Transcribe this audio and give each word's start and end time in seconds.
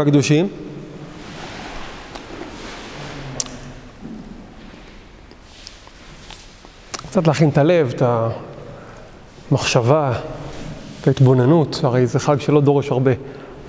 הקדושים. 0.00 0.48
קצת 7.10 7.26
להכין 7.26 7.48
את 7.48 7.58
הלב, 7.58 7.92
את 7.96 8.02
המחשבה, 9.50 10.12
את 11.00 11.06
ההתבוננות, 11.06 11.80
הרי 11.82 12.06
זה 12.06 12.18
חג 12.18 12.40
שלא 12.40 12.60
דורש 12.60 12.90
הרבה 12.90 13.10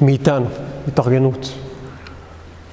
מאיתנו, 0.01 0.45
התארגנות. 0.87 1.53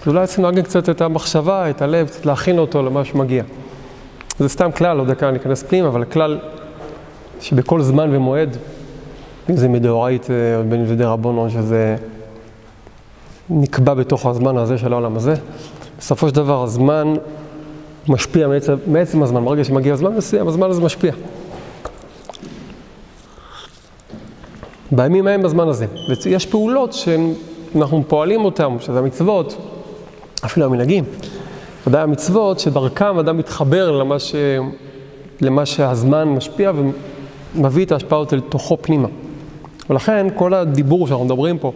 אז 0.03 0.09
אולי 0.09 0.27
צריכים 0.27 0.45
להגיד 0.45 0.65
קצת 0.65 0.89
את 0.89 1.01
המחשבה, 1.01 1.71
את 1.71 1.83
הלב, 1.83 2.07
קצת 2.07 2.27
להכין 2.27 2.59
אותו 2.59 2.83
למה 2.83 3.05
שמגיע. 3.05 3.43
זה 4.39 4.49
סתם 4.49 4.73
כלל, 4.73 4.99
עוד 4.99 5.11
דקה 5.11 5.31
ניכנס 5.31 5.63
פנימה, 5.63 5.89
אבל 5.89 6.05
כלל 6.05 6.39
שבכל 7.41 7.83
זמן 7.83 8.17
ומועד, 8.17 8.57
אם 9.51 9.57
זה 9.57 9.69
מדאורייתא 9.69 10.33
או 10.59 10.69
בין 10.69 10.81
אם 10.81 10.87
זה 10.87 10.97
דרבנון, 10.97 11.51
שזה 11.51 11.97
נקבע 13.51 13.95
בתוך 13.95 14.27
הזמן 14.27 14.57
הזה 14.57 14.79
של 14.79 14.93
העולם 14.93 15.17
הזה. 15.17 15.35
בסופו 15.99 16.29
של 16.29 16.35
דבר 16.35 16.63
הזמן 16.63 17.15
משפיע 18.09 18.49
מעצם, 18.49 18.75
מעצם 18.87 19.23
הזמן, 19.23 19.45
ברגע 19.45 19.65
שמגיע 19.65 19.93
הזמן 19.93 20.15
מסוים, 20.15 20.49
הזמן 20.49 20.71
הזה 20.71 20.81
משפיע. 20.81 21.13
בימים 24.91 25.27
ההם 25.27 25.43
בזמן 25.43 25.69
הזה. 25.69 25.87
ויש 26.25 26.47
פעולות 26.47 26.93
שאנחנו 26.93 28.05
פועלים 28.09 28.45
אותן, 28.45 28.77
שזה 28.81 28.99
המצוות, 28.99 29.57
אפילו 30.45 30.67
המנהגים, 30.67 31.05
ודאי 31.87 32.03
המצוות, 32.03 32.61
שדרכם 32.61 33.19
אדם 33.19 33.37
מתחבר 33.37 33.91
למה, 33.91 34.19
ש... 34.19 34.35
למה 35.41 35.67
שהזמן 35.67 36.29
משפיע 36.29 36.73
ומביא 37.55 37.85
את 37.85 37.93
ההשפעות 37.93 38.35
אל 38.35 38.41
תוכו 38.41 38.77
פנימה. 38.81 39.09
ולכן 39.91 40.27
כל 40.35 40.55
הדיבור 40.55 41.07
שאנחנו 41.07 41.25
מדברים 41.25 41.59
פה, 41.59 41.73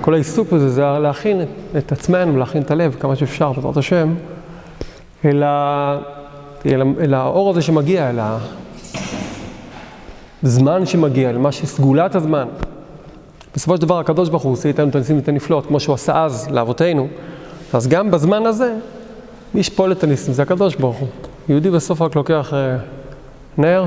כל 0.00 0.14
העיסוק 0.14 0.52
בזה 0.52 0.68
זה 0.68 0.82
להכין 0.82 1.40
את 1.78 1.92
עצמנו, 1.92 2.38
להכין 2.38 2.62
את 2.62 2.70
הלב 2.70 2.96
כמה 3.00 3.16
שאפשר, 3.16 3.52
בעזרת 3.52 3.76
השם, 3.76 4.14
אל, 5.24 5.42
ה... 5.42 5.98
אל. 6.66 6.82
אל 7.00 7.14
האור 7.14 7.50
הזה 7.50 7.62
שמגיע, 7.62 8.10
אל 8.10 8.18
הזמן 10.42 10.86
שמגיע, 10.86 11.30
אל 11.30 11.38
מה 11.38 11.52
שסגולת 11.52 12.14
הזמן. 12.14 12.48
בסופו 13.54 13.76
של 13.76 13.82
דבר 13.82 13.98
הקדוש 13.98 14.28
ברוך 14.28 14.42
הוא 14.42 14.52
עושה 14.52 14.68
איתנו 14.68 14.88
את 14.88 14.94
הניסים 14.94 15.16
ואת 15.16 15.28
הנפלאות, 15.28 15.66
כמו 15.66 15.80
שהוא 15.80 15.94
עשה 15.94 16.24
אז 16.24 16.48
לאבותינו, 16.50 17.08
אז 17.72 17.88
גם 17.88 18.10
בזמן 18.10 18.46
הזה, 18.46 18.74
מי 19.54 19.62
שפועל 19.62 19.92
את 19.92 20.04
הניסים 20.04 20.34
זה 20.34 20.42
הקדוש 20.42 20.74
ברוך 20.74 20.96
הוא. 20.96 21.08
יהודי 21.48 21.70
בסוף 21.70 22.02
רק 22.02 22.16
לוקח 22.16 22.52
נר, 23.58 23.84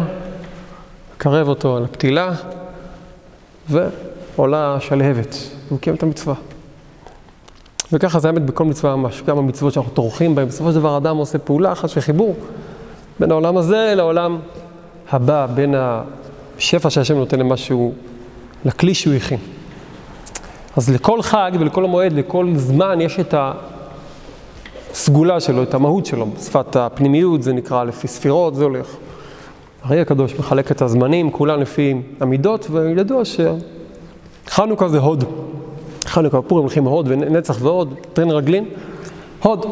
קרב 1.18 1.48
אותו 1.48 1.78
על 1.78 1.84
הפתילה, 1.84 2.32
ועולה 3.70 4.78
שלהבת, 4.80 5.36
הוא 5.70 5.80
קיים 5.80 5.96
את 5.96 6.04
המצווה. 6.04 6.36
וככה 7.94 8.20
זה 8.20 8.28
האמת 8.28 8.46
בכל 8.46 8.66
מצווה 8.66 8.96
ממש, 8.96 9.24
גם 9.28 9.38
המצוות 9.38 9.74
שאנחנו 9.74 9.92
טורחים 9.92 10.36
בהן, 10.36 10.48
בסופו 10.48 10.72
של 10.72 10.76
דבר 10.80 10.98
אדם 10.98 11.18
עושה 11.18 11.38
פעולה 11.38 11.72
אחת 11.72 11.90
של 11.90 12.02
חיבור 12.02 12.36
בין 13.20 13.32
העולם 13.32 13.58
הזה 13.58 13.94
לעולם 13.96 14.40
הבא, 15.12 15.48
בין 15.56 15.76
השפע 15.78 16.90
שהשם 16.90 17.16
נותן 17.16 17.40
למשהו, 17.40 17.94
לכלי 18.66 18.94
שהוא 18.94 19.14
הכין. 19.14 19.40
אז 20.78 20.90
לכל 20.90 21.22
חג 21.22 21.52
ולכל 21.60 21.84
המועד, 21.84 22.14
לכל 22.14 22.52
זמן, 22.56 23.02
יש 23.02 23.20
את 23.20 23.34
הסגולה 24.92 25.40
שלו, 25.40 25.64
את 25.64 25.74
המהות 25.74 26.06
שלו. 26.06 26.28
שפת 26.40 26.76
הפנימיות 26.76 27.44
זה 27.44 27.54
נקרא 27.54 27.84
לפי 27.84 28.08
ספירות, 28.08 28.56
זה 28.56 28.64
הולך. 28.64 28.88
הרי 29.84 30.02
הקדוש 30.02 30.36
מחלק 30.40 30.72
את 30.72 30.82
הזמנים, 30.82 31.32
כולם 31.32 31.62
לפי 31.62 31.94
המידות, 32.20 32.68
וידוע 32.72 33.22
שחנוכה 34.48 34.90
זה 34.90 35.00
הוד. 35.00 35.24
חנוכה, 36.08 36.42
פורים 36.42 36.64
הולכים 36.64 36.84
הוד 36.84 37.06
ונצח 37.10 37.58
והוד, 37.62 37.94
טרן 38.14 38.32
רגלין, 38.32 38.66
הוד. 39.44 39.66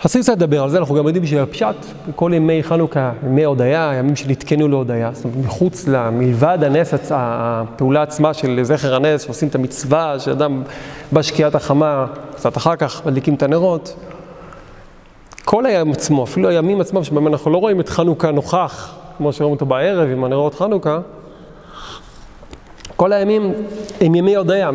חסרים 0.00 0.22
קצת 0.22 0.32
לדבר 0.32 0.62
על 0.62 0.70
זה, 0.70 0.78
אנחנו 0.78 0.94
גם 0.94 1.06
יודעים 1.06 1.26
שהפשט, 1.26 1.76
כל 2.16 2.32
ימי 2.34 2.62
חנוכה, 2.62 3.12
ימי 3.26 3.44
הודיה, 3.44 3.92
ימים 3.98 4.16
שנתקנו 4.16 4.68
להודיה, 4.68 5.10
זאת 5.12 5.24
אומרת, 5.24 5.38
מחוץ 5.46 5.88
מלבד 6.12 6.58
הנס, 6.62 6.94
הפעולה 7.10 8.02
עצמה 8.02 8.34
של 8.34 8.60
זכר 8.62 8.94
הנס, 8.94 9.24
שעושים 9.24 9.48
את 9.48 9.54
המצווה, 9.54 10.18
שאדם 10.18 10.62
בשקיעת 11.12 11.54
החמה, 11.54 12.06
קצת 12.34 12.56
אחר 12.56 12.76
כך 12.76 13.06
מדליקים 13.06 13.34
את 13.34 13.42
הנרות. 13.42 13.96
כל 15.44 15.66
היום 15.66 15.92
עצמו, 15.92 16.24
אפילו 16.24 16.48
הימים 16.48 16.80
עצמם, 16.80 17.04
שבהם 17.04 17.26
אנחנו 17.26 17.50
לא 17.50 17.58
רואים 17.58 17.80
את 17.80 17.88
חנוכה 17.88 18.30
נוכח, 18.30 18.94
כמו 19.16 19.32
שרואים 19.32 19.54
אותו 19.54 19.66
בערב 19.66 20.08
עם 20.08 20.24
הנרות 20.24 20.54
חנוכה, 20.54 20.98
כל 22.98 23.12
הימים 23.12 23.52
הם 24.00 24.14
ימי 24.14 24.36
הודיה, 24.36 24.70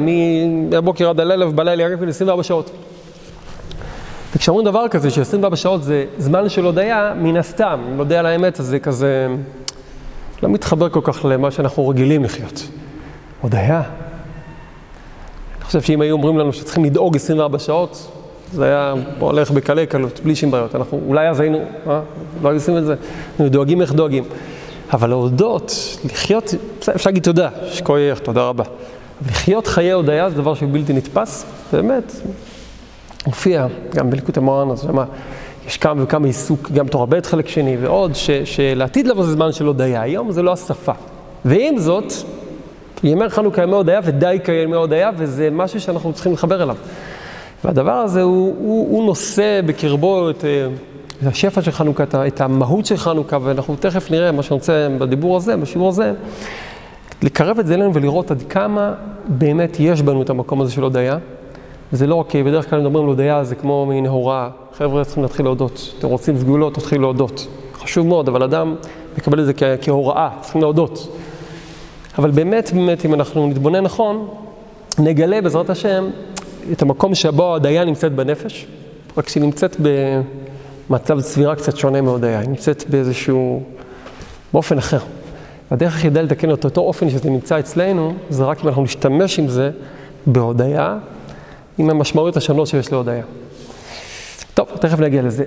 מהבוקר 0.69 1.09
עד 1.09 1.19
הלילה 1.19 1.47
ובלילה 1.47 1.83
ירק 1.83 1.99
24 2.07 2.43
שעות. 2.43 2.71
וכשאומרים 4.35 4.65
דבר 4.65 4.87
כזה, 4.87 5.09
ש-24 5.09 5.55
שעות 5.55 5.83
זה 5.83 6.05
זמן 6.17 6.49
של 6.49 6.65
הודיה, 6.65 7.13
מן 7.17 7.37
הסתם, 7.37 7.79
אם 7.87 7.97
נודה 7.97 8.19
על 8.19 8.25
האמת, 8.25 8.59
אז 8.59 8.65
זה 8.65 8.79
כזה 8.79 9.27
לא 10.43 10.49
מתחבר 10.49 10.89
כל 10.89 10.99
כך 11.03 11.25
למה 11.25 11.51
שאנחנו 11.51 11.89
רגילים 11.89 12.23
לחיות. 12.23 12.67
הודיה? 13.41 13.81
אני 15.57 15.65
חושב 15.65 15.81
שאם 15.81 16.01
היו 16.01 16.13
אומרים 16.13 16.37
לנו 16.37 16.53
שצריכים 16.53 16.85
לדאוג 16.85 17.15
24 17.15 17.59
שעות, 17.59 18.11
זה 18.53 18.65
היה 18.65 18.93
הולך 19.19 19.51
בקלי 19.51 19.87
קלות, 19.87 20.19
בלי 20.23 20.35
שום 20.35 20.51
בעיות. 20.51 20.75
אנחנו 20.75 21.01
אולי 21.07 21.29
אז 21.29 21.39
היינו, 21.39 21.57
אה? 21.87 22.01
לא 22.43 22.49
היו 22.49 22.57
עושים 22.57 22.77
את 22.77 22.85
זה, 22.85 22.95
אנחנו 23.31 23.49
דואגים 23.49 23.81
איך 23.81 23.93
דואגים. 23.93 24.23
אבל 24.93 25.09
להודות, 25.09 25.97
לחיות, 26.05 26.53
אפשר 26.95 27.09
להגיד 27.09 27.23
תודה, 27.23 27.49
שכוייך, 27.67 28.19
תודה 28.19 28.41
רבה. 28.41 28.63
לחיות 29.29 29.67
חיי 29.67 29.91
הודיה 29.91 30.29
זה 30.29 30.35
דבר 30.35 30.53
שהוא 30.53 30.69
בלתי 30.71 30.93
נתפס, 30.93 31.45
באמת, 31.73 32.13
מופיע 33.27 33.67
גם 33.95 34.09
בליקוד 34.09 34.37
המוהר"ן, 34.37 34.71
אז 34.71 34.81
שמה, 34.81 35.05
יש 35.67 35.77
כמה 35.77 36.03
וכמה 36.03 36.27
עיסוק, 36.27 36.71
גם 36.71 36.87
תורה 36.87 37.05
ב' 37.05 37.25
חלק 37.25 37.47
שני 37.47 37.77
ועוד, 37.81 38.15
ש, 38.15 38.29
שלעתיד 38.31 39.07
לבוא 39.07 39.23
זה 39.23 39.31
זמן 39.31 39.51
של 39.51 39.65
הודיה, 39.65 40.01
היום 40.01 40.31
זה 40.31 40.41
לא 40.41 40.53
השפה. 40.53 40.91
ועם 41.45 41.77
זאת, 41.77 42.13
ימי 43.03 43.29
חנוכה 43.29 43.63
ימי 43.63 43.73
הודיה 43.73 43.99
ודי 44.03 44.37
כימי 44.43 44.75
הודיה, 44.75 45.11
וזה 45.17 45.49
משהו 45.51 45.81
שאנחנו 45.81 46.13
צריכים 46.13 46.33
לחבר 46.33 46.63
אליו. 46.63 46.75
והדבר 47.63 47.91
הזה 47.91 48.21
הוא, 48.21 48.55
הוא, 48.57 48.87
הוא 48.91 49.05
נושא 49.05 49.61
בקרבו 49.65 50.29
את, 50.29 50.45
את 51.23 51.27
השפע 51.27 51.61
של 51.61 51.71
חנוכה, 51.71 52.03
את 52.27 52.41
המהות 52.41 52.85
של 52.85 52.97
חנוכה, 52.97 53.37
ואנחנו 53.43 53.75
תכף 53.75 54.11
נראה 54.11 54.31
מה 54.31 54.43
שאני 54.43 54.53
רוצה 54.55 54.87
בדיבור 54.99 55.37
הזה, 55.37 55.57
בשיעור 55.57 55.89
הזה, 55.89 56.13
לקרב 57.21 57.59
את 57.59 57.67
זה 57.67 57.73
אלינו 57.73 57.93
ולראות 57.93 58.31
עד 58.31 58.43
כמה 58.49 58.93
באמת 59.27 59.77
יש 59.79 60.01
בנו 60.01 60.21
את 60.21 60.29
המקום 60.29 60.61
הזה 60.61 60.71
של 60.71 60.83
הודיה. 60.83 61.17
וזה 61.93 62.07
לא 62.07 62.15
רק, 62.15 62.35
בדרך 62.35 62.69
כלל 62.69 62.79
מדברים 62.79 63.03
על 63.03 63.09
הודיה, 63.09 63.43
זה 63.43 63.55
כמו 63.55 63.85
מין 63.85 64.05
הוראה, 64.05 64.49
חבר'ה 64.77 65.05
צריכים 65.05 65.23
להתחיל 65.23 65.45
להודות, 65.45 65.93
אתם 65.99 66.07
רוצים 66.07 66.37
סגולות, 66.37 66.73
תתחילו 66.73 67.01
להודות. 67.01 67.47
חשוב 67.73 68.07
מאוד, 68.07 68.27
אבל 68.27 68.43
אדם 68.43 68.75
מקבל 69.17 69.39
את 69.39 69.45
זה 69.45 69.53
כהוראה, 69.81 70.29
צריכים 70.41 70.61
להודות. 70.61 71.17
אבל 72.17 72.31
באמת, 72.31 72.71
באמת, 72.73 73.05
אם 73.05 73.13
אנחנו 73.13 73.47
נתבונן 73.47 73.83
נכון, 73.83 74.27
נגלה 74.99 75.41
בעזרת 75.41 75.69
השם 75.69 76.07
את 76.71 76.81
המקום 76.81 77.15
שבו 77.15 77.43
ההודיה 77.43 77.85
נמצאת 77.85 78.11
בנפש, 78.11 78.67
רק 79.17 79.29
שהיא 79.29 79.43
נמצאת 79.43 79.75
במצב 80.89 81.21
צבירה 81.21 81.55
קצת 81.55 81.77
שונה 81.77 82.01
מהודיה, 82.01 82.39
היא 82.39 82.49
נמצאת 82.49 82.83
באיזשהו, 82.89 83.63
באופן 84.53 84.77
אחר. 84.77 84.99
הדרך 85.71 85.93
היחידה 85.93 86.21
לתקן 86.21 86.53
את 86.53 86.65
אותו 86.65 86.81
אופן 86.81 87.09
שזה 87.09 87.29
נמצא 87.29 87.59
אצלנו, 87.59 88.13
זה 88.29 88.43
רק 88.43 88.63
אם 88.63 88.67
אנחנו 88.67 88.83
נשתמש 88.83 89.39
עם 89.39 89.47
זה 89.47 89.71
בהודיה, 90.25 90.97
עם 91.77 91.89
המשמעויות 91.89 92.37
השונות 92.37 92.67
שיש 92.67 92.91
להודיה. 92.91 93.23
טוב, 94.53 94.67
תכף 94.79 94.99
נגיע 94.99 95.21
לזה. 95.21 95.45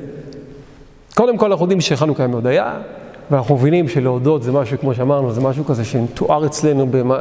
קודם 1.15 1.39
כל 1.39 1.51
אנחנו 1.51 1.65
יודעים 1.65 1.81
שחנוכה 1.81 2.23
היא 2.23 2.31
מהודיה, 2.31 2.79
ואנחנו 3.31 3.55
מבינים 3.55 3.89
שלהודות 3.89 4.43
זה 4.43 4.53
משהו, 4.53 4.79
כמו 4.79 4.95
שאמרנו, 4.95 5.33
זה 5.33 5.41
משהו 5.41 5.65
כזה 5.65 5.85
שמתואר 5.85 6.47
אצלנו 6.47 6.87
במה, 6.91 7.19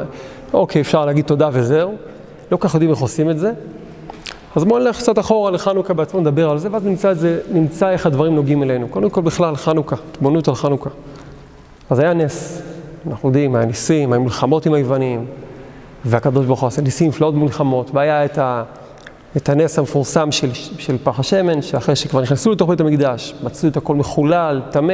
אוקיי, 0.53 0.81
אפשר 0.81 1.05
להגיד 1.05 1.25
תודה 1.25 1.49
וזהו. 1.53 1.93
לא 2.51 2.57
כל 2.57 2.67
כך 2.67 2.73
יודעים 2.73 2.91
איך 2.91 2.99
עושים 2.99 3.29
את 3.29 3.39
זה. 3.39 3.51
אז 4.55 4.63
בואו 4.63 4.79
נלך 4.79 4.97
קצת 4.97 5.19
אחורה 5.19 5.51
לחנוכה 5.51 5.93
בעצמו, 5.93 6.19
נדבר 6.19 6.49
על 6.49 6.57
זה, 6.57 6.69
ואז 6.71 6.85
נמצא, 6.85 7.13
זה, 7.13 7.39
נמצא 7.51 7.89
איך 7.89 8.05
הדברים 8.05 8.35
נוגעים 8.35 8.63
אלינו. 8.63 8.87
קודם 8.87 9.09
כל 9.09 9.21
בכלל 9.21 9.55
חנוכה, 9.55 9.95
תבונות 10.11 10.47
על 10.47 10.55
חנוכה. 10.55 10.89
אז 11.89 11.99
היה 11.99 12.13
נס, 12.13 12.61
אנחנו 13.09 13.29
יודעים, 13.29 13.55
היה 13.55 13.65
ניסים, 13.65 14.13
היה 14.13 14.19
מלחמות 14.19 14.65
עם 14.65 14.73
היוונים, 14.73 15.25
והקדוש 16.05 16.45
ברוך 16.45 16.61
הוא 16.61 16.67
עשה 16.67 16.81
ניסים, 16.81 17.07
נפלאות 17.07 17.35
במלחמות, 17.35 17.91
והיה 17.93 18.25
את, 18.25 18.37
ה, 18.37 18.63
את 19.37 19.49
הנס 19.49 19.79
המפורסם 19.79 20.31
של, 20.31 20.53
של 20.53 20.97
פח 21.03 21.19
השמן, 21.19 21.61
שאחרי 21.61 21.95
שכבר 21.95 22.21
נכנסו 22.21 22.51
לתוך 22.51 22.69
בית 22.69 22.79
המקדש, 22.79 23.35
מצאו 23.43 23.69
את 23.69 23.77
הכל 23.77 23.95
מחולל, 23.95 24.61
טמא. 24.71 24.93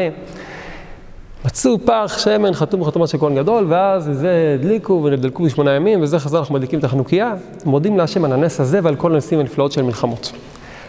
מצאו 1.45 1.77
פח 1.85 2.17
שמן 2.17 2.53
חתום 2.53 2.81
בחתומה 2.81 3.07
של 3.07 3.17
כהן 3.17 3.35
גדול, 3.35 3.65
ואז 3.69 4.09
זה 4.13 4.57
הדליקו 4.59 5.01
ונדלקו 5.03 5.43
בשמונה 5.43 5.71
ימים, 5.71 6.01
וזה 6.01 6.19
חזר 6.19 6.39
אנחנו 6.39 6.55
מדליקים 6.55 6.79
את 6.79 6.83
החנוכיה, 6.83 7.33
מודים 7.65 7.97
להשם 7.97 8.25
על 8.25 8.33
הנס 8.33 8.59
הזה 8.59 8.79
ועל 8.83 8.95
כל 8.95 9.11
הניסים 9.11 9.39
הנפלאות 9.39 9.71
של 9.71 9.81
מלחמות. 9.81 10.31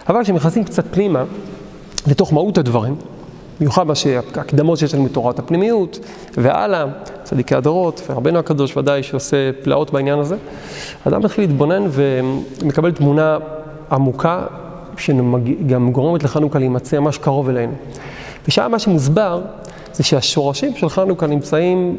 אבל 0.09 0.23
כשנכנסים 0.23 0.65
קצת 0.65 0.85
פנימה, 0.91 1.25
לתוך 2.07 2.33
מהות 2.33 2.59
הדברים, 2.59 2.97
במיוחד 3.61 3.87
מה 3.87 3.95
שהקדמות 3.95 4.79
שיש 4.79 4.95
לנו 4.95 5.03
מתורת 5.03 5.39
הפנימיות, 5.39 5.99
והלאה, 6.37 6.85
צדיקי 7.23 7.55
הדורות, 7.55 8.03
ורבנו 8.11 8.39
הקדוש 8.39 8.77
ודאי 8.77 9.03
שעושה 9.03 9.51
פלאות 9.63 9.93
בעניין 9.93 10.19
הזה. 10.19 10.37
אדם 11.09 11.23
מתחיל 11.23 11.45
להתבונן 11.45 11.87
ומקבל 11.91 12.93
תמונה 12.93 13.39
עמוקה, 13.93 14.47
שגם 14.97 15.93
גורמת 15.93 16.23
לחנוכה 16.23 16.59
להימצא 16.59 16.99
ממש 16.99 17.19
קרוב 17.19 17.49
אלינו. 17.49 17.73
ושם 18.49 18.71
מה 18.71 18.79
שמוסבר 18.79 19.41
זה 19.93 20.03
שהשורשים 20.03 20.77
של 20.77 20.89
חנוכה 20.89 21.27
נמצאים 21.27 21.97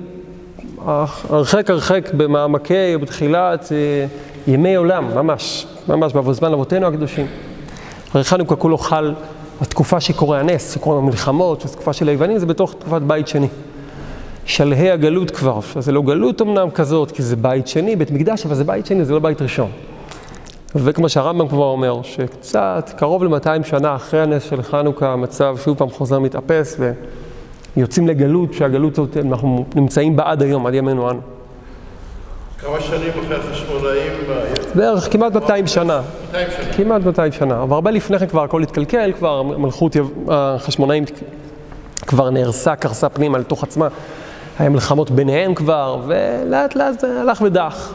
הרחק 0.85 1.69
הרחק 1.69 2.09
במעמקי, 2.17 2.97
בתחילת 3.01 3.71
אה, 3.71 4.05
ימי 4.47 4.75
עולם, 4.75 5.15
ממש, 5.15 5.67
ממש 5.87 6.13
בזמן 6.13 6.53
אבותינו 6.53 6.87
הקדושים. 6.87 7.25
הרי 8.13 8.23
חנוכה 8.23 8.55
כולו 8.55 8.77
חל 8.77 9.13
בתקופה 9.61 9.99
שקורה 9.99 10.39
הנס, 10.39 10.73
שקורה 10.73 10.97
המלחמות, 10.97 11.65
בתקופה 11.65 11.93
של 11.93 12.07
היוונים, 12.07 12.37
זה 12.37 12.45
בתוך 12.45 12.75
תקופת 12.79 13.01
בית 13.01 13.27
שני. 13.27 13.47
שלהי 14.45 14.91
הגלות 14.91 15.31
כבר, 15.31 15.59
זה 15.79 15.91
לא 15.91 16.01
גלות 16.01 16.41
אמנם 16.41 16.69
כזאת, 16.69 17.11
כי 17.11 17.23
זה 17.23 17.35
בית 17.35 17.67
שני, 17.67 17.95
בית 17.95 18.11
מקדש, 18.11 18.45
אבל 18.45 18.55
זה 18.55 18.63
בית 18.63 18.85
שני, 18.85 19.05
זה 19.05 19.13
לא 19.13 19.19
בית 19.19 19.41
ראשון. 19.41 19.71
וכמו 20.75 21.09
שהרמב"ם 21.09 21.47
כבר 21.47 21.65
אומר, 21.65 22.01
שקצת, 22.03 22.91
קרוב 22.97 23.23
ל-200 23.23 23.63
שנה 23.63 23.95
אחרי 23.95 24.21
הנס 24.21 24.43
של 24.43 24.63
חנוכה, 24.63 25.13
המצב 25.13 25.55
שוב 25.63 25.77
פעם 25.77 25.89
חוזר 25.89 26.19
מתאפס, 26.19 26.79
ויוצאים 27.77 28.07
לגלות, 28.07 28.53
שהגלות 28.53 28.93
הזאת, 28.93 29.17
אנחנו 29.17 29.65
נמצאים 29.75 30.15
בה 30.15 30.23
עד 30.25 30.41
היום, 30.41 30.67
עד 30.67 30.73
ימינו 30.73 31.09
אנו. 31.09 31.19
כמה 32.59 32.81
שנים 32.81 33.09
אחרי 33.25 33.35
החשמונאים? 33.35 34.11
בערך 34.75 35.11
כמעט 35.11 35.33
200 35.33 35.67
שנה. 35.67 36.01
200 36.31 36.47
שנה. 36.57 36.73
כמעט 36.73 37.01
200 37.05 37.31
שנה. 37.31 37.63
אבל 37.63 37.73
הרבה 37.73 37.91
לפני 37.91 38.19
כן 38.19 38.27
כבר 38.27 38.43
הכל 38.43 38.63
התקלקל, 38.63 39.11
כבר 39.17 39.43
מלכות 39.43 39.95
החשמונאים 40.27 41.03
כבר 42.07 42.29
נהרסה, 42.29 42.75
קרסה 42.75 43.09
פנימה 43.09 43.37
לתוך 43.37 43.63
עצמה. 43.63 43.87
היה 44.59 44.69
מלחמות 44.69 45.11
ביניהם 45.11 45.55
כבר, 45.55 46.01
ולאט 46.07 46.75
לאט 46.75 46.99
זה 46.99 47.21
הלך 47.21 47.41
ודח. 47.41 47.93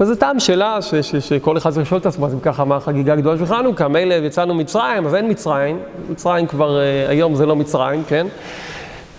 וזה 0.00 0.16
טעם 0.16 0.40
שאלה 0.40 0.82
ש- 0.82 0.94
ש- 0.94 1.16
שכל 1.16 1.56
אחד 1.56 1.70
צריך 1.70 1.86
לשאול 1.86 2.00
את 2.00 2.06
עצמו, 2.06 2.26
אז 2.26 2.34
אם 2.34 2.40
ככה, 2.40 2.64
מה 2.64 2.76
החגיגה 2.76 3.12
הגדולה 3.12 3.38
של 3.38 3.46
חנוכה? 3.46 3.88
מילא 3.88 4.14
יצאנו 4.14 4.54
מצרים, 4.54 5.06
אז 5.06 5.14
אין 5.14 5.30
מצרים. 5.30 5.78
מצרים 6.10 6.46
כבר, 6.46 6.78
uh, 6.78 7.10
היום 7.10 7.34
זה 7.34 7.46
לא 7.46 7.56
מצרים, 7.56 8.02
כן? 8.08 8.26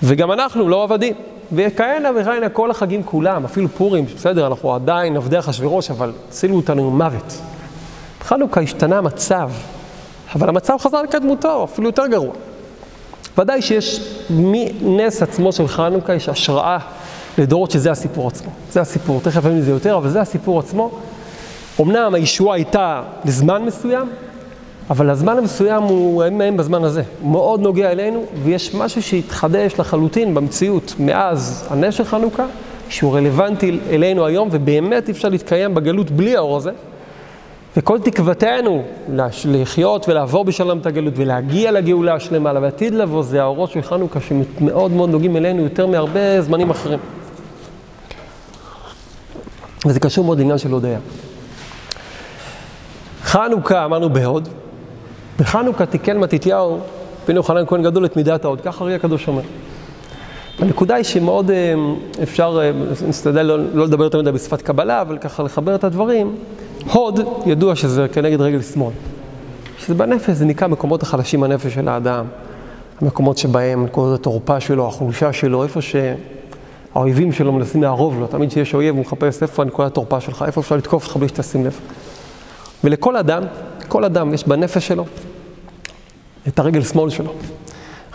וגם 0.03 0.31
אנחנו 0.31 0.69
לא 0.69 0.83
עבדים. 0.83 1.13
וכהנה 1.51 2.09
וכהנה, 2.15 2.49
כל 2.49 2.71
החגים 2.71 3.03
כולם, 3.03 3.45
אפילו 3.45 3.67
פורים, 3.69 4.05
בסדר, 4.15 4.47
אנחנו 4.47 4.75
עדיין 4.75 5.17
עבדי 5.17 5.39
אחשוורוש, 5.39 5.91
אבל 5.91 6.11
הצילו 6.29 6.55
אותנו 6.55 6.91
ממוות. 6.91 7.41
בחנוכה 8.19 8.61
השתנה 8.61 8.97
המצב, 8.97 9.51
אבל 10.35 10.49
המצב 10.49 10.77
חזר 10.79 11.01
לקדמותו, 11.01 11.63
אפילו 11.63 11.87
יותר 11.87 12.07
גרוע. 12.07 12.33
ודאי 13.37 13.61
שיש 13.61 13.99
מנס 14.29 15.21
עצמו 15.21 15.51
של 15.51 15.67
חנוכה, 15.67 16.13
יש 16.13 16.29
השראה 16.29 16.77
לדורות 17.37 17.71
שזה 17.71 17.91
הסיפור 17.91 18.27
עצמו. 18.27 18.49
זה 18.71 18.81
הסיפור, 18.81 19.21
תכף 19.21 19.45
נבין 19.45 19.57
מזה 19.57 19.71
יותר, 19.71 19.97
אבל 19.97 20.09
זה 20.09 20.21
הסיפור 20.21 20.59
עצמו. 20.59 20.91
אמנם 21.81 22.13
הישועה 22.13 22.55
הייתה 22.55 23.01
לזמן 23.25 23.63
מסוים, 23.63 24.09
אבל 24.89 25.09
הזמן 25.09 25.37
המסוים 25.37 25.83
הוא 25.83 26.23
הם 26.23 26.57
בזמן 26.57 26.83
הזה. 26.83 27.03
הוא 27.21 27.31
מאוד 27.31 27.59
נוגע 27.59 27.91
אלינו, 27.91 28.25
ויש 28.43 28.75
משהו 28.75 29.01
שהתחדש 29.01 29.79
לחלוטין 29.79 30.33
במציאות 30.33 30.93
מאז 30.99 31.67
הנס 31.69 31.93
של 31.93 32.03
חנוכה, 32.03 32.45
שהוא 32.89 33.15
רלוונטי 33.15 33.79
אלינו 33.89 34.25
היום, 34.25 34.49
ובאמת 34.51 35.07
אי 35.07 35.13
אפשר 35.13 35.29
להתקיים 35.29 35.75
בגלות 35.75 36.11
בלי 36.11 36.35
האור 36.35 36.57
הזה. 36.57 36.71
וכל 37.77 37.99
תקוותנו 37.99 38.83
לחיות 39.45 40.09
ולעבור 40.09 40.45
בשלום 40.45 40.77
את 40.77 40.85
הגלות 40.85 41.13
ולהגיע 41.17 41.71
לגאולה 41.71 42.13
השלמה, 42.13 42.53
לעתיד 42.53 42.93
לבוא, 42.93 43.23
זה 43.23 43.41
האורות 43.41 43.69
של 43.71 43.81
חנוכה 43.81 44.19
שמאוד 44.19 44.91
מאוד 44.91 45.09
נוגעים 45.09 45.37
אלינו 45.37 45.63
יותר 45.63 45.87
מהרבה 45.87 46.41
זמנים 46.41 46.69
אחרים. 46.69 46.99
וזה 49.85 49.99
קשור 49.99 50.25
מאוד 50.25 50.37
לעניין 50.37 50.57
של 50.57 50.71
הודיה. 50.71 50.99
חנוכה, 53.23 53.85
אמרנו 53.85 54.09
בהוד, 54.09 54.49
בחנוכה 55.39 55.85
תיקן 55.85 56.17
מתתיהו, 56.17 56.79
בן 57.27 57.35
יוחנן 57.35 57.65
כהן 57.67 57.83
גדול 57.83 58.05
את 58.05 58.17
מידת 58.17 58.45
ההוד, 58.45 58.61
ככה 58.61 58.83
הרי 58.83 58.95
הקדוש 58.95 59.27
אומר. 59.27 59.41
הנקודה 60.59 60.95
היא 60.95 61.03
שמאוד 61.03 61.51
אפשר, 62.23 62.59
נשתדל 63.07 63.41
לא, 63.41 63.57
לא 63.73 63.85
לדבר 63.85 64.03
יותר 64.03 64.21
מדי 64.21 64.31
בשפת 64.31 64.61
קבלה, 64.61 65.01
אבל 65.01 65.17
ככה 65.17 65.43
לחבר 65.43 65.75
את 65.75 65.83
הדברים. 65.83 66.35
הוד, 66.91 67.19
ידוע 67.45 67.75
שזה 67.75 68.07
כנגד 68.11 68.41
רגל 68.41 68.61
שמאל. 68.61 68.93
שזה 69.79 69.93
בנפש, 69.93 70.29
זה 70.29 70.45
נקרא 70.45 70.67
מקומות 70.67 71.03
החלשים 71.03 71.41
בנפש 71.41 71.73
של 71.73 71.87
האדם. 71.87 72.25
המקומות 73.01 73.37
שבהם 73.37 73.85
נקודות 73.85 74.19
התורפה 74.19 74.59
שלו, 74.59 74.87
החולשה 74.87 75.33
שלו, 75.33 75.63
איפה 75.63 75.79
שהאויבים 75.81 77.31
שלו 77.31 77.51
מנסים 77.51 77.83
לערוב 77.83 78.19
לו. 78.19 78.27
תמיד 78.27 78.49
כשיש 78.49 78.73
אויב 78.73 78.95
הוא 78.95 79.01
מחפש 79.01 79.41
איפה 79.41 79.63
נקודת 79.63 79.91
התורפה 79.91 80.19
שלך, 80.19 80.43
איפה 80.47 80.61
אפשר 80.61 80.75
לתקוף 80.75 81.05
אותך 81.05 81.17
בלי 81.17 81.27
שתשים 81.27 81.65
לב. 81.65 81.79
ולכל 82.83 83.17
אדם, 83.17 83.43
כל 83.87 84.05
אדם 84.05 84.33
יש 84.33 84.47
בנפש 84.47 84.87
שלו 84.87 85.05
את 86.47 86.59
הרגל 86.59 86.83
שמאל 86.83 87.09
שלו. 87.09 87.33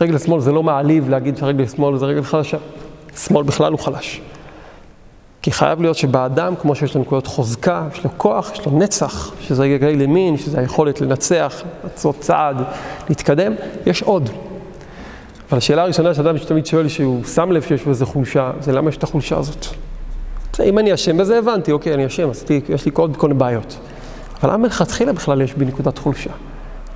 רגל 0.01 0.19
שמאל 0.19 0.41
זה 0.41 0.53
לא 0.53 0.63
מעליב 0.63 1.09
להגיד 1.09 1.37
שהרגל 1.37 1.67
שמאל 1.67 1.99
זה 1.99 2.07
רגל 2.07 2.23
חלשה. 2.23 2.59
שמאל 3.17 3.43
בכלל 3.43 3.73
הוא 3.73 3.81
חלש. 3.81 4.21
כי 5.43 5.53
חייב 5.53 5.81
להיות 5.81 5.97
שבאדם, 5.97 6.55
כמו 6.57 6.75
שיש 6.75 6.95
לו 6.95 7.01
נקודות 7.01 7.27
חוזקה, 7.27 7.83
יש 7.93 8.05
לו 8.05 8.11
כוח, 8.17 8.53
יש 8.53 8.67
לו 8.67 8.79
נצח, 8.79 9.35
שזה 9.41 9.63
רגל 9.63 10.01
ימין, 10.01 10.37
שזה 10.37 10.61
היכולת 10.61 11.01
לנצח, 11.01 11.63
לעשות 11.85 12.17
צעד, 12.21 12.57
להתקדם, 13.09 13.53
יש 13.87 14.03
עוד. 14.03 14.31
אבל 15.49 15.59
השאלה 15.59 15.83
הראשונה 15.83 16.15
שאדם 16.15 16.39
שתמיד 16.39 16.67
שואל, 16.67 16.89
שהוא 16.89 17.25
שם 17.25 17.53
לב 17.53 17.63
שיש 17.63 17.85
בו 17.85 17.91
איזה 17.91 18.07
חולשה, 18.07 18.51
זה 18.61 18.73
למה 18.73 18.89
יש 18.89 18.97
את 18.97 19.03
החולשה 19.03 19.39
הזאת? 19.39 19.67
אם 20.65 20.79
אני 20.79 20.95
אשם 20.95 21.17
בזה, 21.17 21.39
הבנתי, 21.39 21.73
אוקיי, 21.73 21.95
אני 21.95 22.07
אשם, 22.07 22.31
עשיתי, 22.31 22.61
יש 22.69 22.85
לי 22.85 22.91
כל 22.95 23.09
מיני 23.23 23.35
בעיות. 23.35 23.77
אבל 24.43 24.53
למה 24.53 24.59
מלכתחילה 24.59 25.13
בכלל 25.13 25.43
יש 25.43 25.55
בי 25.55 25.65
נקודת 25.65 25.99
חולשה? 25.99 26.31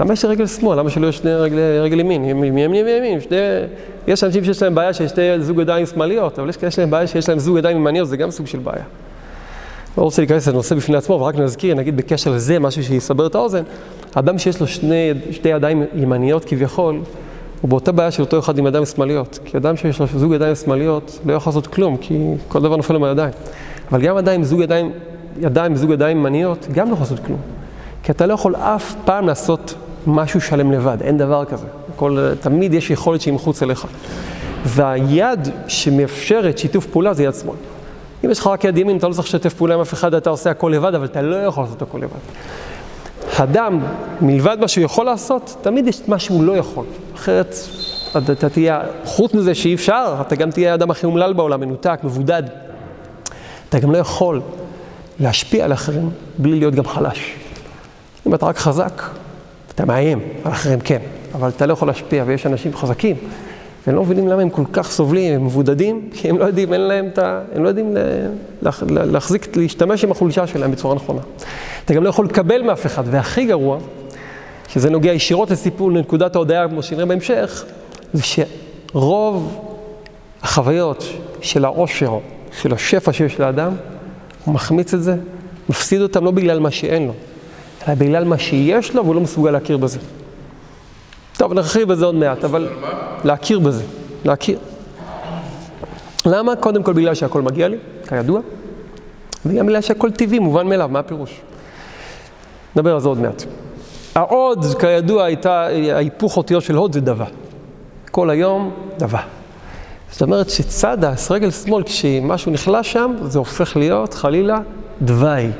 למה 0.00 0.12
יש 0.12 0.25
רגל 0.25 0.47
שמאל? 0.47 0.79
למה 0.79 0.91
שלא 0.91 1.06
יש 1.06 1.17
שני 1.17 1.35
רגל, 1.35 1.59
רגל 1.83 2.00
ימין? 2.00 2.25
ימין 2.25 2.59
ימין 2.59 2.87
וימין. 2.87 3.21
שני... 3.21 3.37
יש 4.06 4.25
אנשים 4.25 4.45
שיש 4.45 4.62
להם 4.62 4.75
בעיה 4.75 4.93
שיש 4.93 5.11
שתי 5.11 5.41
זוג 5.41 5.61
ידיים 5.61 5.87
שמאליות, 5.87 6.39
אבל 6.39 6.49
יש 6.49 6.56
כאלה 6.56 6.73
להם 6.79 6.91
בעיה 6.91 7.06
שיש 7.06 7.29
להם 7.29 7.39
זוג 7.39 7.59
ידיים 7.59 7.77
ימניות, 7.77 8.09
זה 8.09 8.17
גם 8.17 8.31
סוג 8.31 8.47
של 8.47 8.59
בעיה. 8.59 8.85
לא 9.99 10.03
רוצה 10.03 10.23
להיכנס 10.23 10.49
לנושא 10.49 10.75
בפני 10.75 10.97
עצמו, 10.97 11.17
אבל 11.17 11.25
רק 11.25 11.35
נזכיר, 11.35 11.75
נגיד 11.75 11.97
בקשר 11.97 12.33
לזה, 12.33 12.59
משהו 12.59 12.85
שיסבר 12.85 13.27
את 13.27 13.35
האוזן. 13.35 13.62
אדם 14.15 14.39
שיש 14.39 14.61
לו 14.61 14.67
שני, 14.67 15.12
שתי 15.31 15.49
ידיים 15.49 15.85
ימניות 15.95 16.45
כביכול, 16.45 17.00
הוא 17.61 17.71
באותה 17.71 17.93
בעיה 17.93 18.11
של 18.11 18.23
אותו 18.23 18.39
אחד 18.39 18.59
עם 18.59 18.67
ידיים 18.67 18.85
שמאליות. 18.85 19.39
כי 19.45 19.56
אדם 19.56 19.77
שיש 19.77 20.00
לו 20.00 20.06
זוג 20.06 20.33
ידיים 20.33 20.55
שמאליות 20.55 21.19
לא 21.27 21.33
יכול 21.33 21.50
לעשות 21.50 21.67
כלום, 21.67 21.97
כי 21.97 22.19
כל 22.49 22.62
דבר 22.62 22.77
נופל 22.77 22.95
לו 22.95 23.00
מהידיים. 23.00 23.31
אבל 23.91 24.03
גם 24.03 24.17
אדם 24.17 24.35
עם 24.35 24.45
זוג 24.45 24.61
ידיים, 24.61 24.93
ידיים 25.41 25.77
זוג 25.77 25.91
ידיים 25.91 26.19
ימניות, 26.19 26.67
גם 26.73 26.89
לא 26.89 26.93
יכול 26.93 27.05
לעשות 27.05 27.19
כלום. 27.27 27.39
כי 28.03 28.12
אתה 28.12 28.27
לא 28.27 28.35
יכול 28.35 28.56
אף 28.56 28.95
פעם 29.05 29.27
לעשות 29.27 29.75
משהו 30.09 30.41
שלם 30.41 30.73
לבד, 30.73 31.03
אין 31.03 31.19
דבר 31.19 31.45
כזה. 31.45 31.67
כל, 31.97 32.33
תמיד 32.41 32.75
יש 32.75 32.91
יכולת 32.91 33.21
שהיא 33.21 33.35
מחוץ 33.35 33.62
אליך. 33.62 33.87
והיד 34.65 35.49
שמאפשרת 35.69 36.59
שיתוף 36.59 36.87
פעולה 36.87 37.15
זה 37.15 37.23
יד 37.25 37.35
שמאל. 37.35 37.57
אם 38.25 38.31
יש 38.31 38.38
לך 38.38 38.47
רק 38.47 38.65
יד 38.65 38.79
ימין, 38.79 38.97
אתה 38.97 39.09
לא 39.09 39.12
צריך 39.12 39.29
לשתף 39.29 39.55
פעולה 39.55 39.75
עם 39.75 39.81
אף 39.81 39.93
אחד, 39.93 40.15
אתה 40.15 40.31
עושה 40.31 40.50
הכל 40.50 40.73
לבד, 40.75 40.95
אבל 40.95 41.05
אתה 41.05 41.23
לא 41.23 41.37
יכול 41.37 41.65
לעשות 41.65 41.83
הכל 41.83 41.99
לבד. 41.99 42.19
אדם, 43.43 43.81
מלבד 44.21 44.57
מה 44.61 44.69
שהוא 44.69 44.85
יכול 44.85 45.07
לעשות, 45.07 45.57
תמיד 45.61 45.87
יש 45.87 46.00
מה 46.07 46.19
שהוא 46.19 46.45
לא 46.45 46.57
יכול. 46.57 46.85
אחרת, 47.15 47.55
אתה 48.17 48.49
תהיה, 48.49 48.81
חוץ 49.05 49.35
מזה 49.35 49.55
שאי 49.55 49.75
אפשר, 49.75 50.17
אתה 50.21 50.37
גם 50.37 50.50
תהיה 50.50 50.73
האדם 50.73 50.91
הכי 50.91 51.07
אומלל 51.07 51.33
בעולם, 51.33 51.61
מנותק, 51.61 52.00
מבודד. 52.05 52.43
אתה 53.69 53.79
גם 53.79 53.93
לא 53.93 53.99
יכול 53.99 54.41
להשפיע 55.21 55.65
על 55.65 55.73
אחרים 55.73 56.11
בלי 56.38 56.59
להיות 56.59 56.75
גם 56.75 56.85
חלש. 56.85 57.35
אם 58.27 58.35
אתה 58.35 58.47
רק 58.47 58.59
חזק, 58.59 59.03
אתה 59.78 59.87
מאיים, 59.87 60.20
על 60.44 60.52
אחרים 60.52 60.80
כן, 60.80 60.99
אבל 61.35 61.49
אתה 61.49 61.66
לא 61.66 61.73
יכול 61.73 61.88
להשפיע, 61.88 62.25
ויש 62.26 62.47
אנשים 62.47 62.76
חזקים, 62.76 63.16
והם 63.87 63.97
לא 63.97 64.02
מבינים 64.02 64.28
למה 64.28 64.42
הם 64.42 64.50
כל 64.50 64.62
כך 64.73 64.90
סובלים, 64.90 65.35
הם 65.35 65.44
מבודדים, 65.44 66.08
כי 66.14 66.28
הם 66.28 66.38
לא 66.38 66.44
יודעים, 66.44 66.73
אין 66.73 66.80
להם 66.80 67.08
את 67.12 67.18
ה... 67.18 67.40
הם 67.54 67.64
לא 67.64 67.68
יודעים 67.68 67.97
לה, 68.61 68.70
להחזיק, 69.04 69.56
להשתמש 69.56 70.04
עם 70.04 70.11
החולשה 70.11 70.47
שלהם 70.47 70.70
בצורה 70.70 70.94
נכונה. 70.94 71.20
אתה 71.85 71.94
גם 71.94 72.04
לא 72.04 72.08
יכול 72.08 72.26
לקבל 72.26 72.62
מאף 72.62 72.87
אחד, 72.87 73.02
והכי 73.06 73.47
גרוע, 73.47 73.78
שזה 74.68 74.90
נוגע 74.90 75.12
ישירות 75.12 75.50
לסיפור, 75.50 75.92
לנקודת 75.92 76.35
ההודעה, 76.35 76.68
כמו 76.68 76.82
שנראה 76.82 77.06
בהמשך, 77.06 77.64
זה 78.12 78.23
שרוב 78.23 79.64
החוויות 80.42 81.04
של 81.40 81.64
העושר, 81.64 82.18
של 82.62 82.75
השפע 82.75 83.12
שיש 83.12 83.40
לאדם, 83.40 83.73
הוא 84.44 84.54
מחמיץ 84.54 84.94
את 84.94 85.02
זה, 85.02 85.16
מפסיד 85.68 86.00
אותם 86.00 86.25
לא 86.25 86.30
בגלל 86.30 86.58
מה 86.58 86.70
שאין 86.70 87.06
לו, 87.06 87.12
אלא 87.88 87.95
בגלל 87.95 88.25
מה 88.25 88.38
שיש 88.38 88.95
לו 88.95 89.04
והוא 89.04 89.14
לא 89.14 89.21
מסוגל 89.21 89.50
להכיר 89.50 89.76
בזה. 89.76 89.99
טוב, 91.37 91.52
נרחיב 91.52 91.88
בזה 91.88 92.04
עוד 92.04 92.14
מעט, 92.14 92.45
אבל 92.45 92.68
להכיר 93.25 93.59
בזה, 93.59 93.85
להכיר. 94.25 94.59
למה? 96.26 96.57
קודם 96.57 96.83
כל 96.83 96.92
בגלל 96.92 97.14
שהכל 97.14 97.42
מגיע 97.42 97.68
לי, 97.68 97.76
כידוע, 98.09 98.40
וגם 99.47 99.66
בגלל 99.66 99.80
שהכל 99.80 100.11
טבעי, 100.11 100.38
מובן 100.38 100.66
מאליו, 100.66 100.88
מה 100.88 100.99
הפירוש? 100.99 101.40
נדבר 102.76 102.95
על 102.95 103.00
זה 103.00 103.09
עוד 103.09 103.18
מעט. 103.18 103.45
העוד, 104.14 104.64
כידוע, 104.80 105.25
הייתה, 105.25 105.66
ההיפוך 105.92 106.37
אותיות 106.37 106.62
של 106.62 106.76
הוד 106.76 106.92
זה 106.92 107.00
דבה. 107.00 107.25
כל 108.11 108.30
היום 108.30 108.71
דבה. 108.99 109.21
זאת 110.11 110.23
אומרת 110.23 110.50
שצד 110.50 110.99
רגל 111.30 111.50
שמאל, 111.50 111.83
כשמשהו 111.83 112.52
נחלש 112.52 112.92
שם, 112.92 113.14
זה 113.23 113.38
הופך 113.38 113.76
להיות 113.76 114.14
חלילה 114.14 114.59
דווי. 115.02 115.50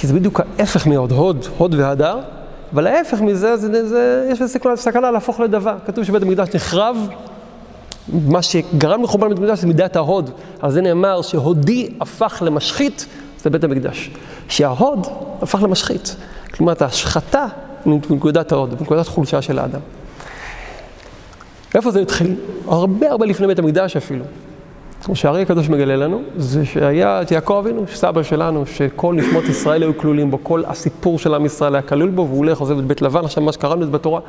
כי 0.00 0.06
זה 0.06 0.14
בדיוק 0.14 0.40
ההפך 0.58 0.86
מהוד, 0.86 1.12
הוד, 1.12 1.46
הוד 1.58 1.74
והדר, 1.74 2.18
אבל 2.72 2.86
ההפך 2.86 3.20
מזה, 3.20 3.56
זה, 3.56 3.88
זה, 3.88 4.28
יש 4.32 4.40
לזה 4.40 4.58
סכנה 4.76 5.10
להפוך 5.10 5.40
לדבר. 5.40 5.76
כתוב 5.86 6.04
שבית 6.04 6.22
המקדש 6.22 6.54
נחרב, 6.54 7.08
מה 8.12 8.42
שגרם 8.42 9.02
לחורבן 9.02 9.28
בית 9.28 9.38
המקדש 9.38 9.58
זה 9.58 9.66
מידת 9.66 9.96
ההוד. 9.96 10.30
על 10.60 10.70
זה 10.70 10.80
נאמר 10.80 11.22
שהודי 11.22 11.88
הפך 12.00 12.42
למשחית, 12.46 13.06
זה 13.42 13.50
בית 13.50 13.64
המקדש. 13.64 14.10
שההוד 14.48 15.06
הפך 15.42 15.62
למשחית. 15.62 16.16
כלומר, 16.54 16.72
ההשחתה 16.80 17.46
מנקודת 17.86 18.52
ההוד, 18.52 18.74
מנקודת 18.80 19.06
חולשה 19.06 19.42
של 19.42 19.58
האדם. 19.58 19.80
איפה 21.74 21.90
זה 21.90 22.00
התחיל? 22.00 22.34
הרבה 22.68 23.10
הרבה 23.10 23.26
לפני 23.26 23.46
בית 23.46 23.58
המקדש 23.58 23.96
אפילו. 23.96 24.24
כמו 25.04 25.16
שהארי 25.16 25.42
הקדוש 25.42 25.68
מגלה 25.68 25.96
לנו, 25.96 26.22
זה 26.36 26.64
שהיה 26.64 27.22
את 27.22 27.30
יעקב 27.30 27.62
אבינו, 27.64 27.84
סבא 27.94 28.22
שלנו, 28.22 28.66
שכל 28.66 29.14
נשמות 29.14 29.44
ישראל 29.44 29.82
היו 29.82 29.98
כלולים 29.98 30.30
בו, 30.30 30.38
כל 30.42 30.62
הסיפור 30.66 31.18
של 31.18 31.34
עם 31.34 31.46
ישראל 31.46 31.74
היה 31.74 31.82
כלול 31.82 32.10
בו, 32.10 32.26
והוא 32.26 32.38
הולך, 32.38 32.58
עוזב 32.58 32.78
את 32.78 32.84
בית 32.84 33.02
לבן, 33.02 33.24
עכשיו 33.24 33.42
מה 33.42 33.52
שקראנו 33.52 33.82
לזה 33.82 33.90
בתורה. 33.90 34.20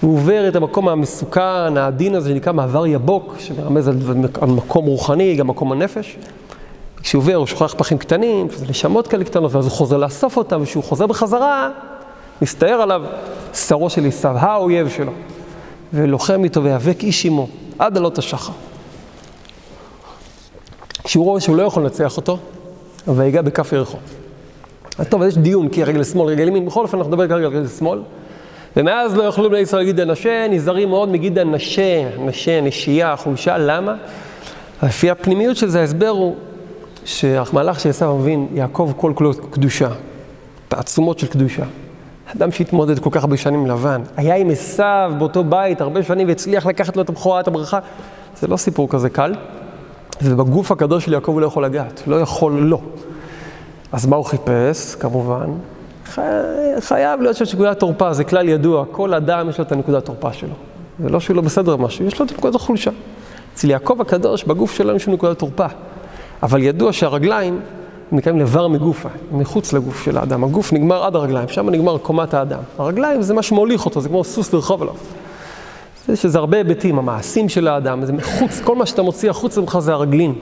הוא 0.00 0.14
עובר 0.14 0.48
את 0.48 0.56
המקום 0.56 0.88
המסוכן, 0.88 1.76
העדין 1.76 2.14
הזה, 2.14 2.30
שנקרא 2.30 2.52
מעבר 2.52 2.86
יבוק, 2.86 3.36
שמרמז 3.38 3.88
על, 3.88 3.96
על 4.40 4.48
מקום 4.48 4.86
רוחני, 4.86 5.36
גם 5.36 5.46
מקום 5.46 5.72
הנפש. 5.72 6.16
כשהוא 7.02 7.20
עובר, 7.20 7.34
הוא 7.34 7.46
שוכח 7.46 7.74
פחים 7.78 7.98
קטנים, 7.98 8.50
שזה 8.50 8.66
נשמות 8.68 9.06
כאלה 9.06 9.24
קטנות, 9.24 9.54
ואז 9.54 9.64
הוא 9.64 9.72
חוזר 9.72 9.96
לאסוף 9.96 10.36
אותם, 10.36 10.62
וכשהוא 10.62 10.84
חוזר 10.84 11.06
בחזרה, 11.06 11.70
מסתער 12.42 12.82
עליו 12.82 13.02
שרו 13.54 13.90
של 13.90 14.06
עשיו, 14.06 14.36
האויב 14.38 14.88
שלו. 14.88 15.12
ולוחם 15.92 16.44
איתו 16.44 16.62
ויאבק 16.62 17.02
איש 17.02 17.26
עמו, 17.26 17.48
עד 17.78 17.96
עלות 17.96 18.18
השחר. 18.18 18.52
כשהוא 21.08 21.24
רואה 21.24 21.40
שהוא 21.40 21.56
לא 21.56 21.62
יכול 21.62 21.82
לנצח 21.82 22.16
אותו, 22.16 22.38
ויגע 23.06 23.42
בכף 23.42 23.72
ירחו. 23.72 23.98
אז 24.98 25.08
טוב, 25.08 25.22
יש 25.22 25.38
דיון, 25.38 25.68
כי 25.68 25.84
רגל 25.84 26.04
שמאל, 26.04 26.28
רגל 26.28 26.48
ימין, 26.48 26.66
בכל 26.66 26.82
אופן 26.82 26.98
אנחנו 26.98 27.12
נדבר 27.12 27.28
כרגע 27.28 27.46
על 27.46 27.56
רגל 27.56 27.68
שמאל. 27.68 27.98
ומאז 28.76 29.16
לא 29.16 29.22
יוכלו 29.22 29.50
בני 29.50 29.58
ישראל 29.58 29.82
להגיד 29.82 30.00
הנשה, 30.00 30.46
נזהרים 30.50 30.88
מאוד 30.88 31.08
מגיד 31.08 31.38
הנשה, 31.38 32.08
נשה, 32.18 32.60
נשייה, 32.60 33.16
חולשה, 33.16 33.58
למה? 33.58 33.94
לפי 34.82 35.10
הפנימיות 35.10 35.56
של 35.56 35.68
זה, 35.68 35.80
ההסבר 35.80 36.08
הוא 36.08 36.36
שהמהלך 37.04 37.80
שעשו 37.80 38.16
מבין, 38.16 38.48
יעקב 38.54 38.92
כל 38.96 39.12
כולו 39.14 39.34
קדושה, 39.50 39.88
תעצומות 40.68 41.18
של 41.18 41.26
קדושה. 41.26 41.64
אדם 42.36 42.52
שהתמודד 42.52 42.98
כל 42.98 43.10
כך 43.12 43.22
הרבה 43.22 43.36
שנים 43.36 43.66
לבן, 43.66 44.02
היה 44.16 44.36
עם 44.36 44.50
עשיו 44.50 45.12
באותו 45.18 45.44
בית 45.44 45.80
הרבה 45.80 46.02
שנים 46.02 46.28
והצליח 46.28 46.66
לקחת 46.66 46.96
לו 46.96 47.02
את 47.02 47.08
הבכורה, 47.08 47.40
את 47.40 47.48
הברכה, 47.48 47.78
זה 48.40 48.46
לא 48.46 48.56
סיפור 48.56 48.88
כזה 48.88 49.10
קל. 49.10 49.32
ובגוף 50.22 50.72
הקדוש 50.72 51.04
של 51.04 51.12
יעקב 51.12 51.32
הוא 51.32 51.40
לא 51.40 51.46
יכול 51.46 51.64
לגעת, 51.64 52.02
לא 52.06 52.16
יכול 52.20 52.52
לא. 52.52 52.80
אז 53.92 54.06
מה 54.06 54.16
הוא 54.16 54.24
חיפש? 54.24 54.94
כמובן, 54.94 55.50
חי... 56.04 56.22
חייב 56.80 57.20
להיות 57.20 57.36
שם 57.36 57.44
נקודת 57.54 57.78
תורפה, 57.78 58.12
זה 58.12 58.24
כלל 58.24 58.48
ידוע, 58.48 58.84
כל 58.90 59.14
אדם 59.14 59.48
יש 59.48 59.58
לו 59.58 59.64
את 59.64 59.72
הנקודת 59.72 60.04
תורפה 60.04 60.32
שלו. 60.32 60.54
זה 61.02 61.08
לא 61.08 61.20
שהוא 61.20 61.36
לא 61.36 61.42
בסדר 61.42 61.76
משהו, 61.76 62.04
יש 62.04 62.20
לו 62.20 62.26
את 62.26 62.32
נקודת 62.32 62.54
החולשה. 62.54 62.90
אצל 63.54 63.70
יעקב 63.70 64.00
הקדוש, 64.00 64.44
בגוף 64.44 64.74
שלנו 64.74 64.96
יש 64.96 65.06
לו 65.06 65.12
נקודת 65.12 65.38
תורפה. 65.38 65.66
אבל 66.42 66.62
ידוע 66.62 66.92
שהרגליים 66.92 67.60
נקראים 68.12 68.38
לבר 68.38 68.68
מגופה, 68.68 69.08
מחוץ 69.32 69.72
לגוף 69.72 70.04
של 70.04 70.18
האדם. 70.18 70.44
הגוף 70.44 70.72
נגמר 70.72 71.04
עד 71.04 71.16
הרגליים, 71.16 71.48
שם 71.48 71.70
נגמר 71.70 71.98
קומת 71.98 72.34
האדם. 72.34 72.60
הרגליים 72.78 73.22
זה 73.22 73.34
מה 73.34 73.42
שמוליך 73.42 73.84
אותו, 73.84 74.00
זה 74.00 74.08
כמו 74.08 74.24
סוס 74.24 74.52
לרחוב 74.52 74.82
עליו. 74.82 74.94
יש 76.08 76.24
לזה 76.24 76.38
הרבה 76.38 76.56
היבטים, 76.56 76.98
המעשים 76.98 77.48
של 77.48 77.68
האדם, 77.68 78.04
זה 78.04 78.12
מחוץ, 78.12 78.60
כל 78.64 78.76
מה 78.76 78.86
שאתה 78.86 79.02
מוציא 79.02 79.30
החוצה 79.30 79.60
ממך 79.60 79.78
זה 79.78 79.92
הרגלים. 79.92 80.34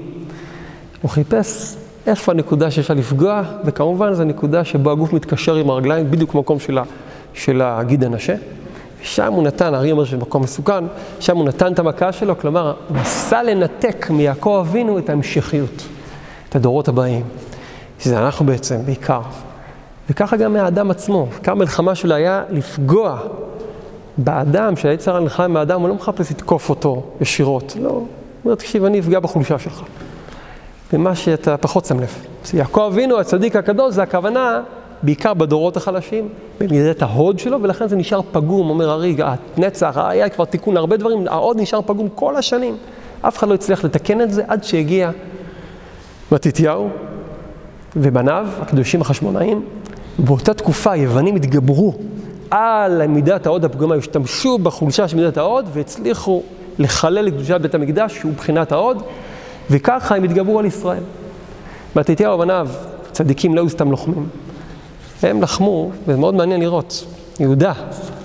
הוא 1.02 1.11
חיפש 1.11 1.76
איפה 2.06 2.32
הנקודה 2.32 2.70
שאפשר 2.70 2.94
לפגוע, 2.94 3.42
וכמובן 3.64 4.14
זו 4.14 4.23
הנקודה 4.23 4.64
שבו 4.64 4.90
הגוף 4.90 5.12
מתקשר 5.12 5.54
עם 5.54 5.70
הרגליים, 5.70 6.11
בדיוק 6.11 6.35
במקום 6.35 6.58
של, 7.35 7.62
הגיד 7.62 8.04
הנשה. 8.04 8.35
שם 9.02 9.32
הוא 9.32 9.42
נתן, 9.42 9.75
הארי 9.75 9.92
אומר 9.92 10.04
שזה 10.04 10.16
מקום 10.16 10.42
מסוכן, 10.42 10.85
שם 11.20 11.37
הוא 11.37 11.44
נתן 11.44 11.73
את 11.73 11.78
המכה 11.78 12.12
שלו, 12.12 12.38
כלומר, 12.38 12.75
הוא 12.88 12.96
ניסה 12.96 13.42
לנתק 13.42 14.06
מיעקב 14.11 14.64
אבינו 14.68 14.99
את 14.99 15.11
ההמשכיות, 15.11 15.82
את 16.49 16.56
הדורות 16.56 16.88
הבאים. 16.88 17.25
שזה 18.00 18.18
אנחנו 18.18 18.46
בעצם, 18.46 18.76
בעיקר. 18.85 19.20
וככה 20.11 20.37
גם 20.37 20.52
מהאדם 20.52 20.90
עצמו. 20.90 21.26
כמה 21.42 21.54
מלחמה 21.54 21.94
שלו 21.94 22.14
היה 22.14 22.42
לפגוע 22.50 23.18
באדם, 24.18 24.76
שהיצר 24.76 25.20
נלחם 25.20 25.52
מהאדם, 25.52 25.80
הוא 25.80 25.88
לא 25.88 25.94
מחפש 25.94 26.30
לתקוף 26.30 26.70
אותו 26.70 27.02
ישירות. 27.20 27.76
לא, 27.82 27.88
הוא 27.88 28.06
אומר, 28.44 28.54
תקשיב, 28.54 28.85
אני 28.85 29.00
אפגע 29.00 29.20
בחולשה 29.20 29.58
שלך. 29.58 29.82
במה 30.92 31.14
שאתה 31.14 31.56
פחות 31.56 31.85
שם 31.85 32.00
לב. 32.00 32.26
יעקב 32.54 32.88
אבינו, 32.92 33.20
הצדיק 33.20 33.56
הקדוש, 33.56 33.94
זה 33.94 34.02
הכוונה 34.02 34.61
בעיקר 35.02 35.35
בדורות 35.35 35.76
החלשים, 35.76 36.28
במידת 36.61 37.02
ההוד 37.02 37.38
שלו, 37.38 37.62
ולכן 37.62 37.88
זה 37.88 37.96
נשאר 37.96 38.20
פגום, 38.32 38.70
אומר 38.70 38.90
הריג, 38.90 39.23
הנצח, 39.56 39.96
היה 39.96 40.28
כבר 40.28 40.44
תיקון 40.44 40.75
להרבה 40.75 40.96
דברים, 40.96 41.28
ההוד 41.28 41.61
נשאר 41.61 41.80
פגום 41.87 42.08
כל 42.14 42.37
השנים. 42.37 42.76
אף 43.23 43.38
אחד 43.38 43.49
לא 43.49 43.54
הצליח 43.54 43.85
לתקן 43.85 44.20
את 44.20 44.32
זה 44.32 44.42
עד 44.49 44.64
שהגיע 44.64 45.11
מתתיהו 46.32 46.88
ובניו, 47.96 48.46
הקדושים 48.61 49.00
החשמונאים. 49.00 49.64
באותה 50.18 50.54
תקופה 50.54 50.92
היוונים 50.92 51.37
התגברו 51.37 51.94
על 52.50 53.06
מידת 53.06 53.46
ההוד 53.46 53.64
הפגומה, 53.64 53.94
השתמשו 53.94 54.58
בחולשה 54.58 55.08
של 55.08 55.16
מידת 55.16 55.36
ההוד 55.36 55.68
והצליחו 55.72 56.42
לחלל 56.78 57.28
את 57.28 57.32
קדושת 57.32 57.60
בית 57.60 57.74
המקדש, 57.74 58.18
שהוא 58.18 58.32
בחינת 58.32 58.72
ההוד, 58.72 59.02
וככה 59.70 60.16
הם 60.16 60.24
התגברו 60.24 60.58
על 60.58 60.64
ישראל. 60.64 61.02
מתתיהו 61.96 62.34
ובניו, 62.34 62.68
צדיקים 63.12 63.54
לא 63.54 63.60
היו 63.60 63.70
סתם 63.70 63.90
לוחמים. 63.90 64.28
הם 65.22 65.42
לחמו, 65.42 65.90
וזה 66.06 66.18
מאוד 66.18 66.34
מעניין 66.34 66.60
לראות. 66.60 67.06
יהודה, 67.40 67.72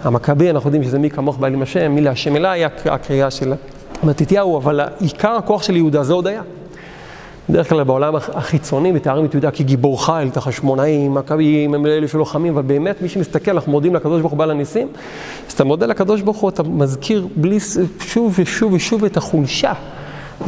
המכבי, 0.03 0.49
אנחנו 0.49 0.67
יודעים 0.67 0.83
שזה 0.83 0.99
מי 0.99 1.09
כמוך 1.09 1.37
בעלים 1.37 1.61
השם, 1.61 1.91
מי 1.91 2.01
להשם 2.01 2.35
אליי, 2.35 2.65
הקריאה 2.65 3.31
של 3.31 3.53
מתתיהו, 4.03 4.57
אבל 4.57 4.79
עיקר 4.99 5.31
הכוח 5.31 5.63
של 5.63 5.75
יהודה 5.75 6.03
זה 6.03 6.13
הודיה. 6.13 6.41
בדרך 7.49 7.69
כלל 7.69 7.83
בעולם 7.83 8.15
החיצוני 8.15 8.91
מתארים 8.91 9.25
את 9.25 9.33
יהודה 9.33 9.51
כגיבור 9.51 10.05
חיל, 10.05 10.27
את 10.27 10.37
החשמונאים, 10.37 11.13
מכבים, 11.13 11.73
הם 11.73 11.85
אלה 11.85 12.07
שלוחמים, 12.07 12.53
אבל 12.53 12.61
באמת 12.61 13.01
מי 13.01 13.09
שמסתכל, 13.09 13.51
אנחנו 13.51 13.71
מודים 13.71 13.95
לקדוש 13.95 14.21
ברוך 14.21 14.31
הוא 14.31 14.39
בעל 14.39 14.51
הניסים, 14.51 14.87
אז 15.47 15.53
אתה 15.53 15.63
מודה 15.63 15.85
לקדוש 15.85 16.21
ברוך 16.21 16.37
הוא, 16.37 16.49
אתה 16.49 16.63
מזכיר 16.63 17.27
בלי, 17.35 17.57
שוב 17.99 18.35
ושוב 18.39 18.73
ושוב 18.73 19.05
את 19.05 19.17
החולשה, 19.17 19.73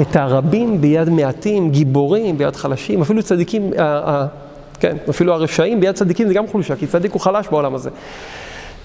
את 0.01 0.15
הרבים 0.15 0.81
ביד 0.81 1.09
מעטים, 1.09 1.71
גיבורים 1.71 2.37
ביד 2.37 2.55
חלשים, 2.55 3.01
אפילו 3.01 3.23
צדיקים, 3.23 3.71
כן, 4.79 4.97
אפילו 5.09 5.33
הרשעים 5.33 5.79
ביד 5.79 5.95
צדיקים 5.95 6.27
זה 6.27 6.33
גם 6.33 6.47
חולשה, 6.47 6.75
כי 6.75 6.87
צדיק 6.87 7.11
הוא 7.11 7.21
חלש 7.21 7.47
בעולם 7.47 7.75
הזה. 7.75 7.89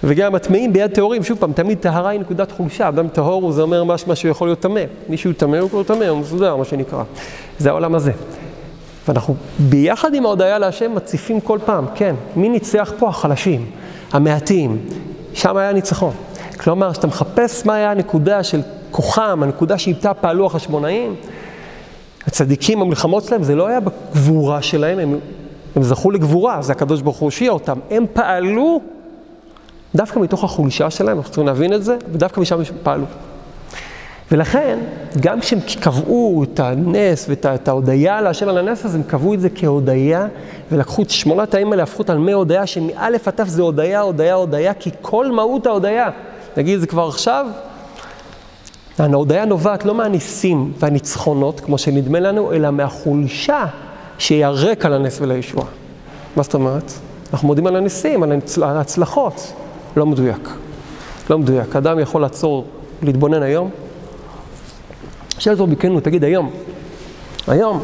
וגם 0.04 0.34
הטמאים 0.34 0.72
ביד 0.72 0.90
טהורים, 0.90 1.24
שוב 1.24 1.38
פעם, 1.38 1.52
תמיד 1.52 1.78
טהרה 1.78 2.10
היא 2.10 2.20
נקודת 2.20 2.52
חולשה, 2.52 2.88
אדם 2.88 3.08
טהור 3.08 3.52
זה 3.52 3.62
אומר 3.62 3.84
משהו 3.84 4.16
שהוא 4.16 4.30
יכול 4.30 4.48
להיות 4.48 4.60
טמא, 4.60 4.80
מישהו 5.08 5.32
טמא 5.32 5.56
הוא 5.56 5.70
כבר 5.70 5.82
טמא, 5.82 6.04
הוא 6.04 6.18
מסודר, 6.18 6.56
מה 6.56 6.64
שנקרא. 6.64 7.02
זה 7.58 7.68
העולם 7.68 7.94
הזה. 7.94 8.12
ואנחנו 9.08 9.34
ביחד 9.58 10.14
עם 10.14 10.26
ההודיה 10.26 10.58
להשם 10.58 10.94
מציפים 10.94 11.40
כל 11.40 11.58
פעם, 11.64 11.86
כן, 11.94 12.14
מי 12.36 12.48
ניצח 12.48 12.92
פה? 12.98 13.08
החלשים, 13.08 13.66
המעטים, 14.12 14.78
שם 15.34 15.56
היה 15.56 15.72
ניצחון. 15.72 16.12
כלומר, 16.60 16.92
כשאתה 16.92 17.06
מחפש 17.06 17.66
מה 17.66 17.74
היה 17.74 17.90
הנקודה 17.90 18.42
של 18.42 18.60
כוחם, 18.90 19.40
הנקודה 19.42 19.78
שאיתה 19.78 20.14
פעלו 20.14 20.46
החשמונאים, 20.46 21.14
הצדיקים, 22.26 22.82
המלחמות 22.82 23.24
שלהם, 23.24 23.42
זה 23.42 23.54
לא 23.54 23.66
היה 23.66 23.80
בגבורה 23.80 24.62
שלהם, 24.62 24.98
הם, 24.98 25.18
הם 25.76 25.82
זכו 25.82 26.10
לגבורה, 26.10 26.62
זה 26.62 26.72
הקדוש 26.72 27.02
ברוך 27.02 27.16
הוא 27.16 27.26
הושיע 27.26 27.50
אותם. 27.50 27.78
הם 27.90 28.06
פעלו 28.12 28.80
דווקא 29.94 30.18
מתוך 30.18 30.44
החולשה 30.44 30.90
שלהם, 30.90 31.16
אנחנו 31.16 31.30
צריכים 31.30 31.46
להבין 31.46 31.72
את 31.72 31.84
זה, 31.84 31.96
ודווקא 32.12 32.40
משם 32.40 32.58
הם 32.58 32.64
פעלו. 32.82 33.04
ולכן, 34.32 34.78
גם 35.20 35.40
כשהם 35.40 35.58
קבעו 35.80 36.44
את 36.44 36.60
הנס 36.60 37.26
ואת 37.28 37.68
ההודיה 37.68 38.20
להשם 38.20 38.48
על 38.48 38.58
הנס 38.58 38.84
הזה, 38.84 38.98
הם 38.98 39.02
קבעו 39.02 39.34
את 39.34 39.40
זה 39.40 39.48
כהודיה, 39.54 40.26
ולקחו 40.72 41.02
את 41.02 41.10
שמונת 41.10 41.54
האיים 41.54 41.72
האלה, 41.72 41.82
הפכו 41.82 41.98
אותם 41.98 42.20
מהודיה, 42.20 42.66
שמא' 42.66 42.92
עד 42.96 43.40
ת' 43.40 43.40
זה 43.46 43.62
הודיה, 43.62 44.00
הודיה, 44.00 44.34
הודיה, 44.34 44.74
כי 44.74 44.90
כל 45.02 45.30
מהות 45.30 45.66
ההודיה, 45.66 46.10
נגיד 46.56 46.74
את 46.74 46.80
זה 46.80 46.86
כבר 46.86 47.08
עכשיו, 47.08 47.46
ההודיה 48.98 49.44
נובעת 49.44 49.84
לא 49.84 49.94
מהניסים 49.94 50.72
והניצחונות, 50.78 51.60
כמו 51.60 51.78
שנדמה 51.78 52.20
לנו, 52.20 52.52
אלא 52.52 52.70
מהחולשה 52.70 53.64
שהיא 54.18 54.44
הרקע 54.44 54.88
לנס 54.88 55.20
ולישועה. 55.20 55.66
מה 56.36 56.42
זאת 56.42 56.54
אומרת? 56.54 56.92
אנחנו 57.32 57.48
מודים 57.48 57.66
על 57.66 57.76
הניסים, 57.76 58.22
על 58.22 58.32
ההצלחות. 58.62 59.52
לא 59.98 60.06
מדויק. 60.06 60.48
לא 61.30 61.38
מדויק. 61.38 61.76
אדם 61.76 61.98
יכול 61.98 62.22
לעצור, 62.22 62.64
להתבונן 63.02 63.42
היום. 63.42 63.70
שאל 65.38 65.52
אותו 65.52 65.66
בכנות, 65.66 66.04
תגיד 66.04 66.24
היום, 66.24 66.50
היום, 67.48 67.82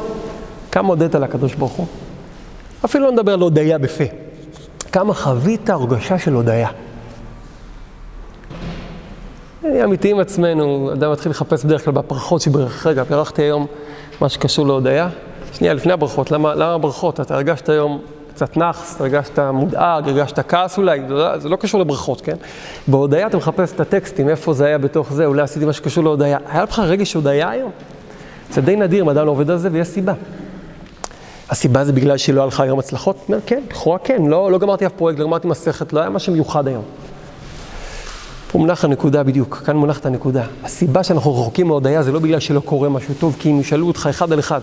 כמה 0.72 0.88
הודית 0.88 1.14
לקדוש 1.14 1.54
ברוך 1.54 1.72
הוא? 1.72 1.86
אפילו 2.84 3.04
לא 3.04 3.12
נדבר 3.12 3.32
על 3.32 3.40
הודיה 3.40 3.78
בפה. 3.78 4.04
כמה 4.92 5.14
חווית 5.14 5.70
הרגשה 5.70 6.18
של 6.18 6.32
הודיה? 6.32 6.68
נהיה 9.62 9.84
אמיתיים 9.84 10.16
עם 10.16 10.22
עצמנו, 10.22 10.90
אדם 10.92 11.12
מתחיל 11.12 11.30
לחפש 11.30 11.64
בדרך 11.64 11.84
כלל 11.84 11.94
בפרחות 11.94 12.40
שברך, 12.40 12.86
רגע, 12.86 13.02
בירכתי 13.04 13.42
היום 13.42 13.66
מה 14.20 14.28
שקשור 14.28 14.66
להודיה. 14.66 15.08
שנייה, 15.52 15.74
לפני 15.74 15.92
הברכות, 15.92 16.30
למה, 16.30 16.54
למה 16.54 16.72
הברכות? 16.74 17.20
אתה 17.20 17.34
הרגשת 17.34 17.68
היום 17.68 18.00
קצת 18.34 18.56
נאחס, 18.56 19.00
הרגשת 19.00 19.38
מודאג, 19.38 20.08
הרגשת 20.08 20.38
כעס 20.48 20.78
אולי, 20.78 21.00
זה 21.08 21.14
לא, 21.14 21.38
זה 21.38 21.48
לא 21.48 21.56
קשור 21.56 21.80
לברכות, 21.80 22.20
כן? 22.20 22.36
בהודיה 22.88 23.26
אתה 23.26 23.36
מחפש 23.36 23.72
את 23.72 23.80
הטקסטים, 23.80 24.28
איפה 24.28 24.52
זה 24.54 24.66
היה 24.66 24.78
בתוך 24.78 25.12
זה, 25.12 25.26
אולי 25.26 25.42
עשיתי 25.42 25.64
מה 25.64 25.72
שקשור 25.72 26.04
להודיה. 26.04 26.38
היה 26.48 26.62
לך 26.62 26.78
רגש 26.78 27.14
הודיה 27.14 27.50
היום? 27.50 27.70
זה 28.50 28.60
די 28.60 28.76
נדיר 28.76 29.10
אדם 29.10 29.26
לא 29.26 29.30
עובד 29.30 29.50
על 29.50 29.58
זה, 29.58 29.68
ויש 29.72 29.88
סיבה. 29.88 30.12
הסיבה 31.50 31.84
זה 31.84 31.92
בגלל 31.92 32.16
שלא 32.16 32.40
היה 32.40 32.46
לך 32.46 32.60
היום 32.60 32.78
הצלחות? 32.78 33.16
אומר, 33.28 33.38
כן, 33.46 33.62
לכאורה 33.70 33.98
כן, 33.98 34.22
לא, 34.26 34.52
לא 34.52 34.58
גמרתי 34.58 34.86
אף 34.86 34.92
פרויקט, 34.92 35.18
לא 35.20 35.26
גמרתי 35.26 35.48
מסכת, 35.48 35.92
לא 35.92 36.00
היה 36.00 36.10
משהו 36.10 36.32
מיוחד 36.32 36.68
היום. 36.68 36.82
פה 38.52 38.58
מונח 38.58 38.84
הנקודה 38.84 39.22
בדיוק, 39.22 39.62
כאן 39.66 39.76
מונחת 39.76 40.06
הנקודה. 40.06 40.44
הסיבה 40.64 41.02
שאנחנו 41.02 41.40
רחוקים 41.40 41.66
מהודיה 41.66 42.02
זה 42.02 42.12
לא 42.12 42.18
בגלל 42.18 42.40
שלא 42.40 42.60
קורה 42.60 42.88
משהו 42.88 43.14
טוב, 43.20 43.36
כי 43.38 43.50
אם 43.50 43.60
ישאלו 43.60 43.86
אותך 43.86 44.08
אחד 44.10 44.32
על 44.32 44.38
אחד, 44.38 44.60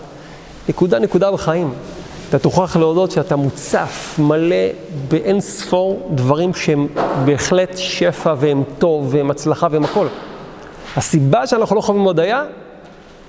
נקודה 0.68 0.98
נקודה 0.98 1.32
בחיים. 1.32 1.72
אתה 2.34 2.40
תוכרח 2.40 2.76
להודות 2.76 3.10
שאתה 3.10 3.36
מוצף, 3.36 4.14
מלא 4.18 4.56
באין 5.08 5.40
ספור 5.40 6.10
דברים 6.14 6.54
שהם 6.54 6.86
בהחלט 7.24 7.76
שפע 7.76 8.34
והם 8.38 8.62
טוב 8.78 9.08
והם 9.10 9.30
הצלחה 9.30 9.66
והם 9.70 9.84
הכל. 9.84 10.06
הסיבה 10.96 11.46
שאנחנו 11.46 11.76
לא 11.76 11.80
חווים 11.80 12.02
הודיה, 12.02 12.44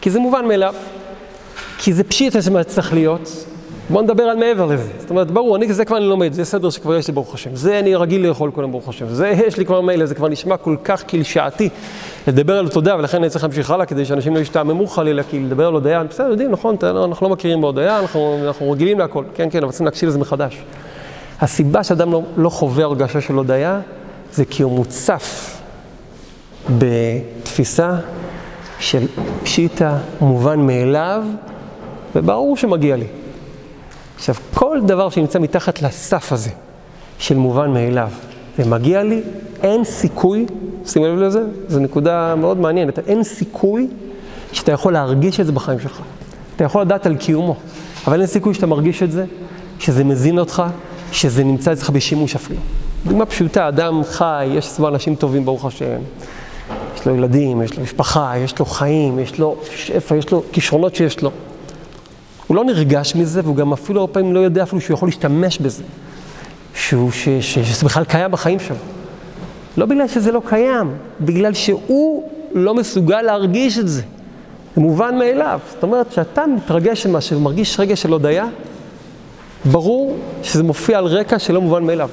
כי 0.02 0.10
זה 0.10 0.20
מובן 0.20 0.48
מאליו. 0.48 0.74
כי 1.78 1.94
זה 1.94 2.04
פשיטה 2.04 2.42
שמה 2.42 2.64
צריך 2.64 2.94
להיות, 2.94 3.46
בואו 3.90 4.04
נדבר 4.04 4.24
על 4.24 4.38
מעבר 4.38 4.66
לזה. 4.66 4.90
זאת 5.00 5.10
אומרת, 5.10 5.32
ברור, 5.32 5.56
אני, 5.56 5.74
זה 5.74 5.86
כבר 5.86 5.98
אני 5.98 6.06
לומד, 6.06 6.34
זה 6.34 6.46
סדר 6.46 6.70
שכבר 6.70 6.96
יש 6.96 7.08
לי 7.08 7.14
ברוך 7.14 7.34
השם. 7.34 7.56
זה 7.56 7.80
אני 7.80 7.96
רגיל 7.96 8.28
לאכול 8.28 8.52
כל 8.52 8.62
היום 8.62 8.72
ברוך 8.72 8.90
השם. 8.90 9.10
זה 9.10 9.34
יש 9.48 9.58
לי 9.58 9.66
כבר 9.66 9.82
מילא, 9.82 10.06
זה 10.06 10.16
כבר 10.16 10.28
נשמע 10.28 10.58
כל 10.58 10.76
כך 10.84 11.04
קלשעתי 11.04 11.70
לדבר 12.28 12.60
על 12.60 12.70
תודה, 12.70 12.96
ולכן 12.96 13.18
אני 13.18 13.30
צריך 13.30 13.44
להמשיך 13.44 13.72
הלאה 13.72 13.86
כדי 13.86 14.06
שאנשים 14.06 14.36
לא 14.36 14.40
ישתעממו 14.40 14.88
חלילה, 14.88 15.24
כי 15.24 15.40
לדבר 15.40 15.68
על 15.68 15.74
הודיה, 15.74 16.04
בסדר, 16.04 16.28
יודעים, 16.28 16.52
נכון, 16.52 16.76
אנחנו 16.84 17.28
לא 17.28 17.34
מכירים 17.34 17.62
בהודיה, 17.62 18.00
אנחנו, 18.00 18.40
אנחנו 18.48 18.72
רגילים 18.72 19.00
להכל. 19.00 19.24
כן, 19.36 19.48
כן, 19.52 19.64
אבל 19.64 19.72
צריכים 19.72 19.86
להקשיב 19.86 20.10
לזה 20.10 20.20
מחדש. 20.20 20.64
הסיבה 21.42 21.84
שאדם 21.84 22.12
לא, 22.12 22.22
לא 22.38 22.50
חווה 22.50 22.84
הרגשה 22.84 23.22
של 23.22 23.34
הודיה, 23.34 23.80
זה 24.34 24.46
כי 24.46 24.64
הוא 24.64 24.72
מוצף 24.72 25.58
בתפיסה 26.78 27.96
של 28.80 29.08
פשיטה, 29.44 29.98
מובן 30.22 30.60
מאליו, 30.60 31.24
וברור 32.16 32.58
שמגיע 32.58 32.96
לי. 32.96 33.08
עכשיו, 34.16 34.36
כל 34.54 34.80
דבר 34.86 35.10
שנמצא 35.10 35.40
מתחת 35.40 35.82
לסף 35.82 36.32
הזה, 36.32 36.50
של 37.20 37.36
מובן 37.38 37.74
מאליו, 37.74 38.10
ומגיע 38.60 39.04
לי, 39.04 39.22
אין 39.62 39.84
סיכוי, 39.84 40.46
שימו 40.86 41.06
לב 41.06 41.20
לזה, 41.20 41.44
זו 41.68 41.80
נקודה 41.80 42.36
מאוד 42.36 42.58
מעניינת, 42.58 43.00
אין 43.00 43.24
סיכוי 43.24 43.88
שאתה 44.52 44.72
יכול 44.72 44.94
להרגיש 44.94 45.40
את 45.40 45.46
זה 45.46 45.52
בחיים 45.52 45.80
שלך. 45.80 46.02
אתה 46.56 46.64
יכול 46.64 46.82
לדעת 46.82 47.06
על 47.06 47.16
קיומו, 47.16 47.56
אבל 48.08 48.20
אין 48.20 48.28
סיכוי 48.28 48.54
שאתה 48.54 48.68
מרגיש 48.68 49.04
את 49.04 49.12
זה, 49.12 49.26
שזה 49.80 50.04
מזין 50.04 50.40
אותך, 50.40 50.64
שזה 51.12 51.44
נמצא 51.44 51.74
אצלך 51.74 51.90
בשימוש 51.90 52.36
אפילו. 52.36 52.60
דוגמה 53.06 53.26
פשוטה, 53.26 53.68
אדם 53.68 54.02
חי, 54.04 54.48
יש 54.52 54.68
סביבו 54.68 54.88
אנשים 54.88 55.16
טובים, 55.16 55.46
ברוך 55.46 55.66
השם. 55.66 56.00
יש 56.96 57.06
לו 57.06 57.16
ילדים, 57.16 57.62
יש 57.62 57.78
לו 57.78 57.84
משפחה, 57.84 58.34
יש 58.38 58.60
לו 58.60 58.66
חיים, 58.66 59.20
יש 59.20 59.40
לו 59.40 59.56
שפע, 59.76 60.16
יש 60.16 60.32
לו 60.32 60.44
כישרונות 60.52 60.96
שיש 60.96 61.22
לו. 61.22 61.32
הוא 62.48 62.56
לא 62.56 62.66
נרגש 62.66 63.16
מזה, 63.16 63.42
והוא 63.44 63.56
גם 63.56 63.74
אפילו 63.74 64.00
הרבה 64.00 64.14
פעמים 64.14 64.34
לא 64.34 64.40
יודע 64.40 64.64
אפילו 64.64 64.82
שהוא 64.82 64.94
יכול 64.94 65.08
להשתמש 65.08 65.60
בזה. 65.60 65.84
שהוא, 66.76 67.12
שזה 67.42 67.86
בכלל 67.86 68.04
קיים 68.04 68.32
בחיים 68.32 68.60
שלו. 68.60 68.76
לא 69.78 69.86
בגלל 69.86 70.08
שזה 70.08 70.32
לא 70.32 70.42
קיים, 70.46 70.88
בגלל 71.22 71.54
שהוא 71.54 72.30
לא 72.54 72.76
מסוגל 72.76 73.22
להרגיש 73.22 73.80
את 73.80 73.88
זה. 73.88 74.02
זה 74.76 74.82
מובן 74.82 75.18
מאליו. 75.18 75.60
זאת 75.74 75.84
אומרת, 75.84 76.10
כשאתה 76.10 76.46
מתרגש 76.48 77.08
ממשהו 77.08 77.38
ומרגיש 77.38 77.80
רגש 77.80 78.02
של 78.02 78.12
הודיה, 78.12 78.48
ברור 79.66 80.18
שזה 80.44 80.64
מופיע 80.64 80.98
על 80.98 81.06
רקע 81.06 81.40
שלא 81.40 81.62
מובן 81.62 81.84
מאליו. 81.84 82.10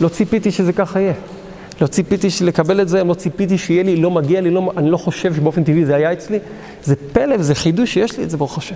לא 0.00 0.08
ציפיתי 0.08 0.50
שזה 0.50 0.72
ככה 0.72 1.00
יהיה. 1.00 1.12
לא 1.80 1.86
ציפיתי 1.86 2.28
לקבל 2.44 2.80
את 2.80 2.88
זה, 2.88 3.04
לא 3.04 3.14
ציפיתי 3.14 3.58
שיהיה 3.58 3.82
לי, 3.82 3.96
לא 3.96 4.10
מגיע 4.10 4.40
לי, 4.40 4.50
לא, 4.50 4.72
אני 4.76 4.90
לא 4.90 4.96
חושב 4.96 5.34
שבאופן 5.34 5.64
טבעי 5.64 5.84
זה 5.84 5.94
היה 5.94 6.12
אצלי. 6.12 6.38
זה 6.82 6.94
פלא 7.12 7.34
וזה 7.38 7.54
חידוש 7.54 7.94
שיש 7.94 8.18
לי 8.18 8.24
את 8.24 8.30
זה, 8.30 8.36
ברוך 8.36 8.58
השם. 8.58 8.74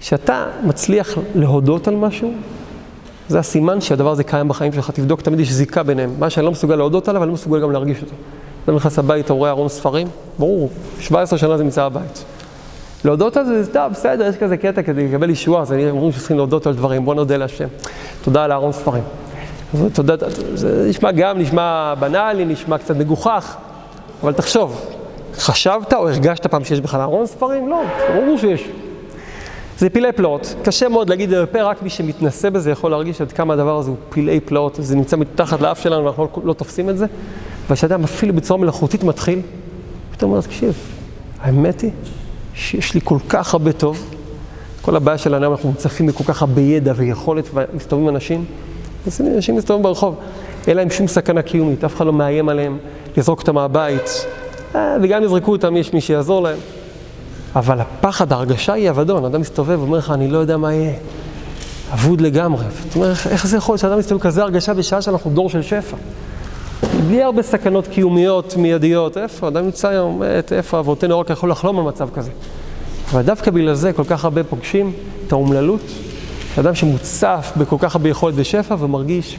כשאתה 0.00 0.46
מצליח 0.64 1.18
להודות 1.34 1.88
על 1.88 1.96
משהו, 1.96 2.32
זה 3.28 3.38
הסימן 3.38 3.80
שהדבר 3.80 4.10
הזה 4.10 4.24
קיים 4.24 4.48
בחיים 4.48 4.72
שלך. 4.72 4.90
תבדוק, 4.90 5.20
תמיד 5.20 5.40
יש 5.40 5.52
זיקה 5.52 5.82
ביניהם. 5.82 6.14
מה 6.18 6.30
שאני 6.30 6.46
לא 6.46 6.52
מסוגל 6.52 6.76
להודות 6.76 7.08
עליו, 7.08 7.22
אני 7.22 7.28
לא 7.28 7.34
מסוגל 7.34 7.60
גם 7.60 7.72
להרגיש 7.72 8.02
אותו. 8.02 8.14
אתה 8.64 8.72
נכנס 8.72 8.98
לבית, 8.98 9.24
אתה 9.24 9.32
רואה 9.32 9.50
ארון 9.50 9.68
ספרים, 9.68 10.06
ברור, 10.38 10.70
17 11.00 11.38
שנה 11.38 11.56
זה 11.56 11.64
נמצא 11.64 11.88
בבית. 11.88 12.24
להודות 13.04 13.36
על 13.36 13.44
זה, 13.46 13.62
זה 13.62 13.72
טוב, 13.72 13.92
בסדר, 13.92 14.26
יש 14.26 14.36
כזה 14.36 14.56
קטע 14.56 14.82
כדי 14.82 15.08
לקבל 15.08 15.30
ישועה, 15.30 15.62
אז 15.62 15.72
אני 15.72 15.90
אומרים 15.90 16.12
שצריכים 16.12 16.36
להודות 16.36 16.66
על 16.66 16.74
דברים, 16.74 17.04
בוא 17.04 17.14
נודה 17.14 17.36
להשם. 17.36 17.68
תודה 18.22 18.44
על 18.44 18.52
הארון 18.52 18.72
ספרים. 18.72 19.02
תודה, 19.92 20.14
זה 20.54 20.86
נשמע 20.88 21.12
גם, 21.12 21.38
נשמע 21.38 21.94
בנאלי, 22.00 22.44
נשמע 22.44 22.78
קצת 22.78 22.96
מגוחך, 22.96 23.56
אבל 24.22 24.32
תחשוב, 24.32 24.80
חשבת 25.36 25.92
או 25.92 26.08
הרגשת 26.08 26.46
פעם 26.46 26.64
שיש 26.64 26.80
בכלל 26.80 27.00
ארון 27.00 27.26
ספרים? 27.26 27.68
לא, 27.68 27.82
ברור 28.14 28.38
שיש. 28.38 28.68
זה 29.84 29.90
פילי 29.90 30.12
פלאות, 30.12 30.54
קשה 30.62 30.88
מאוד 30.88 31.10
להגיד 31.10 31.32
את 31.32 31.36
זה 31.36 31.42
בפה, 31.42 31.62
רק 31.62 31.82
מי 31.82 31.90
שמתנסה 31.90 32.50
בזה 32.50 32.70
יכול 32.70 32.90
להרגיש 32.90 33.20
עד 33.20 33.32
כמה 33.32 33.54
הדבר 33.54 33.78
הזה 33.78 33.90
הוא 33.90 33.96
פילי 34.08 34.40
פלאות, 34.40 34.76
זה 34.78 34.96
נמצא 34.96 35.16
מתחת 35.16 35.60
לאף 35.60 35.82
שלנו 35.82 36.04
ואנחנו 36.04 36.22
לא, 36.22 36.42
לא 36.44 36.52
תופסים 36.52 36.90
את 36.90 36.98
זה, 36.98 37.06
וכשאדם 37.70 38.04
אפילו 38.04 38.34
בצורה 38.34 38.60
מלאכותית 38.60 39.04
מתחיל, 39.04 39.40
פתאום 40.12 40.30
אומר, 40.30 40.42
תקשיב, 40.42 40.74
האמת 41.40 41.80
היא 41.80 41.90
שיש 42.54 42.94
לי 42.94 43.00
כל 43.04 43.18
כך 43.28 43.54
הרבה 43.54 43.72
טוב, 43.72 44.14
כל 44.82 44.96
הבעיה 44.96 45.18
שלנו, 45.18 45.52
אנחנו 45.52 45.68
מוצפים 45.68 46.06
בכל 46.06 46.24
כך 46.24 46.42
הרבה 46.42 46.60
ידע 46.60 46.92
ויכולת, 46.96 47.44
ומסתובבים 47.54 48.08
אנשים, 48.08 48.44
אנשים 49.20 49.56
מסתובבים 49.56 49.82
ברחוב, 49.82 50.16
אין 50.66 50.76
להם 50.76 50.90
שום 50.90 51.06
סכנה 51.08 51.42
קיומית, 51.42 51.84
אף 51.84 51.96
אחד 51.96 52.06
לא 52.06 52.12
מאיים 52.12 52.48
עליהם 52.48 52.78
לזרוק 53.16 53.40
אותם 53.40 53.54
מהבית, 53.54 54.26
אה, 54.74 54.96
וגם 55.02 55.24
יזרקו 55.24 55.52
אותם, 55.52 55.76
יש 55.76 55.92
מי 55.92 56.00
שיעזור 56.00 56.42
להם. 56.42 56.58
אבל 57.56 57.80
הפחד, 57.80 58.32
ההרגשה 58.32 58.72
היא 58.72 58.90
אבדון, 58.90 59.24
אדם 59.24 59.40
מסתובב 59.40 59.80
ואומר 59.80 59.98
לך, 59.98 60.10
אני 60.10 60.28
לא 60.28 60.38
יודע 60.38 60.56
מה 60.56 60.72
יהיה. 60.72 60.94
אבוד 61.92 62.20
לגמרי. 62.20 62.64
זאת 62.84 62.96
אומרת, 62.96 63.16
איך 63.30 63.46
זה 63.46 63.56
יכול 63.56 63.76
שאדם 63.76 63.98
מסתובב 63.98 64.22
כזה 64.22 64.42
הרגשה 64.42 64.74
בשעה 64.74 65.02
שאנחנו 65.02 65.30
דור 65.30 65.50
של 65.50 65.62
שפע? 65.62 65.96
בלי 67.06 67.22
הרבה 67.22 67.42
סכנות 67.42 67.86
קיומיות, 67.86 68.56
מיידיות. 68.56 69.16
איפה? 69.16 69.48
אדם 69.48 69.64
נמצא 69.64 69.88
היום, 69.88 70.22
איפה 70.52 70.78
אבותינו 70.78 71.20
רק 71.20 71.30
יכול 71.30 71.50
לחלום 71.50 71.78
על 71.78 71.84
מצב 71.84 72.08
כזה. 72.14 72.30
אבל 73.10 73.22
דווקא 73.22 73.50
בגלל 73.50 73.74
זה 73.74 73.92
כל 73.92 74.04
כך 74.04 74.24
הרבה 74.24 74.44
פוגשים 74.44 74.92
את 75.26 75.32
האומללות, 75.32 75.80
אדם 76.60 76.74
שמוצף 76.74 77.52
בכל 77.56 77.76
כך 77.78 77.94
הרבה 77.94 78.08
יכולת 78.08 78.34
ושפע 78.36 78.76
ומרגיש, 78.78 79.38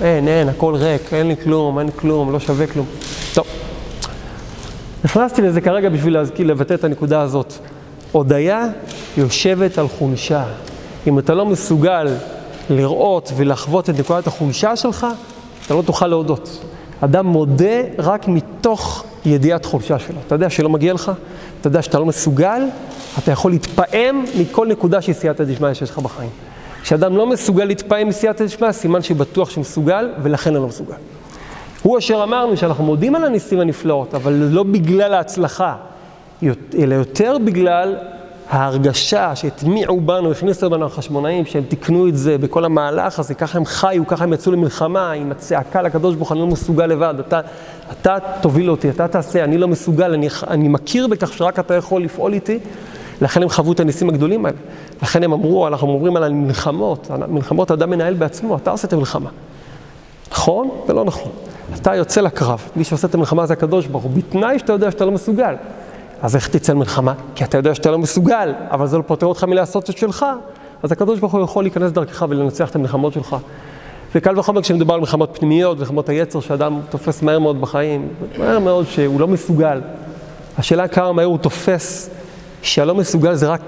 אין, 0.00 0.28
אין, 0.28 0.48
הכל 0.48 0.74
ריק, 0.74 1.14
אין 1.14 1.28
לי 1.28 1.36
כלום, 1.44 1.78
אין 1.78 1.90
כלום, 1.90 2.32
לא 2.32 2.40
שווה 2.40 2.66
כלום. 2.66 2.86
טוב. 3.34 3.61
נכנסתי 5.04 5.42
לזה 5.42 5.60
כרגע 5.60 5.88
בשביל 5.88 6.14
להזכיר, 6.14 6.46
לבטא 6.46 6.74
את 6.74 6.84
הנקודה 6.84 7.20
הזאת. 7.20 7.52
הודיה 8.12 8.66
יושבת 9.16 9.78
על 9.78 9.88
חולשה. 9.88 10.44
אם 11.06 11.18
אתה 11.18 11.34
לא 11.34 11.46
מסוגל 11.46 12.08
לראות 12.70 13.32
ולחוות 13.36 13.90
את 13.90 13.98
נקודת 13.98 14.26
החולשה 14.26 14.76
שלך, 14.76 15.06
אתה 15.66 15.74
לא 15.74 15.82
תוכל 15.82 16.06
להודות. 16.06 16.64
אדם 17.00 17.26
מודה 17.26 17.80
רק 17.98 18.28
מתוך 18.28 19.04
ידיעת 19.24 19.64
חולשה 19.64 19.98
שלו. 19.98 20.16
אתה 20.26 20.34
יודע 20.34 20.50
שלא 20.50 20.68
מגיע 20.68 20.94
לך, 20.94 21.12
אתה 21.60 21.66
יודע 21.66 21.82
שאתה 21.82 21.98
לא 21.98 22.06
מסוגל, 22.06 22.62
אתה 23.18 23.30
יכול 23.30 23.50
להתפעם 23.50 24.24
מכל 24.38 24.66
נקודה 24.66 25.02
של 25.02 25.12
סייעתא 25.12 25.44
דשמיא 25.44 25.74
שיש 25.74 25.90
לך 25.90 25.98
בחיים. 25.98 26.30
כשאדם 26.82 27.16
לא 27.16 27.26
מסוגל 27.26 27.64
להתפעם 27.64 28.08
מסייעתא 28.08 28.44
דשמיא, 28.44 28.72
סימן 28.72 29.02
שבטוח 29.02 29.50
שמסוגל, 29.50 30.10
ולכן 30.22 30.50
אני 30.50 30.62
לא 30.62 30.68
מסוגל. 30.68 30.94
הוא 31.82 31.98
אשר 31.98 32.22
אמרנו 32.22 32.56
שאנחנו 32.56 32.84
מודים 32.84 33.14
על 33.14 33.24
הניסים 33.24 33.60
הנפלאות, 33.60 34.14
אבל 34.14 34.32
לא 34.32 34.62
בגלל 34.62 35.14
ההצלחה, 35.14 35.76
אלא 36.78 36.94
יותר 36.94 37.36
בגלל 37.44 37.96
ההרגשה 38.50 39.36
שהטמיעו 39.36 40.00
בנו, 40.00 40.30
הכניסו 40.30 40.70
בנו 40.70 40.86
החשמונאים, 40.86 41.46
שהם 41.46 41.62
תיקנו 41.62 42.08
את 42.08 42.16
זה 42.16 42.38
בכל 42.38 42.64
המהלך 42.64 43.18
הזה, 43.18 43.34
ככה 43.34 43.58
הם 43.58 43.64
חיו, 43.64 44.06
ככה 44.06 44.24
הם 44.24 44.32
יצאו 44.32 44.52
למלחמה, 44.52 45.10
עם 45.10 45.30
הצעקה 45.30 45.82
לקדוש 45.82 46.14
ברוך 46.14 46.28
הוא, 46.28 46.34
אני 46.34 46.40
לא 46.40 46.52
מסוגל 46.52 46.86
לבד, 46.86 47.14
אתה, 47.20 47.40
אתה 47.90 48.16
תוביל 48.40 48.70
אותי, 48.70 48.90
אתה 48.90 49.08
תעשה, 49.08 49.44
אני 49.44 49.58
לא 49.58 49.68
מסוגל, 49.68 50.12
אני, 50.12 50.28
אני 50.48 50.68
מכיר 50.68 51.06
בכך 51.06 51.32
שרק 51.32 51.58
אתה 51.58 51.74
יכול 51.74 52.02
לפעול 52.02 52.32
איתי, 52.32 52.58
לכן 53.20 53.42
הם 53.42 53.48
חוו 53.48 53.72
את 53.72 53.80
הניסים 53.80 54.08
הגדולים 54.08 54.46
האלה. 54.46 54.56
לכן 55.02 55.22
הם 55.22 55.32
אמרו, 55.32 55.68
אנחנו 55.68 55.88
אומרים 55.88 56.16
על 56.16 56.24
המלחמות, 56.24 57.10
מלחמות 57.28 57.70
אדם 57.70 57.90
מנהל 57.90 58.14
בעצמו, 58.14 58.56
אתה 58.56 58.70
עושה 58.70 58.88
את 58.88 58.92
המלחמה. 58.92 59.30
נכון 60.32 60.68
ולא 60.88 61.04
נכון. 61.04 61.32
אתה 61.74 61.94
יוצא 61.94 62.20
לקרב, 62.20 62.68
מי 62.76 62.84
שעושה 62.84 63.06
את 63.08 63.14
המלחמה 63.14 63.46
זה 63.46 63.52
הקדוש 63.52 63.86
ברוך 63.86 64.04
הוא, 64.04 64.10
בתנאי 64.14 64.58
שאתה 64.58 64.72
יודע 64.72 64.90
שאתה 64.90 65.04
לא 65.04 65.12
מסוגל. 65.12 65.54
אז 66.22 66.36
איך 66.36 66.48
תצא 66.48 66.72
למלחמה? 66.72 67.14
כי 67.34 67.44
אתה 67.44 67.58
יודע 67.58 67.74
שאתה 67.74 67.90
לא 67.90 67.98
מסוגל, 67.98 68.52
אבל 68.70 68.86
זה 68.86 68.98
לא 68.98 69.02
פותר 69.06 69.26
אותך 69.26 69.44
מלעשות 69.44 69.90
את 69.90 69.96
שלך, 69.96 70.26
אז 70.82 70.92
הקדוש 70.92 71.20
ברוך 71.20 71.32
הוא 71.32 71.44
יכול 71.44 71.64
להיכנס 71.64 71.92
דרכך 71.92 72.26
ולנצח 72.28 72.70
את 72.70 72.76
המלחמות 72.76 73.12
שלך. 73.12 73.36
וקל 74.14 74.38
וחומר 74.38 74.62
כשמדובר 74.62 74.94
על 74.94 75.00
מלחמות 75.00 75.38
פנימיות, 75.38 75.78
מלחמות 75.78 76.08
היצר, 76.08 76.40
שאדם 76.40 76.80
תופס 76.90 77.22
מהר 77.22 77.38
מאוד 77.38 77.60
בחיים, 77.60 78.08
מהר 78.38 78.58
מאוד 78.58 78.86
שהוא 78.86 79.20
לא 79.20 79.28
מסוגל. 79.28 79.80
השאלה 80.58 80.88
כמה 80.88 81.12
מהר 81.12 81.26
הוא 81.26 81.38
תופס 81.38 82.10
שהלא 82.62 82.94
מסוגל 82.94 83.34
זה 83.34 83.48
רק 83.48 83.60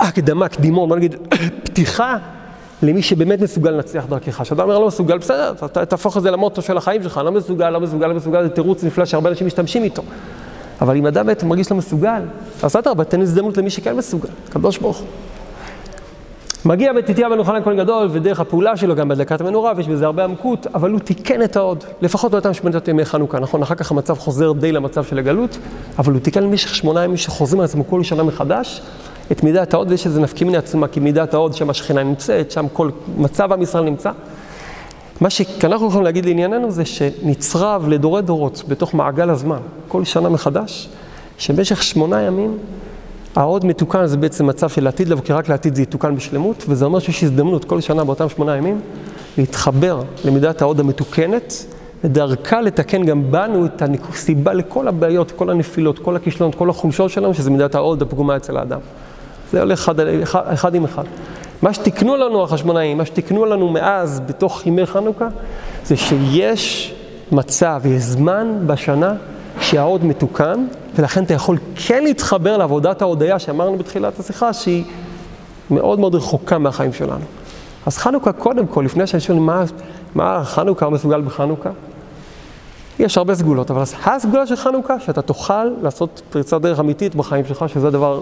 הקדמה, 0.00 0.48
קדימון, 0.48 0.88
בוא 0.88 0.96
נגיד 0.96 1.16
פתיחה 1.64 2.16
למי 2.82 3.02
שבאמת 3.02 3.40
מסוגל 3.40 3.70
לנצח 3.70 4.04
דרכך. 4.08 4.42
כשאדם 4.42 4.60
אומר 4.60 4.78
לא 4.78 4.86
מסוגל, 4.86 5.18
בסדר, 5.18 5.52
תהפוך 5.88 6.16
את 6.16 6.22
זה 6.22 6.30
למוטו 6.30 6.62
של 6.62 6.76
החיים 6.76 7.02
שלך, 7.02 7.20
לא 7.24 7.32
מסוגל, 7.32 7.70
לא 7.70 7.80
מסוגל, 7.80 8.06
לא 8.06 8.14
מסוגל, 8.14 8.42
זה 8.42 8.48
תירוץ 8.48 8.84
נפלא 8.84 9.04
שהרבה 9.04 9.30
אנשים 9.30 9.46
משתמשים 9.46 9.84
איתו. 9.84 10.02
אבל 10.80 10.96
אם 10.96 11.06
אדם 11.06 11.26
באמת 11.26 11.42
מרגיש 11.44 11.70
לא 11.70 11.76
מסוגל, 11.76 12.22
אז 12.62 12.76
אדרבה, 12.76 13.04
תן 13.04 13.20
הזדמנות 13.20 13.56
למי 13.56 13.70
שכן 13.70 13.96
מסוגל, 13.96 14.28
קדוש 14.48 14.78
ברוך 14.78 14.98
הוא. 14.98 15.06
מגיע 16.64 16.92
מתתיהו 16.92 17.30
בן 17.30 17.38
יוחנן 17.38 17.62
כהן 17.64 17.76
גדול, 17.76 18.08
ודרך 18.10 18.40
הפעולה 18.40 18.76
שלו 18.76 18.94
גם 18.94 19.08
בהדלקת 19.08 19.40
המנורה, 19.40 19.72
ויש 19.76 19.88
בזה 19.88 20.06
הרבה 20.06 20.24
עמקות, 20.24 20.66
אבל 20.74 20.90
הוא 20.90 21.00
תיקן 21.00 21.42
את 21.42 21.56
ההוד, 21.56 21.84
לפחות 22.02 22.32
באותם 22.32 22.54
שמונת 22.54 22.88
ימי 22.88 23.04
חנוכה, 23.04 23.38
נכון? 23.38 23.62
אחר 23.62 23.74
כך 23.74 23.90
המצב 23.90 24.18
חוזר 24.18 24.52
די 24.52 24.72
למצב 24.72 25.04
של 25.04 25.18
הגלות, 25.18 25.58
אבל 25.98 26.12
הוא 26.12 26.20
תיקן 26.20 26.44
במשך 26.44 26.74
שמונה 26.74 27.04
ימים 27.04 27.16
שחוזרים 27.16 27.60
על 27.60 27.64
עצמו 27.64 27.84
כל 27.88 28.02
שנה 28.02 28.22
מחדש, 28.22 28.82
את 29.32 29.42
מידת 29.42 29.74
ההוד, 29.74 29.90
ויש 29.90 30.06
איזה 30.06 30.20
נפקי 30.20 30.44
מיני 30.44 30.56
עצומה, 30.56 30.88
כי 30.88 31.00
מידת 31.00 31.34
ההוד, 31.34 31.54
שם 31.54 31.70
השכינה 31.70 32.02
נמצאת, 32.02 32.50
שם 32.50 32.66
כל 32.72 32.90
מצב 33.18 33.52
עם 33.52 33.62
ישראל 33.62 33.84
נמצא. 33.84 34.10
מה 35.20 35.30
שאנחנו 35.30 35.86
יכולים 35.86 36.04
להגיד 36.04 36.26
לענייננו 36.26 36.70
זה 36.70 36.84
שנצרב 36.84 37.88
לדורי 37.88 38.22
דורות 38.22 38.62
בתוך 38.68 38.94
מעגל 38.94 39.30
הזמן, 39.30 39.60
כל 39.88 40.04
שנה 40.04 40.28
מחדש, 40.28 40.88
שבמשך 41.38 41.82
שמונה 41.82 42.22
ימים 42.22 42.58
ההוד 43.36 43.66
מתוקן 43.66 44.06
זה 44.06 44.16
בעצם 44.16 44.46
מצב 44.46 44.68
של 44.68 44.84
לעתיד 44.84 45.08
לבוא, 45.08 45.24
כי 45.24 45.32
רק 45.32 45.48
לעתיד 45.48 45.74
זה 45.74 45.82
יתוקן 45.82 46.16
בשלמות, 46.16 46.64
וזה 46.68 46.84
אומר 46.84 46.98
שיש 46.98 47.24
הזדמנות 47.24 47.64
כל 47.64 47.80
שנה 47.80 48.04
באותם 48.04 48.28
שמונה 48.28 48.56
ימים 48.56 48.80
להתחבר 49.38 50.02
למידת 50.24 50.62
ההוד 50.62 50.80
המתוקנת, 50.80 51.64
ודרכה 52.04 52.60
לתקן 52.60 53.04
גם 53.04 53.30
בנו 53.30 53.66
את 53.66 53.82
הסיבה 54.08 54.52
לכל 54.52 54.88
הבעיות, 54.88 55.30
כל 55.30 55.50
הנפילות, 55.50 55.98
כל 55.98 56.16
הכישלונות, 56.16 56.54
כל 56.54 56.70
החולשות 56.70 57.10
שלנו, 57.10 57.34
שזה 57.34 57.50
מידת 57.50 57.74
ההוד 57.74 58.02
הפגומה 58.02 58.36
אצל 58.36 58.56
האדם. 58.56 58.80
זה 59.52 59.60
הולך 59.60 59.78
אחד, 59.78 60.00
אחד, 60.00 60.42
אחד 60.52 60.74
עם 60.74 60.84
אחד. 60.84 61.04
מה 61.62 61.74
שתיקנו 61.74 62.16
לנו 62.16 62.42
החשמונאים, 62.42 62.98
מה 62.98 63.04
שתיקנו 63.04 63.44
לנו 63.44 63.68
מאז 63.68 64.20
בתוך 64.26 64.66
ימי 64.66 64.86
חנוכה, 64.86 65.28
זה 65.84 65.96
שיש 65.96 66.94
מצב, 67.32 67.82
יש 67.84 68.02
זמן 68.02 68.54
בשנה 68.66 69.14
שההוד 69.60 70.04
מתוקן, 70.04 70.66
ולכן 70.96 71.24
אתה 71.24 71.34
יכול 71.34 71.58
כן 71.74 72.04
להתחבר 72.04 72.56
לעבודת 72.56 73.02
ההודיה 73.02 73.38
שאמרנו 73.38 73.78
בתחילת 73.78 74.20
השיחה, 74.20 74.52
שהיא 74.52 74.84
מאוד 75.70 76.00
מאוד 76.00 76.14
רחוקה 76.14 76.58
מהחיים 76.58 76.92
שלנו. 76.92 77.24
אז 77.86 77.98
חנוכה 77.98 78.32
קודם 78.32 78.66
כל, 78.66 78.82
לפני 78.84 79.06
שאני 79.06 79.20
שואל 79.20 79.38
מה, 79.38 79.64
מה 80.14 80.44
חנוכה 80.44 80.90
מסוגל 80.90 81.20
בחנוכה, 81.20 81.70
יש 82.98 83.18
הרבה 83.18 83.34
סגולות, 83.34 83.70
אבל 83.70 83.82
הסגולה 84.04 84.46
של 84.46 84.56
חנוכה, 84.56 85.00
שאתה 85.00 85.22
תוכל 85.22 85.64
לעשות 85.82 86.22
פריצת 86.30 86.60
דרך 86.60 86.80
אמיתית 86.80 87.14
בחיים 87.14 87.44
שלך, 87.44 87.64
שזה 87.68 87.90
דבר 87.90 88.20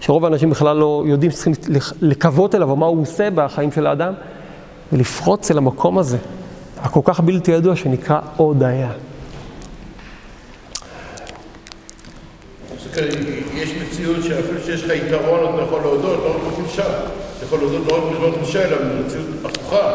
שרוב 0.00 0.24
האנשים 0.24 0.50
בכלל 0.50 0.76
לא 0.76 1.02
יודעים 1.06 1.30
שצריכים 1.30 1.54
לקוות 2.00 2.54
אליו, 2.54 2.70
או 2.70 2.76
מה 2.76 2.86
הוא 2.86 3.02
עושה 3.02 3.28
בחיים 3.34 3.72
של 3.72 3.86
האדם, 3.86 4.12
ולפרוץ 4.92 5.50
אל 5.50 5.58
המקום 5.58 5.98
הזה, 5.98 6.18
הכל 6.82 7.00
כך 7.04 7.20
בלתי 7.20 7.50
ידוע, 7.50 7.76
שנקרא 7.76 8.20
הודיה. 8.36 8.90
יש 13.54 13.74
מציאות 13.82 14.22
שאפילו 14.22 14.60
שיש 14.66 14.84
לך 14.84 14.90
יתרון, 14.90 15.54
אתה 15.54 15.62
יכול 15.62 15.80
להודות, 15.80 16.18
לא 16.24 16.30
רק 16.30 16.52
בחולשה. 16.52 16.82
אתה 16.82 17.44
יכול 17.44 17.58
להודות 17.58 17.86
לא 17.88 17.96
רק 17.96 18.02
בזמן 18.12 18.30
חולשה, 18.40 18.64
אלא 18.64 18.76
במציאות 18.76 19.26
הפוכה. 19.44 19.92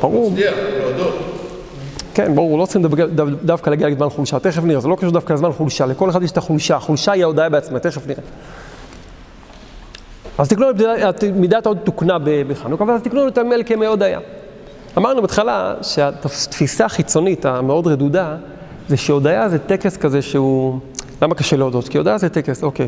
ברור. 0.00 0.24
שאתה 0.24 0.34
מצליח 0.34 0.54
להודות. 0.78 1.14
כן, 2.14 2.34
ברור, 2.34 2.58
לא 2.58 2.66
צריכים 2.66 2.82
דווקא 3.42 3.70
להגיע 3.70 3.88
לזמן 3.88 4.08
חולשה, 4.08 4.38
תכף 4.38 4.64
נראה, 4.64 4.80
זה 4.80 4.88
לא 4.88 4.96
קשור 4.96 5.10
דווקא 5.10 5.32
לזמן 5.32 5.52
חולשה, 5.52 5.86
לכל 5.86 6.10
אחד 6.10 6.22
יש 6.22 6.30
את 6.30 6.36
החולשה, 6.36 6.76
החולשה 6.76 7.12
היא 7.12 7.22
ההודעה 7.22 7.48
בעצמה, 7.48 7.78
תכף 7.78 8.06
נראה. 8.06 8.22
אז 10.38 10.48
תקנו 10.48 10.66
את 11.08 11.24
מידת 11.24 11.66
ההוד 11.66 11.78
תוקנה 11.84 12.16
בחנוכה, 12.48 12.84
ואז 12.84 13.02
תקנו 13.02 13.28
את 13.28 13.38
המל 13.38 13.62
כמי 13.66 13.86
הודיה. 13.86 14.18
אמרנו 14.98 15.20
בהתחלה 15.22 15.74
שהתפיסה 15.82 16.84
החיצונית 16.84 17.44
המאוד 17.44 17.86
רדודה, 17.86 18.36
זה 18.88 18.96
שהודיה 18.96 19.48
זה 19.48 19.58
טקס 19.58 19.96
כזה 19.96 20.22
שהוא... 20.22 20.78
למה 21.22 21.34
קשה 21.34 21.56
להודות? 21.56 21.88
כי 21.88 21.98
הודעה 21.98 22.18
זה 22.18 22.28
טקס, 22.28 22.62
אוקיי, 22.62 22.86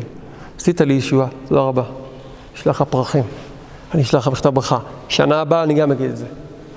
עשית 0.57 0.81
לי 0.81 0.93
ישועה, 0.93 1.27
תודה 1.47 1.61
רבה. 1.61 1.83
אשלח 2.55 2.81
לך 2.81 2.87
פרחים, 2.89 3.23
אני 3.93 4.01
אשלח 4.01 4.27
לך 4.27 4.33
מכתב 4.33 4.49
ברכה. 4.49 4.79
שנה 5.09 5.41
הבאה 5.41 5.63
אני 5.63 5.73
גם 5.73 5.91
אגיד 5.91 6.09
את 6.09 6.17
זה. 6.17 6.25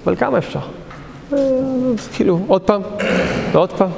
אבל 0.04 0.16
כמה 0.16 0.38
אפשר? 0.38 0.60
כאילו, 2.12 2.40
עוד 2.46 2.62
פעם, 2.62 2.82
ועוד 3.52 3.72
פעם, 3.72 3.90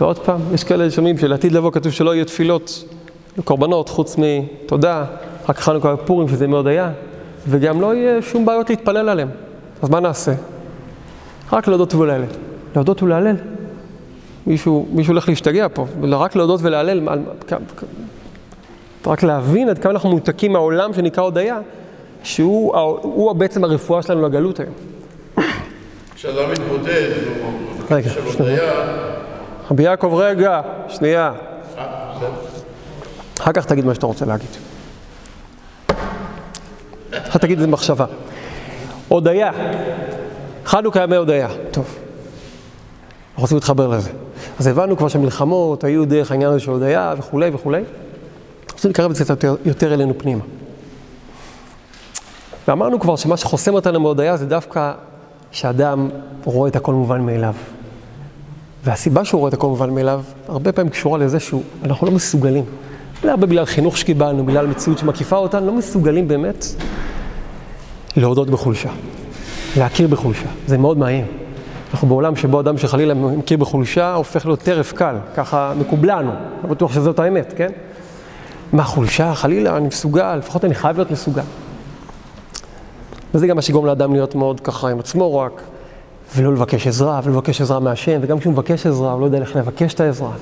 ועוד 0.00 0.18
פעם. 0.18 0.40
יש 0.54 0.64
כאלה 0.64 0.90
שומעים 0.90 1.18
שלעתיד 1.18 1.52
לבוא 1.52 1.72
כתוב 1.72 1.92
שלא 1.92 2.14
יהיו 2.14 2.24
תפילות 2.24 2.84
וקורבנות 3.38 3.88
חוץ 3.88 4.16
מתודה, 4.18 5.04
רק 5.48 5.58
חנוכה 5.58 5.94
ופורים 5.94 6.28
שזה 6.28 6.46
מאוד 6.46 6.66
היה, 6.66 6.90
וגם 7.48 7.80
לא 7.80 7.94
יהיה 7.94 8.22
שום 8.22 8.46
בעיות 8.46 8.70
להתפלל 8.70 9.08
עליהם. 9.08 9.28
אז 9.82 9.90
מה 9.90 10.00
נעשה? 10.00 10.32
רק 11.52 11.68
להודות 11.68 11.94
ולהלל. 11.94 12.24
להודות 12.74 13.02
ולהלל. 13.02 13.36
מישהו, 14.46 14.86
מישהו 14.92 15.12
הולך 15.12 15.28
להשתגע 15.28 15.66
פה, 15.72 15.86
רק 16.02 16.36
להודות 16.36 16.60
ולהלל, 16.62 17.08
רק 19.06 19.22
להבין 19.22 19.68
עד 19.68 19.78
כמה 19.78 19.92
אנחנו 19.92 20.10
מותקים 20.10 20.52
מהעולם 20.52 20.94
שנקרא 20.94 21.22
הודיה, 21.22 21.58
שהוא 22.22 23.32
בעצם 23.32 23.64
הרפואה 23.64 24.02
שלנו 24.02 24.28
לגלות 24.28 24.60
היום. 24.60 24.74
כשאדם 26.14 26.50
מתמודד, 26.50 27.10
רגע, 27.90 28.10
שנייה. 28.32 28.72
רבי 29.70 29.82
יעקב, 29.82 30.14
רגע, 30.14 30.60
שנייה. 30.88 31.32
אחר 33.40 33.52
כך 33.52 33.66
תגיד 33.66 33.84
מה 33.84 33.94
שאתה 33.94 34.06
רוצה 34.06 34.24
להגיד. 34.24 34.48
אחר 37.12 37.38
תגיד 37.38 37.56
את 37.56 37.60
זה 37.60 37.66
במחשבה. 37.66 38.04
הודיה, 39.08 39.50
חנוכה 40.64 41.02
ימי 41.02 41.16
הודיה. 41.16 41.48
טוב. 41.70 41.84
אנחנו 43.28 43.42
רוצים 43.42 43.56
להתחבר 43.56 43.88
לזה. 43.88 44.25
אז 44.58 44.66
הבנו 44.66 44.96
כבר 44.96 45.08
שהמלחמות 45.08 45.84
היו 45.84 46.04
דרך 46.04 46.30
העניין 46.30 46.50
הזה 46.50 46.60
של 46.60 46.70
הודיה 46.70 47.14
וכולי 47.18 47.50
וכולי. 47.52 47.82
רוצים 48.72 48.90
לקרב 48.90 49.10
את 49.10 49.16
זה 49.16 49.24
קצת 49.24 49.44
יותר, 49.64 49.94
אלינו 49.94 50.14
פנימה. 50.18 50.44
ואמרנו 52.68 53.00
כבר 53.00 53.16
שמה 53.16 53.36
שחוסם 53.36 53.74
אותנו 53.74 54.00
מהודיה 54.00 54.36
זה 54.36 54.46
דווקא 54.46 54.92
שאדם 55.50 56.08
רואה 56.44 56.68
את 56.68 56.76
הכל 56.76 56.94
מובן 56.94 57.20
מאליו. 57.20 57.54
והסיבה 58.84 59.24
שהוא 59.24 59.38
רואה 59.38 59.48
את 59.48 59.54
הכל 59.54 59.66
מובן 59.66 59.90
מאליו, 59.90 60.22
הרבה 60.48 60.72
פעמים 60.72 60.90
קשורה 60.90 61.18
לזה 61.18 61.40
שאנחנו 61.40 62.06
לא 62.06 62.12
מסוגלים. 62.12 62.64
לא 63.24 63.30
הרבה 63.30 63.46
בגלל 63.46 63.64
חינוך 63.64 63.96
שקיבלנו, 63.96 64.46
בגלל 64.46 64.66
מציאות 64.66 64.98
שמקיפה 64.98 65.36
אותנו, 65.36 65.66
לא 65.66 65.72
מסוגלים 65.72 66.28
באמת 66.28 66.66
להודות 68.16 68.50
בחולשה, 68.50 68.90
להכיר 69.76 70.08
בחולשה. 70.08 70.48
זה 70.66 70.78
מאוד 70.78 70.98
מאיים. 70.98 71.45
אנחנו 71.92 72.08
בעולם 72.08 72.36
שבו 72.36 72.60
אדם 72.60 72.78
שחלילה 72.78 73.14
מכיר 73.14 73.58
בחולשה, 73.58 74.14
הופך 74.14 74.46
להיות 74.46 74.60
טרף 74.60 74.92
קל, 74.92 75.16
ככה 75.36 75.72
מקובלנו, 75.78 76.30
לא 76.62 76.68
בטוח 76.70 76.94
שזאת 76.94 77.18
האמת, 77.18 77.54
כן? 77.56 77.72
מה 78.72 78.84
חולשה? 78.84 79.34
חלילה, 79.34 79.76
אני 79.76 79.86
מסוגל, 79.86 80.36
לפחות 80.36 80.64
אני 80.64 80.74
חייב 80.74 80.96
להיות 80.96 81.10
מסוגל. 81.10 81.42
וזה 83.34 83.46
גם 83.46 83.56
מה 83.56 83.62
שיגרום 83.62 83.86
לאדם 83.86 84.12
להיות 84.12 84.34
מאוד 84.34 84.60
ככה 84.60 84.88
עם 84.88 84.98
עצמו 84.98 85.38
רק, 85.38 85.62
ולא 86.36 86.52
לבקש 86.52 86.86
עזרה, 86.86 87.20
ולבקש 87.24 87.60
עזרה 87.60 87.80
מהשם, 87.80 88.18
וגם 88.22 88.38
כשהוא 88.38 88.52
מבקש 88.52 88.86
עזרה, 88.86 89.12
הוא 89.12 89.20
לא 89.20 89.24
יודע 89.26 89.38
איך 89.38 89.56
לבקש 89.56 89.94
את 89.94 90.00
העזרה, 90.00 90.32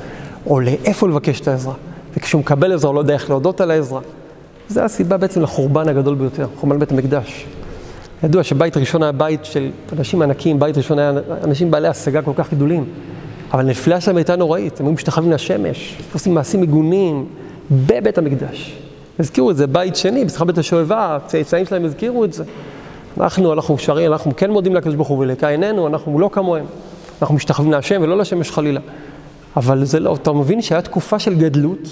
או 0.47 0.61
לאיפה 0.61 1.09
לבקש 1.09 1.41
את 1.41 1.49
העזרה, 1.49 1.75
וכשהוא 2.17 2.41
מקבל 2.41 2.73
עזרה, 2.73 2.89
הוא 2.89 2.95
לא 2.95 3.01
יודע 3.01 3.15
איך 3.15 3.31
להודות 3.31 3.61
על 3.61 3.71
העזרה. 3.71 4.01
זה 4.69 4.85
הסיבה 4.85 5.17
בעצם 5.17 5.43
לחורבן 5.43 5.89
הגדול 5.89 6.15
ביותר, 6.15 6.47
חורבן 6.61 6.79
בית 6.79 6.93
המקדש. 6.93 7.47
ידוע 8.25 8.43
שבית 8.43 8.77
ראשון 8.77 9.03
היה 9.03 9.13
בית 9.13 9.45
של 9.45 9.71
אנשים 9.99 10.23
ענקים, 10.23 10.61
בית 10.61 10.77
ראשון 10.77 10.99
היה 10.99 11.13
אנשים 11.45 11.71
בעלי 11.71 11.89
השגה 11.89 12.23
כל 12.23 12.31
כך 12.37 12.53
גדולים. 12.53 12.85
אבל 13.53 13.61
הנפילה 13.61 14.01
שלהם 14.01 14.17
הייתה 14.17 14.37
נוראית, 14.37 14.81
הם 14.81 14.87
היו 14.87 14.93
משתחווים 14.93 15.33
לשמש, 15.33 15.99
עושים 16.13 16.35
מעשים 16.35 16.61
מגונים 16.61 17.27
בבית 17.71 18.19
המקדש. 18.19 18.77
הזכירו 19.19 19.51
את 19.51 19.57
זה, 19.57 19.67
בית 19.67 19.97
שני, 19.97 20.25
בשיחה 20.25 20.45
בית 20.45 20.59
השואבה, 20.59 21.17
הצאצאים 21.17 21.67
שלהם 21.67 21.85
הזכירו 21.85 22.25
את 22.25 22.33
זה. 22.33 22.45
אנחנו, 23.21 23.53
אנחנו 23.53 23.79
שרים, 23.79 24.13
אנחנו 24.13 24.37
כן 24.37 24.51
מודים 24.51 24.75
לקדוש 24.75 24.95
ברוך 24.95 25.09
הוא 25.09 25.19
ולקה 25.19 25.49
עינינו, 25.49 25.87
אנחנו 25.87 26.19
לא 26.19 26.31
כמוהם. 26.33 26.65
אנחנו 27.23 27.35
משתחווים 27.35 27.73
להשם 27.73 28.01
ולא 28.03 28.19
לשמש 28.19 28.51
חלילה. 28.51 28.81
אבל 29.57 29.85
זה 29.85 30.01
לא, 30.01 30.15
אתה 30.15 30.33
מבין 30.33 30.63
שהיה 30.63 30.83
תקופה 30.83 31.19
של 31.19 31.35
גדלות, 31.35 31.89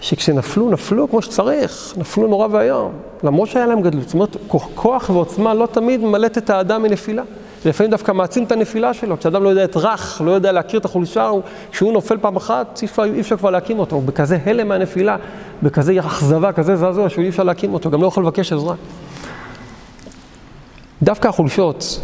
שכשנפלו, 0.00 0.70
נפלו 0.70 1.10
כמו 1.10 1.22
שצריך, 1.22 1.94
נפלו 1.96 2.26
נורא 2.26 2.48
ואיום, 2.50 2.92
למרות 3.24 3.48
שהיה 3.48 3.66
להם 3.66 3.80
גדלות. 3.80 4.04
זאת 4.04 4.14
אומרת, 4.14 4.36
כוח 4.74 5.10
ועוצמה 5.10 5.54
לא 5.54 5.66
תמיד 5.66 6.00
ממלאת 6.00 6.38
את 6.38 6.50
האדם 6.50 6.82
מנפילה. 6.82 7.22
לפעמים 7.64 7.90
דווקא 7.90 8.12
מעצים 8.12 8.44
את 8.44 8.52
הנפילה 8.52 8.94
שלו, 8.94 9.18
כשאדם 9.18 9.42
לא 9.42 9.48
יודע 9.48 9.64
את 9.64 9.76
רך, 9.76 10.22
לא 10.24 10.30
יודע 10.30 10.52
להכיר 10.52 10.80
את 10.80 10.84
החולשה, 10.84 11.30
כשהוא 11.72 11.92
נופל 11.92 12.16
פעם 12.20 12.36
אחת, 12.36 12.80
אי 13.04 13.20
אפשר 13.20 13.36
כבר 13.36 13.50
להקים 13.50 13.78
אותו, 13.78 13.96
הוא 13.96 14.02
בכזה 14.02 14.38
הלם 14.46 14.68
מהנפילה, 14.68 15.16
בכזה 15.62 16.00
אכזבה, 16.00 16.52
כזה 16.52 16.76
זעזוע, 16.76 17.08
שהוא 17.08 17.24
אי 17.24 17.28
אפשר 17.28 17.42
להקים 17.42 17.74
אותו, 17.74 17.90
גם 17.90 18.02
לא 18.02 18.06
יכול 18.06 18.22
לבקש 18.22 18.52
עזרה. 18.52 18.74
דווקא 21.02 21.28
החולשות 21.28 22.00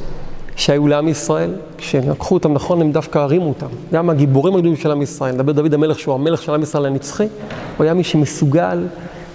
שהיו 0.56 0.88
לעם 0.88 1.08
ישראל, 1.08 1.50
כשלקחו 1.78 2.34
אותם 2.34 2.52
נכון, 2.52 2.80
הם 2.80 2.92
דווקא 2.92 3.18
הרימו 3.18 3.48
אותם. 3.48 3.66
גם 3.92 4.10
הגיבורים 4.10 4.54
הגדולים 4.54 4.76
של 4.76 4.90
עם 4.90 5.02
ישראל, 5.02 5.34
נדבר 5.34 5.52
דוד 5.52 5.74
המלך 5.74 5.98
שהוא 5.98 6.14
המלך 6.14 6.42
של 6.42 6.54
עם 6.54 6.62
ישראל 6.62 6.86
הנצחי, 6.86 7.26
הוא 7.76 7.84
היה 7.84 7.94
מי 7.94 8.04
שמסוגל 8.04 8.86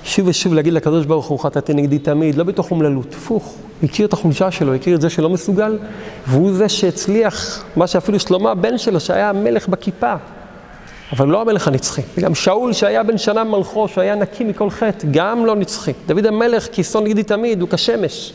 שוב 0.04 0.28
ושוב 0.28 0.54
להגיד 0.54 0.74
לקדוש 0.74 1.06
ברוך 1.06 1.28
הוא, 1.28 1.40
חטאתי 1.40 1.74
נגדי 1.74 2.00
תמיד, 2.00 2.36
לא 2.36 2.44
בתוך 2.44 2.72
אומללות, 2.72 3.14
הפוך, 3.14 3.56
הכיר 3.84 4.08
את 4.08 4.14
החולשה 4.14 4.52
שלו, 4.52 4.74
הכיר 4.74 4.96
את 4.96 5.02
זה 5.02 5.10
שלא 5.10 5.30
מסוגל, 5.30 5.78
והוא 6.28 6.54
זה 6.54 6.70
שהצליח, 6.70 7.64
מה 7.76 7.88
שאפילו 7.88 8.20
שלמה 8.20 8.52
הבן 8.52 8.78
שלו, 8.78 9.00
שהיה 9.00 9.30
המלך 9.30 9.68
בכיפה, 9.68 10.14
אבל 11.12 11.28
לא 11.28 11.42
המלך 11.42 11.68
הנצחי. 11.68 12.02
וגם 12.18 12.36
שאול 12.36 12.74
שהיה 12.74 13.04
בן 13.04 13.18
שנה 13.18 13.44
מלכו, 13.44 13.88
שהיה 13.88 14.16
נקי 14.16 14.44
מכל 14.44 14.70
חטא, 14.70 15.08
גם 15.12 15.46
לא 15.46 15.56
נצחי. 15.56 15.92
דוד 16.08 16.26
המלך, 16.26 16.68
כיסו 16.72 17.00
נגדי 17.00 17.24
תמיד, 17.24 17.62
הוא 17.62 17.70
כשמש. 17.70 18.34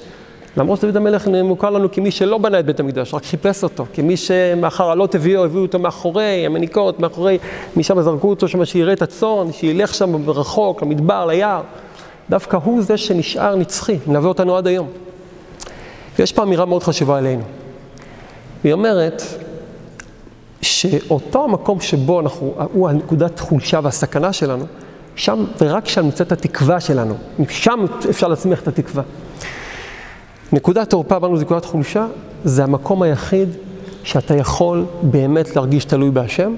למרות 0.57 0.81
שדוד 0.81 0.97
המלך 0.97 1.29
מוכר 1.45 1.71
לנו 1.71 1.93
כמי 1.93 2.11
שלא 2.11 2.39
בנה 2.39 2.59
את 2.59 2.67
בית 2.67 2.81
המקדש, 2.81 3.15
רק 3.15 3.25
חיפש 3.25 3.63
אותו, 3.63 3.85
כמי 3.93 4.17
שמאחר 4.17 4.91
עלות 4.91 5.15
הביאו, 5.15 5.45
הביאו 5.45 5.63
אותו 5.63 5.79
מאחורי 5.79 6.47
המניקות, 6.47 7.01
מאחורי, 7.01 7.39
משם 7.77 8.03
זרקו 8.03 8.31
אותו 8.31 8.49
שם 8.49 8.65
שיראה 8.65 8.93
את 8.93 9.03
הצאן, 9.03 9.53
שילך 9.53 9.95
שם 9.95 10.31
רחוק, 10.31 10.83
למדבר, 10.83 11.27
ליער. 11.27 11.63
דווקא 12.31 12.57
הוא 12.57 12.83
זה 12.83 12.97
שנשאר 12.97 13.57
נצחי, 13.57 13.99
מלווה 14.07 14.29
אותנו 14.29 14.57
עד 14.57 14.67
היום. 14.67 14.89
ויש 16.19 16.33
פה 16.33 16.43
אמירה 16.43 16.65
מאוד 16.65 16.83
חשובה 16.83 17.19
עלינו. 17.19 17.43
היא 18.65 18.73
אומרת 18.73 19.23
שאותו 20.63 21.45
המקום 21.45 21.81
שבו 21.81 22.21
אנחנו, 22.21 22.55
הוא 22.73 22.89
הנקודת 22.89 23.41
חולשה 23.41 23.81
והסכנה 23.83 24.33
שלנו, 24.33 24.65
שם 25.17 25.45
ורק 25.61 25.89
שם 25.89 26.05
נמצאת 26.05 26.33
התקווה 26.33 26.81
שלנו, 26.81 27.15
משם 27.39 27.85
אפשר 28.11 28.29
להצמיח 28.29 28.63
את 28.63 28.69
התקווה. 28.69 29.03
נקודת 30.53 30.91
תורפה 30.91 31.19
בנו 31.19 31.37
זה 31.37 31.45
נקודת 31.45 31.65
חולשה, 31.65 32.07
זה 32.45 32.65
המקום 32.65 33.03
היחיד 33.03 33.49
שאתה 34.03 34.35
יכול 34.35 34.85
באמת 35.03 35.57
להרגיש 35.57 35.85
תלוי 35.85 36.11
בהשם, 36.11 36.55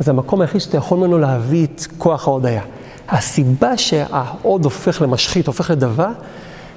וזה 0.00 0.10
המקום 0.10 0.40
היחיד 0.40 0.60
שאתה 0.60 0.76
יכול 0.76 0.98
ממנו 0.98 1.18
להביא 1.18 1.66
את 1.66 1.82
כוח 1.98 2.28
ההודיה. 2.28 2.62
הסיבה 3.08 3.76
שההוד 3.76 4.64
הופך 4.64 5.02
למשחית, 5.02 5.46
הופך 5.46 5.70
לדבר, 5.70 6.08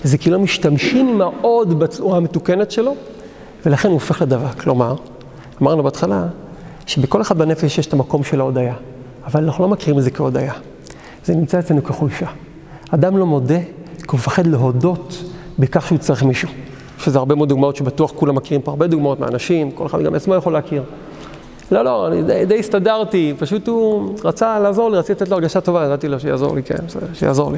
זה 0.04 0.18
כי 0.18 0.30
לא 0.30 0.40
משתמשים 0.40 1.08
עם 1.08 1.22
ההוד 1.22 1.80
בצורה 1.80 2.18
המתוקנת 2.18 2.72
שלו, 2.72 2.96
ולכן 3.66 3.88
הוא 3.88 3.94
הופך 3.94 4.22
לדבר. 4.22 4.50
כלומר, 4.50 4.96
אמרנו 5.62 5.84
בהתחלה, 5.84 6.26
שבכל 6.86 7.22
אחד 7.22 7.38
בנפש 7.38 7.78
יש 7.78 7.88
את 7.88 7.94
המקום 7.94 8.24
של 8.24 8.40
ההודיה, 8.40 8.74
אבל 9.26 9.44
אנחנו 9.44 9.64
לא 9.64 9.70
מכירים 9.70 10.00
את 10.00 10.04
זה 10.04 10.12
כהודיה. 10.12 10.54
זה 11.26 11.36
נמצא 11.36 11.60
אצלנו 11.60 11.84
כחולשה. 11.84 12.28
אדם 12.90 13.18
לא 13.18 13.26
מודה, 13.26 13.60
כי 13.98 14.08
הוא 14.12 14.18
מפחד 14.18 14.48
להודות 14.48 15.24
בכך 15.60 15.88
שהוא 15.88 15.98
צריך 15.98 16.24
מישהו. 16.24 16.50
יש 17.00 17.08
לזה 17.08 17.20
הרבה 17.20 17.36
מאוד 17.36 17.50
דוגמאות 17.50 17.76
שבטוח 17.76 18.12
כולם 18.12 18.36
מכירים 18.36 18.62
פה, 18.62 18.72
הרבה 18.72 18.88
דוגמאות 18.88 19.20
מאנשים, 19.20 19.72
כל 19.72 19.86
אחד 19.86 20.02
גם 20.02 20.16
עצמו 20.16 20.36
יכול 20.36 20.54
להכיר. 20.54 20.84
לא, 21.72 21.82
לא, 21.82 22.08
אני 22.08 22.24
די, 22.24 22.46
די 22.46 22.60
הסתדרתי, 22.60 23.34
פשוט 23.40 23.68
הוא 23.68 24.14
רצה 24.24 24.60
לעזור 24.60 24.92
לי, 24.92 24.98
רציתי 24.98 25.24
לתת 25.24 25.30
לו 25.30 25.36
הרגשה 25.36 25.62
טובה, 25.62 25.86
ידעתי 25.86 26.08
לו 26.08 26.20
שיעזור 26.20 26.56
לי, 26.56 26.64
כן, 26.64 26.76
שיעזור 27.14 27.52
לי. 27.52 27.58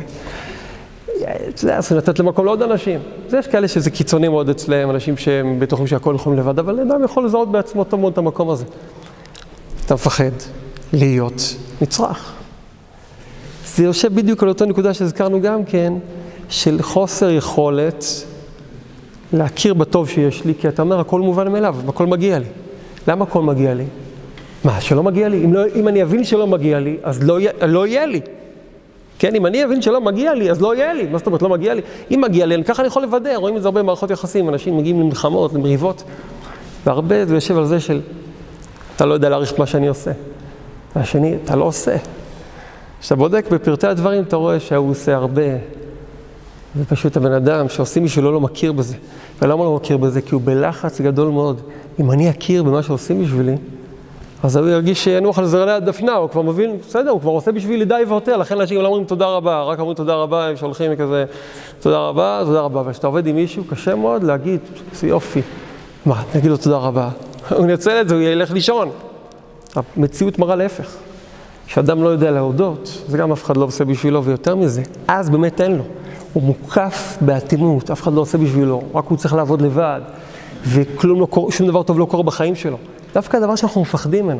זה 1.55 1.75
צריך 1.79 1.91
לתת 1.91 2.19
למקום 2.19 2.45
לעוד 2.45 2.61
אנשים. 2.61 2.99
זה 3.29 3.37
יש 3.37 3.47
כאלה 3.47 3.67
שזה 3.67 3.91
קיצוני 3.91 4.27
מאוד 4.27 4.49
אצלם, 4.49 4.89
אנשים 4.89 5.17
שהם 5.17 5.59
בטוחים 5.59 5.87
שהכל 5.87 6.13
יכולים 6.15 6.39
לבד, 6.39 6.59
אבל 6.59 6.79
אדם 6.79 7.03
יכול 7.03 7.25
לזהות 7.25 7.51
בעצמו 7.51 7.83
טוב 7.83 7.99
מאוד 7.99 8.11
את 8.11 8.17
המקום 8.17 8.49
הזה. 8.49 8.65
אתה 9.85 9.93
מפחד 9.93 10.31
להיות 10.93 11.55
נצרך. 11.81 12.33
זה 13.75 13.83
יושב 13.83 14.15
בדיוק 14.15 14.43
על 14.43 14.49
אותה 14.49 14.65
נקודה 14.65 14.93
שהזכרנו 14.93 15.41
גם 15.41 15.65
כן, 15.65 15.93
של 16.49 16.81
חוסר 16.81 17.29
יכולת 17.29 18.05
להכיר 19.33 19.73
בטוב 19.73 20.09
שיש 20.09 20.45
לי, 20.45 20.53
כי 20.59 20.67
אתה 20.67 20.81
אומר, 20.81 20.99
הכל 20.99 21.21
מובן 21.21 21.51
מאליו, 21.51 21.75
הכל 21.87 22.05
מגיע 22.05 22.39
לי. 22.39 22.45
למה 23.07 23.25
הכל 23.25 23.41
מגיע 23.41 23.73
לי? 23.73 23.85
מה, 24.63 24.81
שלא 24.81 25.03
מגיע 25.03 25.29
לי? 25.29 25.45
אם, 25.45 25.53
לא, 25.53 25.61
אם 25.75 25.87
אני 25.87 26.03
אבין 26.03 26.23
שלא 26.23 26.47
מגיע 26.47 26.79
לי, 26.79 26.97
אז 27.03 27.23
לא, 27.23 27.37
לא 27.67 27.87
יהיה 27.87 28.05
לי. 28.05 28.21
כן, 29.19 29.35
אם 29.35 29.45
אני 29.45 29.63
אבין 29.63 29.81
שלא 29.81 30.01
מגיע 30.01 30.33
לי, 30.33 30.51
אז 30.51 30.61
לא 30.61 30.75
יהיה 30.75 30.93
לי. 30.93 31.07
מה 31.07 31.17
זאת 31.17 31.27
אומרת, 31.27 31.41
לא 31.41 31.49
מגיע 31.49 31.73
לי? 31.73 31.81
אם 32.11 32.21
מגיע 32.21 32.45
לי, 32.45 32.63
ככה 32.63 32.81
אני 32.81 32.87
יכול 32.87 33.01
לוודא, 33.01 33.35
רואים 33.35 33.57
את 33.57 33.61
זה 33.61 33.67
הרבה 33.67 33.81
במערכות 33.83 34.11
יחסים, 34.11 34.49
אנשים 34.49 34.77
מגיעים 34.77 35.01
למלחמות, 35.01 35.53
למריבות, 35.53 36.03
והרבה 36.85 37.25
זה 37.25 37.35
יושב 37.35 37.57
על 37.57 37.65
זה 37.65 37.79
של, 37.79 38.01
אתה 38.95 39.05
לא 39.05 39.13
יודע 39.13 39.29
להעריך 39.29 39.53
את 39.53 39.59
מה 39.59 39.65
שאני 39.65 39.87
עושה. 39.87 40.11
והשני, 40.95 41.35
אתה 41.43 41.55
לא 41.55 41.65
עושה. 41.65 41.95
כשאתה 42.99 43.15
בודק 43.15 43.45
בפרטי 43.51 43.87
הדברים, 43.87 44.23
אתה 44.23 44.35
רואה 44.35 44.59
שההוא 44.59 44.91
עושה 44.91 45.15
הרבה. 45.15 45.43
זה 46.77 46.85
פשוט 46.85 47.17
הבן 47.17 47.31
אדם 47.31 47.69
שעושים 47.69 48.03
בשבילו 48.03 48.31
לא 48.31 48.41
מכיר 48.41 48.71
בזה. 48.71 48.95
ולמה 49.41 49.63
לא 49.63 49.75
מכיר 49.75 49.97
בזה? 49.97 50.21
כי 50.21 50.35
הוא 50.35 50.41
בלחץ 50.45 51.01
גדול 51.01 51.29
מאוד. 51.29 51.61
אם 51.99 52.11
אני 52.11 52.29
אכיר 52.29 52.63
במה 52.63 52.83
שעושים 52.83 53.23
בשבילי, 53.23 53.55
אז 54.43 54.55
הוא 54.55 54.69
ירגיש 54.69 55.03
שינוח 55.03 55.39
על 55.39 55.45
זרעי 55.45 55.73
הדפנה, 55.73 56.13
הוא 56.13 56.29
כבר 56.29 56.41
מבין, 56.41 56.77
בסדר, 56.87 57.09
הוא 57.09 57.21
כבר 57.21 57.31
עושה 57.31 57.51
בשבילי 57.51 57.85
די 57.85 58.03
והותר, 58.07 58.37
לכן 58.37 58.61
אנשים 58.61 58.81
לא 58.81 58.87
אומרים 58.87 59.03
תודה 59.03 59.25
רבה, 59.25 59.63
רק 59.63 59.79
אומרים 59.79 59.95
תודה 59.95 60.15
רבה, 60.15 60.47
הם 60.47 60.57
שולחים 60.57 60.95
כזה, 60.95 61.25
תודה 61.79 61.97
רבה, 61.97 62.41
תודה 62.45 62.59
רבה. 62.59 62.79
אבל 62.79 62.91
כשאתה 62.91 63.07
עובד 63.07 63.27
עם 63.27 63.35
מישהו, 63.35 63.63
קשה 63.63 63.95
מאוד 63.95 64.23
להגיד, 64.23 64.59
זה 64.93 65.07
יופי. 65.07 65.41
מה, 66.05 66.23
תגיד 66.31 66.51
לו 66.51 66.57
תודה 66.57 66.77
רבה. 66.77 67.09
הוא 67.49 67.65
ינצל 67.65 68.01
את 68.01 68.09
זה, 68.09 68.15
הוא 68.15 68.23
ילך 68.23 68.51
לישון. 68.51 68.89
המציאות 69.95 70.39
מראה 70.39 70.55
להפך. 70.55 70.95
כשאדם 71.67 72.03
לא 72.03 72.09
יודע 72.09 72.31
להודות, 72.31 73.01
זה 73.07 73.17
גם 73.17 73.31
אף 73.31 73.43
אחד 73.43 73.57
לא 73.57 73.65
עושה 73.65 73.85
בשבילו, 73.85 74.23
ויותר 74.23 74.55
מזה, 74.55 74.81
אז 75.07 75.29
באמת 75.29 75.61
אין 75.61 75.75
לו. 75.75 75.83
הוא 76.37 76.43
מוקף 76.43 77.17
באטימות, 77.21 77.91
אף 77.91 78.01
אחד 78.01 78.13
לא 78.13 78.21
עושה 78.21 78.37
בשבילו, 78.37 78.81
רק 78.93 79.05
הוא 79.07 79.17
צריך 79.17 79.33
לעבוד 79.33 79.61
לבד, 79.61 80.01
וכלום 80.67 81.19
לא 81.21 81.25
קורה, 81.25 81.51
שום 81.51 81.67
דבר 81.67 81.83
טוב 81.83 81.99
לא 81.99 82.05
קורה 82.05 82.23
בחיים 82.23 82.55
שלו. 82.55 82.77
דווקא 83.13 83.37
הדבר 83.37 83.55
שאנחנו 83.55 83.81
מפחדים 83.81 84.25
ממנו, 84.25 84.39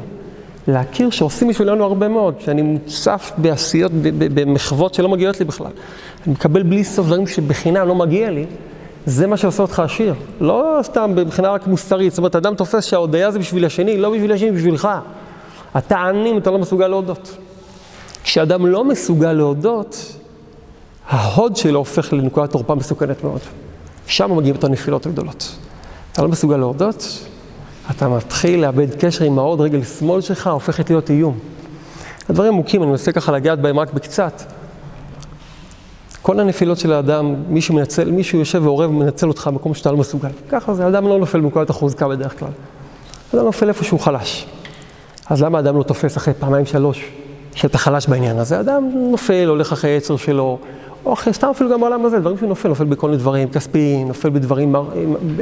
להכיר 0.67 1.09
שעושים 1.09 1.47
בשבילנו 1.47 1.83
הרבה 1.83 2.07
מאוד, 2.07 2.35
שאני 2.39 2.61
מוצף 2.61 3.31
בעשיות, 3.37 3.91
במחוות 4.17 4.93
שלא 4.93 5.09
מגיעות 5.09 5.39
לי 5.39 5.45
בכלל. 5.45 5.71
אני 6.25 6.33
מקבל 6.33 6.63
בלי 6.63 6.83
סוף 6.83 7.05
דברים 7.05 7.27
שבחינם 7.27 7.87
לא 7.87 7.95
מגיע 7.95 8.31
לי, 8.31 8.45
זה 9.05 9.27
מה 9.27 9.37
שעושה 9.37 9.63
אותך 9.63 9.79
עשיר. 9.79 10.13
לא 10.41 10.79
סתם 10.83 11.13
מבחינה 11.15 11.49
רק 11.49 11.67
מוסרית, 11.67 12.11
זאת 12.11 12.17
אומרת, 12.17 12.35
אדם 12.35 12.55
תופס 12.55 12.85
שההודיה 12.85 13.31
זה 13.31 13.39
בשביל 13.39 13.65
השני, 13.65 13.97
לא 13.97 14.09
בשביל 14.09 14.31
השני, 14.31 14.51
בשבילך. 14.51 14.87
אתה 15.77 15.97
עני 15.97 16.31
אם 16.31 16.37
אתה 16.37 16.51
לא 16.51 16.57
מסוגל 16.57 16.87
להודות. 16.87 17.37
כשאדם 18.23 18.65
לא 18.65 18.83
מסוגל 18.83 19.33
להודות, 19.33 20.16
ההוד 21.07 21.55
שלו 21.55 21.79
הופך 21.79 22.13
לנקודת 22.13 22.51
תורפה 22.51 22.75
מסוכנת 22.75 23.23
מאוד. 23.23 23.39
שם 24.07 24.37
מגיעים 24.37 24.55
את 24.55 24.63
הנפילות 24.63 25.05
הגדולות. 25.05 25.55
אתה 26.11 26.21
לא 26.21 26.27
מסוגל 26.27 26.57
להודות, 26.57 27.25
אתה 27.91 28.09
מתחיל 28.09 28.61
לאבד 28.61 28.95
קשר 28.95 29.25
עם 29.25 29.39
ההוד 29.39 29.61
רגל 29.61 29.83
שמאל 29.83 30.21
שלך, 30.21 30.47
הופכת 30.47 30.89
להיות 30.89 31.09
איום. 31.09 31.37
הדברים 32.29 32.53
עמוקים, 32.53 32.83
אני 32.83 32.91
מנסה 32.91 33.11
ככה 33.11 33.31
לגעת 33.31 33.61
בהם 33.61 33.79
רק 33.79 33.93
בקצת. 33.93 34.41
כל 36.21 36.39
הנפילות 36.39 36.77
של 36.77 36.93
האדם, 36.93 37.35
מישהו 37.47 37.75
מנצל, 37.75 38.11
מישהו 38.11 38.39
יושב 38.39 38.61
ועורב 38.63 38.89
ומנצל 38.89 39.27
אותך 39.27 39.47
במקום 39.47 39.73
שאתה 39.73 39.91
לא 39.91 39.97
מסוגל. 39.97 40.29
ככה 40.49 40.73
זה, 40.73 40.85
האדם 40.85 41.07
לא 41.07 41.19
נופל 41.19 41.39
בנקודת 41.39 41.69
החוזקה 41.69 42.07
בדרך 42.07 42.39
כלל. 42.39 42.49
האדם 43.33 43.45
נופל 43.45 43.69
איפה 43.69 43.83
שהוא 43.83 43.99
חלש. 43.99 44.45
אז 45.29 45.43
למה 45.43 45.57
האדם 45.57 45.77
לא 45.77 45.83
תופס 45.83 46.17
אחרי 46.17 46.33
פעמיים 46.33 46.65
שלוש 46.65 47.11
שאתה 47.55 47.77
חלש 47.77 48.07
בעניין 48.07 48.37
הזה? 48.37 48.59
אדם 48.59 48.89
נופל, 48.93 49.45
הולך 49.47 49.71
אחרי 49.71 49.89
היצר 49.89 50.17
שלו, 50.17 50.57
או 51.07 51.13
אחרי, 51.13 51.33
סתם 51.33 51.47
אפילו 51.47 51.69
גם 51.69 51.81
בעולם 51.81 52.05
הזה, 52.05 52.19
דברים 52.19 52.37
שהוא 52.37 52.49
נופל, 52.49 52.85
בכל 52.85 53.07
מיני 53.07 53.19
דברים 53.19 53.49
כספיים, 53.49 54.07
נופל 54.07 54.29
בדברים, 54.29 54.75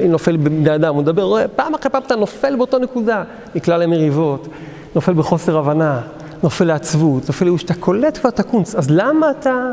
נופל 0.09 0.37
בבני 0.37 0.75
אדם, 0.75 0.95
הוא 0.95 1.01
מדבר, 1.01 1.47
פעם 1.55 1.73
אחרי 1.73 1.91
פעם 1.91 2.01
אתה 2.07 2.15
נופל 2.15 2.55
באותו 2.55 2.79
נקודה, 2.79 3.23
נקלע 3.55 3.77
למריבות, 3.77 4.47
נופל 4.95 5.13
בחוסר 5.13 5.57
הבנה, 5.57 6.01
נופל 6.43 6.65
לעצבות, 6.65 7.27
נופל 7.27 7.45
לייאוש, 7.45 7.63
אתה 7.63 7.73
קולט 7.73 8.17
כבר 8.17 8.29
את 8.29 8.39
הקונץ, 8.39 8.75
אז 8.75 8.89
למה 8.89 9.31
אתה, 9.31 9.71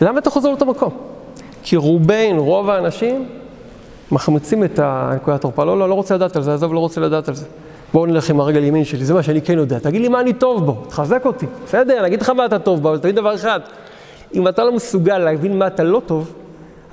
למה 0.00 0.18
אתה 0.18 0.30
חוזר 0.30 0.48
לאותו 0.48 0.66
מקום? 0.66 0.90
כי 1.62 1.76
רובין, 1.76 2.38
רוב 2.38 2.70
האנשים, 2.70 3.28
מחמיצים 4.12 4.64
את 4.64 4.80
נקודת 5.14 5.38
התורפה, 5.38 5.64
לא, 5.64 5.78
לא, 5.78 5.88
לא 5.88 5.94
רוצה 5.94 6.14
לדעת 6.14 6.36
על 6.36 6.42
זה, 6.42 6.54
עזוב, 6.54 6.74
לא 6.74 6.78
רוצה 6.78 7.00
לדעת 7.00 7.28
על 7.28 7.34
זה. 7.34 7.46
בואו 7.92 8.06
נלך 8.06 8.30
עם 8.30 8.40
הרגל 8.40 8.64
ימין 8.64 8.84
שלי, 8.84 9.04
זה 9.04 9.14
מה 9.14 9.22
שאני 9.22 9.42
כן 9.42 9.58
יודע. 9.58 9.78
תגיד 9.78 10.00
לי 10.00 10.08
מה 10.08 10.20
אני 10.20 10.32
טוב 10.32 10.66
בו, 10.66 10.76
תחזק 10.88 11.22
אותי. 11.24 11.46
בסדר, 11.66 11.98
אני 11.98 12.06
אגיד 12.06 12.22
לך 12.22 12.30
מה 12.30 12.44
אתה 12.44 12.58
טוב 12.58 12.82
בו, 12.82 12.88
אבל 12.88 12.98
תגיד 12.98 13.14
דבר 13.14 13.34
אחד. 13.34 13.60
אם 14.34 14.48
אתה 14.48 14.64
לא 14.64 14.72
מסוגל 14.72 15.18
להבין 15.18 15.58
מה 15.58 15.66
אתה 15.66 15.84
לא 15.84 16.02
טוב, 16.06 16.32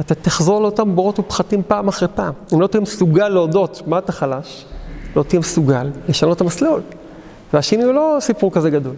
אתה 0.01 0.15
תחזור 0.15 0.61
לאותם 0.61 0.95
בורות 0.95 1.19
ופחתים 1.19 1.61
פעם 1.67 1.87
אחרי 1.87 2.07
פעם. 2.15 2.33
אם 2.53 2.61
לא 2.61 2.67
תהיה 2.67 2.81
מסוגל 2.81 3.29
להודות 3.29 3.81
מה 3.87 3.97
אתה 3.97 4.11
חלש, 4.11 4.65
לא 5.15 5.23
תהיה 5.23 5.39
מסוגל 5.39 5.89
לשנות 6.09 6.35
את 6.35 6.41
המסלול. 6.41 6.81
והשני 7.53 7.83
הוא 7.83 7.93
לא 7.93 8.17
סיפור 8.19 8.51
כזה 8.51 8.69
גדול. 8.69 8.95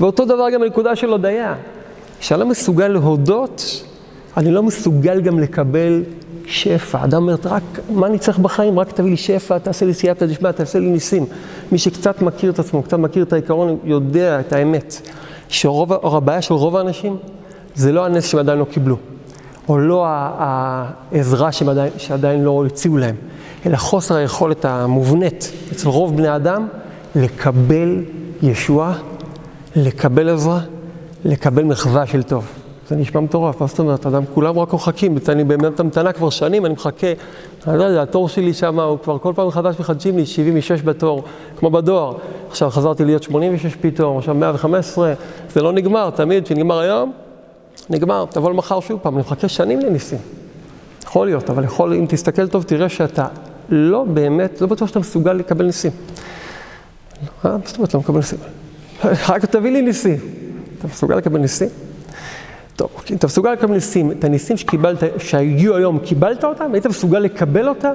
ואותו 0.00 0.24
דבר 0.24 0.50
גם 0.50 0.60
בנקודה 0.60 0.96
של 0.96 1.10
הודיה. 1.10 1.54
כשאני 2.20 2.40
לא 2.40 2.46
מסוגל 2.46 2.88
להודות, 2.88 3.84
אני 4.36 4.50
לא 4.50 4.62
מסוגל 4.62 5.20
גם 5.20 5.38
לקבל 5.38 6.02
שפע. 6.46 7.04
אדם 7.04 7.22
אומר, 7.22 7.36
רק, 7.44 7.62
מה 7.90 8.06
אני 8.06 8.18
צריך 8.18 8.38
בחיים? 8.38 8.78
רק 8.78 8.92
תביא 8.92 9.10
לי 9.10 9.16
שפע, 9.16 9.58
תעשה 9.58 9.86
לי 9.86 9.94
סייעתא 9.94 10.26
דשמיא, 10.26 10.50
תעשה 10.50 10.78
לי 10.78 10.90
ניסים. 10.90 11.26
מי 11.72 11.78
שקצת 11.78 12.22
מכיר 12.22 12.50
את 12.50 12.58
עצמו, 12.58 12.82
קצת 12.82 12.98
מכיר 12.98 13.22
את 13.22 13.32
העיקרון, 13.32 13.78
יודע 13.84 14.40
את 14.40 14.52
האמת. 14.52 15.00
שרוב, 15.48 15.92
או 15.92 16.16
הבעיה 16.16 16.42
של 16.42 16.54
רוב 16.54 16.76
האנשים, 16.76 17.16
זה 17.74 17.92
לא 17.92 18.06
הנס 18.06 18.26
שהם 18.26 18.40
עדיין 18.40 18.58
לא 18.58 18.64
קיבלו, 18.64 18.96
או 19.68 19.78
לא 19.78 20.06
העזרה 20.08 21.52
שהם 21.52 21.68
עדיין, 21.68 21.92
שעדיין 21.98 22.44
לא 22.44 22.64
הציעו 22.66 22.96
להם. 22.96 23.14
אלא 23.66 23.76
חוסר 23.76 24.14
היכולת 24.14 24.64
המובנית 24.64 25.52
אצל 25.72 25.88
רוב 25.88 26.16
בני 26.16 26.36
אדם 26.36 26.66
לקבל 27.14 28.02
ישועה, 28.42 28.94
לקבל 29.76 30.28
עזרה, 30.28 30.60
לקבל 31.24 31.64
מחווה 31.64 32.06
של 32.06 32.22
טוב. 32.22 32.46
זה 32.88 32.96
נשמע 32.96 33.20
מטורף, 33.20 33.60
מה 33.60 33.66
זאת 33.66 33.78
אומרת? 33.78 34.06
אדם, 34.06 34.22
כולם 34.34 34.58
רק 34.58 34.74
מחכים, 34.74 35.18
אני 35.28 35.44
באמת 35.44 35.80
המתנה 35.80 36.12
כבר 36.12 36.30
שנים, 36.30 36.66
אני 36.66 36.74
מחכה, 36.74 37.06
אני 37.66 37.78
לא 37.78 37.84
יודע, 37.84 38.02
התור 38.02 38.28
שלי 38.28 38.54
שם, 38.54 38.80
הוא 38.80 38.98
כבר 38.98 39.18
כל 39.18 39.32
פעם 39.36 39.46
מחדש 39.46 39.74
מחדשים 39.80 40.16
לי, 40.16 40.26
76 40.26 40.82
בתור, 40.82 41.22
כמו 41.56 41.70
בדואר. 41.70 42.14
עכשיו 42.50 42.70
חזרתי 42.70 43.04
להיות 43.04 43.22
86 43.22 43.74
פתאום, 43.80 44.18
עכשיו 44.18 44.34
115, 44.34 45.12
זה 45.52 45.62
לא 45.62 45.72
נגמר, 45.72 46.10
תמיד, 46.10 46.44
כשנגמר 46.44 46.78
היום, 46.78 47.12
נגמר, 47.90 48.24
תבוא 48.30 48.50
למחר 48.50 48.80
שוב 48.80 49.00
פעם, 49.02 49.14
אני 49.14 49.20
מחכה 49.20 49.48
שנים 49.48 49.80
לניסים. 49.80 50.18
יכול 51.04 51.26
להיות, 51.26 51.50
אבל 51.50 51.64
יכול, 51.64 51.92
אם 51.92 52.06
תסתכל 52.08 52.48
טוב, 52.48 52.62
תראה 52.62 52.88
שאתה 52.88 53.26
לא 53.68 54.04
באמת, 54.04 54.60
לא 54.60 54.66
בטוח 54.66 54.88
שאתה 54.88 54.98
מסוגל 54.98 55.32
לקבל 55.32 55.64
ניסים. 55.64 55.90
אה, 57.44 57.50
מה 57.50 57.58
זאת 57.64 57.76
אומרת 57.76 57.94
לא 57.94 58.00
מקבל 58.00 58.16
ניסים? 58.16 58.38
רק 59.28 59.44
תביא 59.44 59.70
לי 59.70 59.82
ניסים. 59.82 60.16
אתה 60.78 60.86
מסוגל 60.86 61.16
לקבל 61.16 61.40
ניסים? 61.40 61.68
טוב, 62.76 62.88
אוקיי, 62.94 63.16
אתה 63.16 63.26
מסוגל 63.26 63.52
לקבל 63.52 63.74
ניסים, 63.74 64.10
את 64.10 64.24
הניסים 64.24 64.56
שקיבלת, 64.56 65.02
שהגיעו 65.18 65.76
היום, 65.76 65.98
קיבלת 65.98 66.44
אותם? 66.44 66.70
היית 66.72 66.86
מסוגל 66.86 67.18
לקבל 67.18 67.68
אותם? 67.68 67.92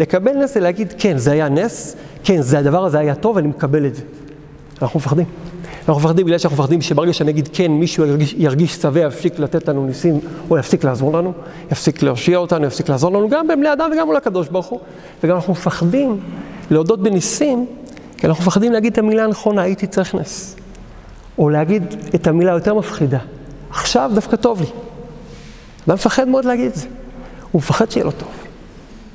לקבל 0.00 0.32
נס 0.32 0.54
זה 0.54 0.60
להגיד, 0.60 0.94
כן, 0.98 1.18
זה 1.18 1.32
היה 1.32 1.48
נס, 1.48 1.96
כן, 2.24 2.42
זה 2.42 2.58
הדבר 2.58 2.84
הזה 2.84 2.98
היה 2.98 3.14
טוב, 3.14 3.38
אני 3.38 3.48
מקבל 3.48 3.86
את 3.86 3.94
זה. 3.94 4.02
אנחנו 4.82 5.00
מפחדים. 5.00 5.26
אנחנו 5.88 6.00
מפחדים 6.00 6.26
בגלל 6.26 6.38
שאנחנו 6.38 6.58
מפחדים 6.58 6.82
שברגע 6.82 7.12
שאני 7.12 7.30
אגיד 7.30 7.48
כן, 7.52 7.72
מישהו 7.72 8.04
ירגיש, 8.36 8.74
שבע, 8.74 9.00
יפסיק 9.00 9.38
לתת 9.38 9.68
לנו 9.68 9.86
ניסים, 9.86 10.20
או 10.50 10.58
יפסיק 10.58 10.84
לעזור 10.84 11.12
לנו, 11.12 11.32
יפסיק 11.72 12.02
להושיע 12.02 12.38
אותנו, 12.38 12.66
יפסיק 12.66 12.88
לעזור 12.88 13.12
לנו, 13.12 13.28
גם 13.28 13.48
בבני 13.48 13.72
אדם 13.72 13.90
וגם 13.92 14.06
מול 14.06 14.16
הקדוש 14.16 14.48
ברוך 14.48 14.66
הוא. 14.66 14.80
וגם 15.22 15.36
אנחנו 15.36 15.52
מפחדים 15.52 16.20
להודות 16.70 17.02
בניסים, 17.02 17.66
כי 18.16 18.26
אנחנו 18.26 18.42
מפחדים 18.42 18.72
להגיד 18.72 18.92
את 18.92 18.98
המילה 18.98 19.24
הנכונה, 19.24 19.62
הייתי 19.62 19.86
צריך 19.86 20.14
נס. 20.14 20.56
או 21.38 21.48
להגיד 21.48 21.82
את 22.14 22.26
המילה 22.26 22.52
היותר 22.52 22.74
מפחידה, 22.74 23.18
עכשיו 23.70 24.10
דווקא 24.14 24.36
טוב 24.36 24.60
לי. 24.60 24.66
אדם 25.86 25.94
מפחד 25.94 26.28
מאוד 26.28 26.44
להגיד 26.44 26.66
את 26.66 26.74
זה. 26.74 26.86
הוא 27.52 27.58
מפחד 27.58 27.90
שיהיה 27.90 28.04
לו 28.04 28.12
טוב. 28.12 28.28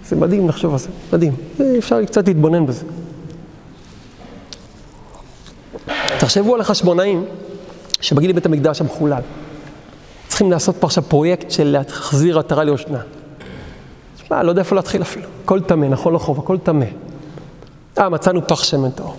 זה 0.08 0.16
מדהים 0.16 0.50
לחשוב 0.50 0.74
על 0.74 0.80
זה, 0.80 0.90
מדהים. 1.14 1.34
אפשר 1.78 2.06
קצת 2.06 2.28
להתבונן 2.28 2.66
בזה. 2.66 2.86
תחשבו 6.20 6.56
על 6.56 6.62
החשבונאים 6.62 7.26
שבגיל 8.02 8.32
בית 8.32 8.46
המקדש 8.46 8.82
המחולל. 8.82 9.22
צריכים 10.28 10.52
לעשות 10.52 10.76
פה 10.80 10.88
עכשיו 10.88 11.04
פרויקט 11.04 11.52
של 11.52 11.64
להחזיר 11.68 12.40
עטרה 12.40 12.64
ליושנה. 12.64 13.00
תשמע, 14.16 14.44
לא 14.44 14.50
יודע 14.50 14.62
איפה 14.62 14.76
להתחיל 14.76 15.02
אפילו. 15.02 15.28
הכל 15.44 15.62
טמא, 15.62 15.86
נכון 15.86 16.14
לחוב, 16.14 16.40
הכל 16.40 16.58
טמא. 16.58 16.86
אה, 17.98 18.10
מצאנו 18.10 18.48
פח 18.48 18.64
שמן 18.64 18.92
טהור. 18.92 19.16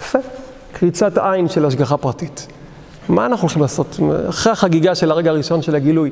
יפה. 0.00 0.18
קריצת 0.72 1.18
עין 1.18 1.48
של 1.48 1.66
השגחה 1.66 1.96
פרטית. 1.96 2.46
מה 3.08 3.26
אנחנו 3.26 3.42
הולכים 3.42 3.62
לעשות? 3.62 4.00
אחרי 4.28 4.52
החגיגה 4.52 4.94
של 4.94 5.10
הרגע 5.10 5.30
הראשון 5.30 5.62
של 5.62 5.74
הגילוי. 5.74 6.10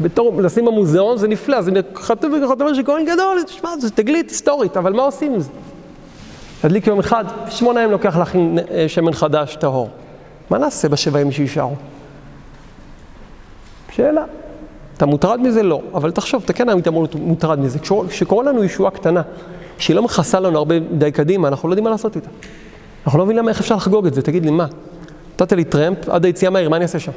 בתור, 0.00 0.42
לשים 0.42 0.64
במוזיאון 0.64 1.18
זה 1.18 1.28
נפלא, 1.28 1.62
זה 1.62 1.70
חתום 1.96 2.42
וחתום 2.44 2.74
של 2.74 2.82
כהן 2.84 3.04
גדול, 3.04 3.42
תשמע, 3.46 3.70
זה 3.80 3.90
תגלית 3.90 4.30
היסטורית, 4.30 4.76
אבל 4.76 4.92
מה 4.92 5.02
עושים 5.02 5.34
עם 5.34 5.40
זה? 5.40 5.50
תדליק 6.64 6.86
יום 6.86 6.98
אחד, 6.98 7.24
שמונה 7.48 7.80
ימים 7.80 7.92
לוקח 7.92 8.16
להכין 8.16 8.58
שמן 8.88 9.12
חדש, 9.12 9.56
טהור. 9.56 9.88
מה 10.50 10.58
נעשה 10.58 10.88
בשבע 10.88 11.20
ימים 11.20 11.32
שישארו? 11.32 11.74
שאלה. 13.92 14.24
אתה 14.96 15.06
מוטרד 15.06 15.40
מזה? 15.40 15.62
לא. 15.62 15.80
אבל 15.94 16.10
תחשוב, 16.10 16.42
אתה 16.44 16.52
כן 16.52 16.68
היית 16.68 16.88
מוטרד 17.14 17.58
מזה. 17.58 17.78
כשקורה 18.08 18.44
לנו 18.44 18.64
ישועה 18.64 18.90
קטנה, 18.90 19.22
שהיא 19.78 19.96
לא 19.96 20.02
מכסה 20.02 20.40
לנו 20.40 20.58
הרבה 20.58 20.78
די 20.78 21.12
קדימה, 21.12 21.48
אנחנו 21.48 21.68
לא 21.68 21.72
יודעים 21.72 21.84
מה 21.84 21.90
לעשות 21.90 22.16
איתה. 22.16 22.28
אנחנו 23.04 23.18
לא 23.18 23.24
מבינים 23.24 23.48
איך 23.48 23.60
אפשר 23.60 23.76
לחגוג 23.76 24.06
את 24.06 24.14
זה, 24.14 24.22
תגיד 24.22 24.44
לי, 24.44 24.50
מה? 24.50 24.66
נתת 25.34 25.52
לי 25.52 25.64
טרמפ 25.64 26.08
עד 26.08 26.24
היציאה 26.24 26.50
מהעיר, 26.50 26.68
מה 26.68 26.76
אני 26.76 26.82
אעשה 26.82 26.98
שם? 26.98 27.12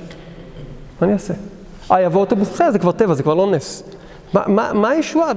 מה 1.01 1.07
אני 1.07 1.13
אעשה? 1.13 1.33
אה, 1.91 2.01
יבוא 2.01 2.21
אוטובוס, 2.21 2.49
בסדר, 2.49 2.71
זה 2.71 2.79
כבר 2.79 2.91
טבע, 2.91 3.13
זה 3.13 3.23
כבר 3.23 3.33
לא 3.33 3.51
נס. 3.51 3.83
מה, 4.33 4.89
הישועה? 4.89 5.31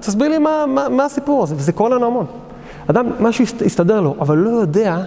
תסביר 0.00 0.28
לי 0.28 0.38
מה, 0.38 0.64
מה, 0.68 0.88
מה 0.88 1.04
הסיפור 1.04 1.42
הזה, 1.42 1.54
וזה 1.56 1.72
קורה 1.72 1.90
לנו 1.90 2.06
המון. 2.06 2.26
אדם, 2.86 3.06
משהו 3.20 3.44
יסתדר 3.64 4.00
לו, 4.00 4.16
אבל 4.20 4.38
לא 4.38 4.50
יודע, 4.50 4.98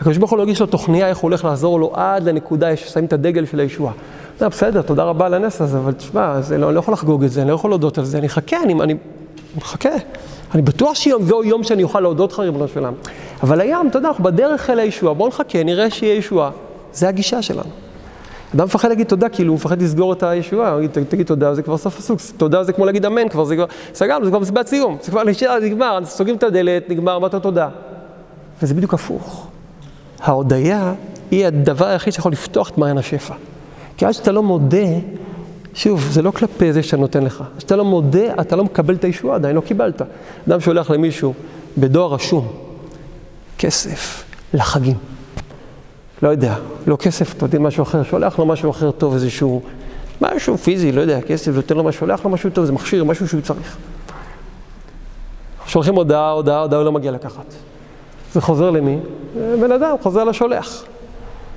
הקדוש 0.00 0.16
ברוך 0.16 0.30
הוא 0.30 0.38
לא 0.38 0.42
יגיש 0.42 0.60
לו 0.60 0.66
תוכניה 0.66 1.08
איך 1.08 1.18
הוא 1.18 1.28
הולך 1.28 1.44
לעזור 1.44 1.80
לו 1.80 1.92
עד 1.94 2.22
לנקודה 2.22 2.76
ששמים 2.76 3.04
את 3.04 3.12
הדגל 3.12 3.46
של 3.46 3.60
הישועה. 3.60 3.92
זה 4.38 4.48
בסדר, 4.48 4.82
תודה 4.82 5.04
רבה 5.04 5.26
על 5.26 5.34
הנס 5.34 5.60
הזה, 5.60 5.78
אבל 5.78 5.92
תשמע, 5.92 6.40
לא, 6.58 6.66
אני 6.66 6.74
לא 6.74 6.78
יכול 6.78 6.94
לחגוג 6.94 7.24
את 7.24 7.30
זה, 7.30 7.42
אני 7.42 7.48
לא 7.48 7.54
יכול 7.54 7.70
להודות 7.70 7.98
על 7.98 8.04
זה, 8.04 8.18
אני 8.18 8.26
אחכה, 8.26 8.62
אני, 8.62 8.74
אני 8.82 8.94
מחכה. 9.56 9.90
אני 10.54 10.62
בטוח 10.62 10.94
שיבוא 10.94 11.44
יום 11.44 11.64
שאני 11.64 11.82
אוכל 11.82 12.00
להודות 12.00 12.32
לך, 12.32 12.38
ריבונו 12.38 12.68
של 12.68 12.78
עולם. 12.78 12.94
אבל 13.42 13.60
היום, 13.60 13.88
אתה 13.88 13.98
יודע, 13.98 14.08
אנחנו 14.08 14.24
בדרך 14.24 14.70
אל 14.70 14.78
הישועה, 14.78 15.14
בואו 15.14 15.28
נחכה, 15.28 15.64
נראה 15.64 15.90
שיהיה 15.90 16.14
ישועה. 16.14 16.50
זה 16.92 17.08
הגישה 17.08 17.42
שלנו. 17.42 17.83
אדם 18.54 18.64
מפחד 18.64 18.88
להגיד 18.88 19.06
תודה, 19.06 19.28
כאילו 19.28 19.52
הוא 19.52 19.56
מפחד 19.56 19.82
לסגור 19.82 20.12
את 20.12 20.22
הישועה, 20.22 20.72
הוא 20.72 20.82
יגיד, 20.82 21.04
תגיד 21.08 21.26
תודה, 21.26 21.54
זה 21.54 21.62
כבר 21.62 21.76
סוף 21.76 21.98
הסוג, 21.98 22.18
תודה 22.36 22.64
זה 22.64 22.72
כמו 22.72 22.86
להגיד 22.86 23.06
אמן, 23.06 23.28
כבר 23.28 23.44
זה 23.44 23.56
כבר, 23.56 23.66
סגרנו, 23.94 24.24
זה 24.24 24.30
כבר 24.30 24.38
מסיבת 24.38 24.66
סיום, 24.66 24.96
זה 25.02 25.10
כבר 25.10 25.24
נשאר, 25.24 25.58
נגמר, 25.62 25.98
סוגרים 26.04 26.36
את 26.36 26.42
הדלת, 26.42 26.90
נגמר, 26.90 27.16
אמרת 27.16 27.34
תודה. 27.34 27.68
וזה 28.62 28.74
בדיוק 28.74 28.94
הפוך. 28.94 29.46
ההודיה 30.20 30.94
היא 31.30 31.46
הדבר 31.46 31.86
היחיד 31.86 32.12
שיכול 32.12 32.32
לפתוח 32.32 32.70
את 32.70 32.78
מעיין 32.78 32.98
השפע. 32.98 33.34
כי 33.96 34.06
עד 34.06 34.12
שאתה 34.12 34.32
לא 34.32 34.42
מודה, 34.42 34.86
שוב, 35.74 36.08
זה 36.10 36.22
לא 36.22 36.30
כלפי 36.30 36.72
זה 36.72 36.82
שאתה 36.82 36.96
נותן 36.96 37.22
לך. 37.22 37.44
כשאתה 37.58 37.76
לא 37.76 37.84
מודה, 37.84 38.40
אתה 38.40 38.56
לא 38.56 38.64
מקבל 38.64 38.94
את 38.94 39.04
הישועה, 39.04 39.34
עדיין 39.34 39.56
לא 39.56 39.60
קיבלת. 39.60 40.02
אדם 40.48 40.60
שולח 40.60 40.90
למישהו 40.90 41.34
בדואר 41.78 42.14
רשום, 42.14 42.48
כסף 43.58 44.24
לחגים. 44.54 45.13
לא 46.22 46.28
יודע, 46.28 46.54
לא 46.86 46.96
כסף, 46.96 47.42
יודע, 47.42 47.58
משהו 47.58 47.82
אחר, 47.82 48.02
שולח 48.02 48.38
לו 48.38 48.46
משהו 48.46 48.70
אחר 48.70 48.90
טוב, 48.90 49.14
איזשהו, 49.14 49.62
משהו 50.20 50.58
פיזי, 50.58 50.92
לא 50.92 51.00
יודע, 51.00 51.20
כסף, 51.20 51.52
נותן 51.54 51.76
לו 51.76 51.84
משהו, 51.84 52.00
שולח 52.00 52.24
לו 52.24 52.30
משהו 52.30 52.50
טוב, 52.50 52.64
זה 52.64 52.72
מכשיר, 52.72 53.04
משהו 53.04 53.28
שהוא 53.28 53.40
צריך. 53.40 53.76
שולחים 55.66 55.94
הודעה, 55.94 56.30
הודעה, 56.30 56.60
הודעה, 56.60 56.78
הוא 56.78 56.84
לא 56.84 56.92
מגיע 56.92 57.10
לקחת. 57.10 57.54
זה 58.32 58.40
חוזר 58.40 58.70
למי? 58.70 58.98
בן 59.34 59.72
אדם, 59.72 59.96
חוזר 60.02 60.24
לשולח. 60.24 60.84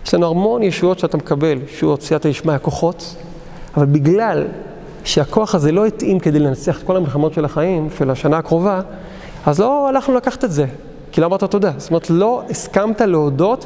יש 0.06 0.14
לנו 0.14 0.30
המון 0.30 0.64
ישועות 0.64 1.00
שאתה 1.00 1.18
מקבל, 1.18 1.58
ישועות 1.74 2.02
סייעתא 2.02 2.30
דשמיא, 2.30 2.54
הכוחות, 2.54 3.16
אבל 3.78 3.86
בגלל 3.86 4.48
שהכוח 5.04 5.56
הזה 5.56 5.72
לא 5.72 5.86
התאים 5.86 6.20
כדי 6.20 6.40
לנצח 6.40 6.80
את 6.80 6.84
כל 6.84 6.98
המלחמות 6.98 7.34
של 7.34 7.46
החיים, 7.46 7.90
של 7.98 8.10
השנה 8.10 8.38
הקרובה, 8.38 8.82
אז 9.46 9.60
לא 9.60 9.90
הלכנו 9.90 10.16
לקחת 10.16 10.44
את 10.44 10.52
זה, 10.52 10.66
כי 11.12 11.22
לא 11.22 11.26
אמרת 11.26 11.44
תודה. 11.44 11.72
זאת 11.78 11.90
אומרת, 11.90 12.10
לא 12.10 12.42
הסכמת 12.50 13.02
להודות 13.02 13.66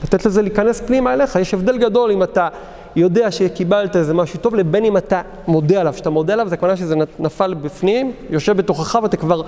ולתת 0.00 0.26
לזה 0.26 0.42
להיכנס 0.42 0.80
פנימה 0.80 1.12
אליך. 1.12 1.36
יש 1.36 1.54
הבדל 1.54 1.78
גדול 1.78 2.10
אם 2.10 2.22
אתה 2.22 2.48
יודע 2.96 3.30
שקיבלת 3.30 3.96
איזה 3.96 4.14
משהו 4.14 4.38
טוב, 4.40 4.54
לבין 4.54 4.84
אם 4.84 4.96
אתה 4.96 5.22
מודה 5.46 5.80
עליו. 5.80 5.92
כשאתה 5.92 6.10
מודה 6.10 6.32
עליו, 6.32 6.48
זה 6.48 6.54
הכוונה 6.54 6.76
שזה 6.76 6.94
נפל 7.18 7.54
בפנים, 7.54 8.12
יושב 8.30 8.56
בתוכך 8.56 8.98
ואתה 9.02 9.16
כבר, 9.16 9.42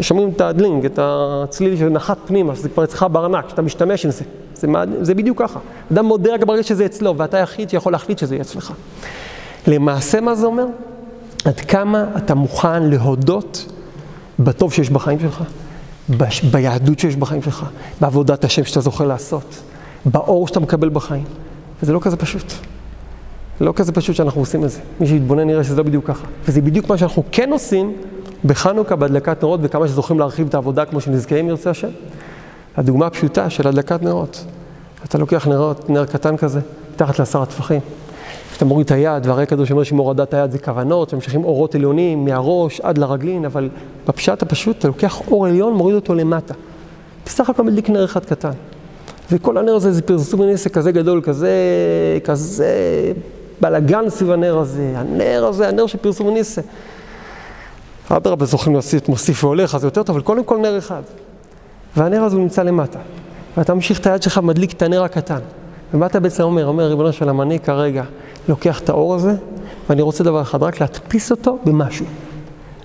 שומעים 0.00 0.28
את 0.28 0.40
הדלינג, 0.40 0.84
את 0.84 0.98
הצליל 1.02 1.76
שנחת 1.76 2.18
פנימה, 2.26 2.56
שזה 2.56 2.68
כבר 2.68 2.84
אצלך 2.84 3.02
בארנק, 3.02 3.48
שאתה 3.48 3.62
משתמש 3.62 4.04
עם 4.04 4.10
זה. 4.10 4.24
זה, 4.54 4.66
זה 5.00 5.14
בדיוק 5.14 5.42
ככה. 5.42 5.60
אדם 5.92 6.04
מודה 6.04 6.34
רק 6.34 6.44
ברגע 6.44 6.62
שזה 6.62 6.86
אצלו, 6.86 7.18
ואתה 7.18 7.36
היחיד 7.36 7.70
שיכול 7.70 7.92
להחליט 7.92 8.18
שזה 8.18 8.34
יהיה 8.34 8.42
אצלך. 8.42 8.72
למעשה 9.66 10.20
מה 10.20 10.34
זה 10.34 10.46
אומר? 10.46 10.66
עד 11.44 11.60
כמה 11.60 12.04
אתה 12.16 12.34
מוכן 12.34 12.82
להודות 12.82 13.66
בטוב 14.38 14.72
שיש 14.72 14.90
בחיים 14.90 15.18
שלך. 15.20 15.42
ביהדות 16.50 16.98
שיש 16.98 17.16
בחיים 17.16 17.42
שלך, 17.42 17.64
בעבודת 18.00 18.44
השם 18.44 18.64
שאתה 18.64 18.80
זוכה 18.80 19.04
לעשות, 19.04 19.54
באור 20.04 20.48
שאתה 20.48 20.60
מקבל 20.60 20.88
בחיים. 20.88 21.24
וזה 21.82 21.92
לא 21.92 22.00
כזה 22.02 22.16
פשוט. 22.16 22.52
זה 23.58 23.64
לא 23.64 23.72
כזה 23.76 23.92
פשוט 23.92 24.16
שאנחנו 24.16 24.40
עושים 24.40 24.64
את 24.64 24.70
זה. 24.70 24.80
מי 25.00 25.06
שיתבונן 25.06 25.46
נראה 25.46 25.64
שזה 25.64 25.76
לא 25.76 25.82
בדיוק 25.82 26.06
ככה. 26.06 26.26
וזה 26.44 26.60
בדיוק 26.60 26.88
מה 26.88 26.98
שאנחנו 26.98 27.22
כן 27.32 27.52
עושים 27.52 27.92
בחנוכה, 28.44 28.96
בהדלקת 28.96 29.42
נרות, 29.42 29.60
וכמה 29.62 29.88
שזוכים 29.88 30.18
להרחיב 30.18 30.48
את 30.48 30.54
העבודה 30.54 30.84
כמו 30.84 31.00
שנזכה 31.00 31.36
אם 31.36 31.48
ירצה 31.48 31.70
השם. 31.70 31.88
הדוגמה 32.76 33.06
הפשוטה 33.06 33.50
של 33.50 33.68
הדלקת 33.68 34.02
נרות. 34.02 34.44
אתה 35.04 35.18
לוקח 35.18 35.46
נרות, 35.48 35.90
נר 35.90 36.06
קטן 36.06 36.36
כזה, 36.36 36.60
מתחת 36.94 37.18
לעשר 37.18 37.42
הטפחים. 37.42 37.80
אתה 38.56 38.64
מוריד 38.64 38.84
את 38.84 38.90
היד, 38.90 39.26
והרי 39.26 39.42
הקדוש 39.42 39.70
אומר 39.70 39.82
שמורדת 39.82 40.34
היד 40.34 40.50
זה 40.50 40.58
כוונות, 40.58 41.10
שממשיכים 41.10 41.44
אורות 41.44 41.74
עליונים 41.74 42.24
מהראש 42.24 42.80
עד 42.80 42.98
לרגלין, 42.98 43.44
אבל 43.44 43.68
בפשט 44.06 44.42
הפשוט 44.42 44.78
אתה 44.78 44.88
לוקח 44.88 45.20
אור 45.30 45.46
עליון, 45.46 45.74
מוריד 45.74 45.94
אותו 45.94 46.14
למטה. 46.14 46.54
בסך 47.26 47.50
הכל 47.50 47.62
מדליק 47.62 47.90
נר 47.90 48.04
אחד 48.04 48.24
קטן. 48.24 48.50
וכל 49.32 49.58
הנר 49.58 49.74
הזה 49.74 49.92
זה 49.92 50.02
פרסום 50.02 50.42
נסק 50.42 50.74
כזה 50.74 50.92
גדול, 50.92 51.20
כזה, 51.24 51.50
כזה 52.24 52.72
בלאגן 53.60 54.10
סביב 54.10 54.30
הנר 54.30 54.58
הזה. 54.58 54.92
הנר 54.96 55.46
הזה, 55.48 55.68
הנר 55.68 55.86
של 55.86 55.98
פרסום 55.98 56.34
ניסה. 56.34 56.60
אדרבה, 58.08 58.46
זוכים 58.46 58.72
להוסיף, 58.72 59.08
מוסיף 59.08 59.44
והולך, 59.44 59.74
אז 59.74 59.80
זה 59.80 59.86
יותר 59.86 60.02
טוב, 60.02 60.16
אבל 60.16 60.24
קודם 60.24 60.44
כל 60.44 60.58
נר 60.58 60.78
אחד. 60.78 61.02
והנר 61.96 62.22
הזה 62.22 62.36
הוא 62.36 62.42
נמצא 62.42 62.62
למטה. 62.62 62.98
ואתה 63.56 63.74
ממשיך 63.74 64.00
את 64.00 64.06
היד 64.06 64.22
שלך, 64.22 64.38
מדליק 64.38 64.72
את 64.72 64.82
הנר 64.82 65.02
הקטן. 65.02 65.38
ומה 65.94 66.06
אתה 66.06 66.20
בעצם 66.20 66.42
אומר? 66.42 66.66
אומר, 66.66 66.88
ריבונו 66.88 67.12
של 67.12 67.28
אני 67.28 67.60
כרגע 67.60 68.02
לוקח 68.48 68.80
את 68.80 68.88
האור 68.88 69.14
הזה, 69.14 69.32
ואני 69.88 70.02
רוצה 70.02 70.24
דבר 70.24 70.42
אחד, 70.42 70.62
רק 70.62 70.80
להדפיס 70.80 71.30
אותו 71.30 71.58
במשהו. 71.64 72.06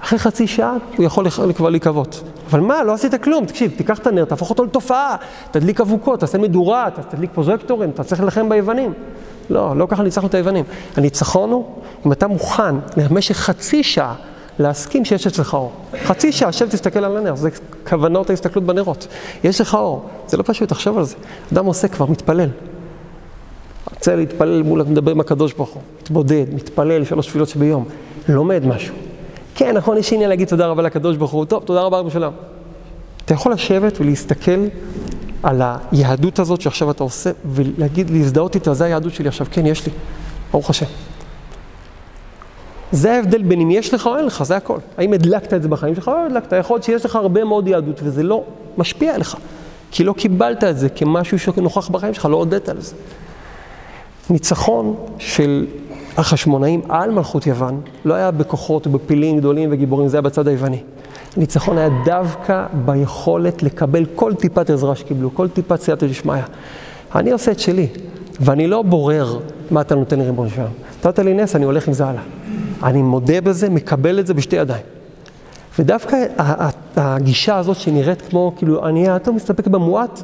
אחרי 0.04 0.20
חצי 0.20 0.48
שעה 0.48 0.78
הוא 0.98 1.06
יכול 1.06 1.26
כבר 1.30 1.70
להיקוות. 1.70 2.24
אבל 2.50 2.60
מה, 2.60 2.84
לא 2.84 2.94
עשית 2.94 3.24
כלום, 3.24 3.46
תקשיב, 3.46 3.72
תיקח 3.78 3.98
את 3.98 4.08
הנר, 4.08 4.26
תהפוך 4.26 4.50
אותו 4.50 4.64
לתופעה, 4.64 5.16
תדליק 5.52 5.82
אבוקות, 5.82 6.20
תעשה 6.20 6.38
מדורה, 6.38 6.88
תדליק 7.10 7.30
פרוז'קטורים, 7.34 7.90
אתה 7.90 8.04
צריך 8.04 8.22
להילחם 8.22 8.50
ביוונים. 8.50 8.94
לא, 9.50 9.78
לא 9.78 9.88
ככה 9.90 10.04
ניצחנו 10.04 10.28
את 10.28 10.34
היוונים. 10.34 10.66
הניצחון 10.98 11.52
הוא, 11.52 11.66
אם 12.06 12.12
אתה 12.12 12.28
מוכן 12.28 12.76
למשך 12.98 13.38
חצי 13.38 13.84
שעה 13.84 14.16
להסכים 14.60 15.06
שיש 15.06 15.28
אצלך 15.28 15.54
אור. 15.54 15.72
חצי 16.04 16.32
שעה, 16.32 16.52
שב 16.52 16.70
תסתכל 16.70 17.06
על 17.06 17.18
הנר, 17.18 17.36
זה 17.36 17.50
כוונות 17.90 18.30
ההסתכלות 18.30 18.66
בנרות. 18.66 19.08
יש 19.44 19.62
לך 19.62 19.76
אור, 19.76 20.06
זה 20.28 20.38
לא 20.38 20.44
פשוט, 20.46 20.70
תחשוב 20.70 20.98
על 20.98 21.04
זה. 21.04 21.16
אדם 21.54 21.66
עושה 21.66 21.88
כבר, 21.88 22.06
מתפלל. 22.06 22.50
רוצה 23.94 24.16
להתפלל 24.16 24.64
מול, 24.64 24.84
מדבר 24.84 25.12
עם 25.12 25.20
הקדוש 25.20 25.54
ברוך 25.54 25.70
הוא, 25.70 25.82
מתבודד, 26.02 26.46
מתפלל 26.54 27.04
שלוש 27.04 27.28
תפילות 27.28 27.50
שביום, 27.50 27.86
לומד 28.30 28.66
משהו. 28.66 29.11
כן, 29.56 29.78
נכון, 29.78 29.98
יש 29.98 30.14
עניין 30.14 30.30
להגיד 30.30 30.48
תודה 30.48 30.68
רבה 30.68 30.84
לקדוש 30.84 31.18
ברוך 31.18 31.32
הוא, 31.32 31.46
טוב, 31.46 31.64
תודה 31.64 31.82
רבה 31.82 32.00
רבי 32.00 32.12
שלום. 32.12 32.34
אתה 33.26 33.34
יכול 33.34 33.52
לשבת 33.52 34.02
ולהסתכל 34.02 34.68
על 35.44 35.62
היהדות 35.92 36.40
הזאת 36.40 36.62
שעכשיו 36.62 36.92
אתה 36.92 37.04
עושה, 37.04 37.32
ולהגיד, 37.46 38.10
להזדהות 38.10 38.56
איתה, 38.56 38.74
זה 38.74 38.86
היהדות 38.86 39.14
שלי 39.14 39.28
עכשיו, 39.28 39.48
כן, 39.52 39.66
יש 39.66 39.86
לי, 39.86 39.92
ברוך 40.52 40.70
השם. 40.70 40.86
זה 42.92 43.14
ההבדל 43.14 43.44
בין 43.44 43.62
אם 43.62 43.72
יש 43.72 43.94
לך 43.94 44.08
או 44.08 44.18
אין 44.18 44.26
לך, 44.26 44.44
זה 44.44 44.58
הכל. 44.58 44.78
האם 44.98 45.14
הדלקת 45.14 45.54
את 45.54 45.62
זה 45.62 45.68
בחיים 45.68 45.96
שלך 45.96 46.08
או 46.08 46.14
לא 46.14 46.26
הדלקת? 46.26 46.54
יכול 46.60 46.76
להיות 46.76 46.84
שיש 46.84 47.06
לך 47.06 47.16
הרבה 47.16 47.44
מאוד 47.44 47.68
יהדות 47.68 48.00
וזה 48.04 48.24
לא 48.24 48.44
משפיע 48.78 49.16
עליך, 49.16 49.38
כי 49.92 50.04
לא 50.04 50.14
קיבלת 50.14 50.64
את 50.64 50.78
זה 50.78 50.90
כמשהו 50.90 51.40
שנוכח 51.40 51.90
בחיים 51.90 52.14
שלך, 52.14 52.26
לא 52.26 52.38
הודית 52.38 52.70
על 52.70 52.82
זה. 52.82 52.96
ניצחון 54.30 54.96
של 55.20 55.66
החשמונאים 56.18 56.82
על 56.90 57.12
מלכות 57.12 57.48
יוון 57.48 57.82
לא 58.06 58.14
היה 58.14 58.32
בכוחות 58.32 58.88
ובפילים 58.88 59.38
גדולים 59.38 59.70
וגיבורים, 59.72 60.08
זה 60.08 60.18
היה 60.18 60.22
בצד 60.22 60.48
היווני. 60.48 60.80
הניצחון 61.38 61.78
היה 61.78 61.90
דווקא 62.06 62.66
ביכולת 62.86 63.64
לקבל 63.64 64.06
כל 64.16 64.34
טיפת 64.34 64.70
עזרה 64.70 64.96
שקיבלו, 64.96 65.36
כל 65.36 65.48
טיפת 65.48 65.82
סייעתא 65.82 66.08
דשמיא. 66.08 66.42
אני 67.16 67.32
עושה 67.32 67.52
את 67.52 67.60
שלי, 67.60 67.88
ואני 68.40 68.68
לא 68.68 68.82
בורר 68.82 69.40
מה 69.72 69.82
אתה 69.82 69.96
נותן 69.96 70.20
לי 70.20 70.26
ריבון 70.26 70.50
שלם. 70.50 70.66
נתת 71.00 71.20
לי 71.20 71.34
נס, 71.34 71.56
אני 71.56 71.66
הולך 71.66 71.88
עם 71.88 71.94
זה 71.94 72.06
הלאה. 72.06 72.22
אני 72.84 73.02
מודה 73.02 73.42
בזה, 73.42 73.70
מקבל 73.70 74.20
את 74.20 74.28
זה 74.28 74.34
בשתי 74.34 74.56
ידיים. 74.56 74.84
ודווקא 75.80 76.18
הגישה 76.96 77.58
הזאת 77.58 77.78
שנראית 77.78 78.22
כמו, 78.22 78.54
כאילו, 78.58 78.88
אני 78.88 79.16
אתה 79.16 79.32
מסתפק 79.32 79.68
במועט, 79.68 80.22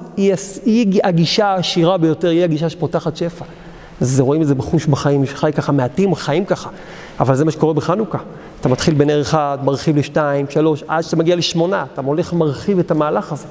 היא 0.66 1.02
הגישה 1.04 1.48
העשירה 1.48 1.98
ביותר, 1.98 2.30
היא 2.30 2.44
הגישה 2.44 2.70
שפותחת 2.70 3.18
שפע. 3.18 3.46
זה 4.02 4.24
רואים 4.24 4.42
את 4.42 4.48
זה 4.48 4.56
בחוש 4.56 4.86
בחיים, 4.86 5.22
מי 5.22 5.28
שחי 5.28 5.52
ככה, 5.56 5.72
מעטים 5.72 6.16
חיים 6.16 6.46
ככה, 6.46 6.70
אבל 7.20 7.36
זה 7.36 7.46
מה 7.46 7.52
שקורה 7.52 7.74
בחנוכה. 7.74 8.18
אתה 8.62 8.70
מתחיל 8.70 8.94
בנר 8.94 9.22
אחד, 9.22 9.58
מרחיב 9.64 9.98
לשתיים, 9.98 10.46
שלוש, 10.50 10.84
עד 10.88 11.04
שאתה 11.04 11.16
מגיע 11.16 11.36
לשמונה, 11.36 11.86
אתה 11.94 12.02
הולך 12.02 12.34
ומרחיב 12.34 12.80
את 12.80 12.92
המהלך 12.92 13.32
הזה. 13.32 13.46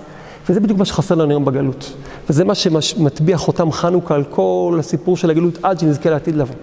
וזה 0.48 0.60
בדיוק 0.60 0.78
מה 0.78 0.84
שחסר 0.84 1.14
לנו 1.14 1.30
היום 1.30 1.44
בגלות. 1.44 1.92
וזה 2.30 2.44
מה 2.44 2.54
שמטביע 2.54 3.36
חותם 3.36 3.72
חנוכה 3.72 4.14
על 4.14 4.24
כל 4.30 4.76
הסיפור 4.80 5.16
של 5.16 5.30
הגלות 5.30 5.58
עד 5.62 5.78
שנזכה 5.78 6.10
לעתיד 6.10 6.36
לבוא. 6.36 6.54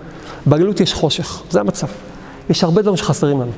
בגלות 0.47 0.79
יש 0.79 0.93
חושך, 0.93 1.41
זה 1.49 1.59
המצב. 1.59 1.87
יש 2.49 2.63
הרבה 2.63 2.81
דברים 2.81 2.97
שחסרים 2.97 3.41
לנו. 3.41 3.51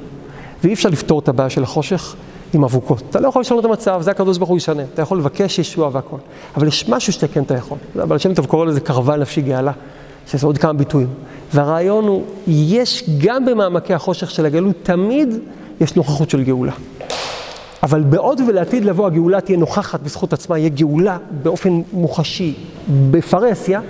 ואי 0.63 0.73
אפשר 0.73 0.89
לפתור 0.89 1.19
את 1.19 1.27
הבעיה 1.27 1.49
של 1.49 1.63
החושך 1.63 2.15
עם 2.53 2.63
אבוקות. 2.63 3.03
אתה 3.09 3.19
לא 3.19 3.27
יכול 3.27 3.41
לשנות 3.41 3.65
את 3.65 3.69
המצב, 3.69 4.01
זה 4.01 4.11
הקדוש 4.11 4.37
ברוך 4.37 4.49
הוא 4.49 4.57
ישנה. 4.57 4.83
אתה 4.93 5.01
יכול 5.01 5.17
לבקש 5.17 5.59
ישועה 5.59 5.89
והכל. 5.93 6.17
אבל 6.57 6.67
יש 6.67 6.89
משהו 6.89 7.13
שאתה 7.13 7.27
כן 7.27 7.43
אתה 7.43 7.53
יכול. 7.53 7.77
אבל 8.03 8.15
השם 8.15 8.33
טוב 8.33 8.45
קורא 8.45 8.65
לזה 8.65 8.79
קרבה 8.79 9.15
נפשי 9.15 9.41
גאלה, 9.41 9.71
שזה 10.27 10.47
עוד 10.47 10.57
כמה 10.57 10.73
ביטויים. 10.73 11.07
והרעיון 11.53 12.07
הוא, 12.07 12.23
יש 12.47 13.03
גם 13.17 13.45
במעמקי 13.45 13.93
החושך 13.93 14.31
של 14.31 14.45
הגלות, 14.45 14.75
תמיד 14.83 15.39
יש 15.81 15.95
נוכחות 15.95 16.29
של 16.29 16.43
גאולה. 16.43 16.71
אבל 17.83 18.03
בעוד 18.03 18.41
ולעתיד 18.47 18.85
לבוא 18.85 19.07
הגאולה 19.07 19.41
תהיה 19.41 19.57
נוכחת 19.57 19.99
בזכות 19.99 20.33
עצמה, 20.33 20.57
יהיה 20.57 20.69
גאולה 20.69 21.17
באופן 21.43 21.81
מוחשי, 21.93 22.53
בפרהסיה, 23.11 23.81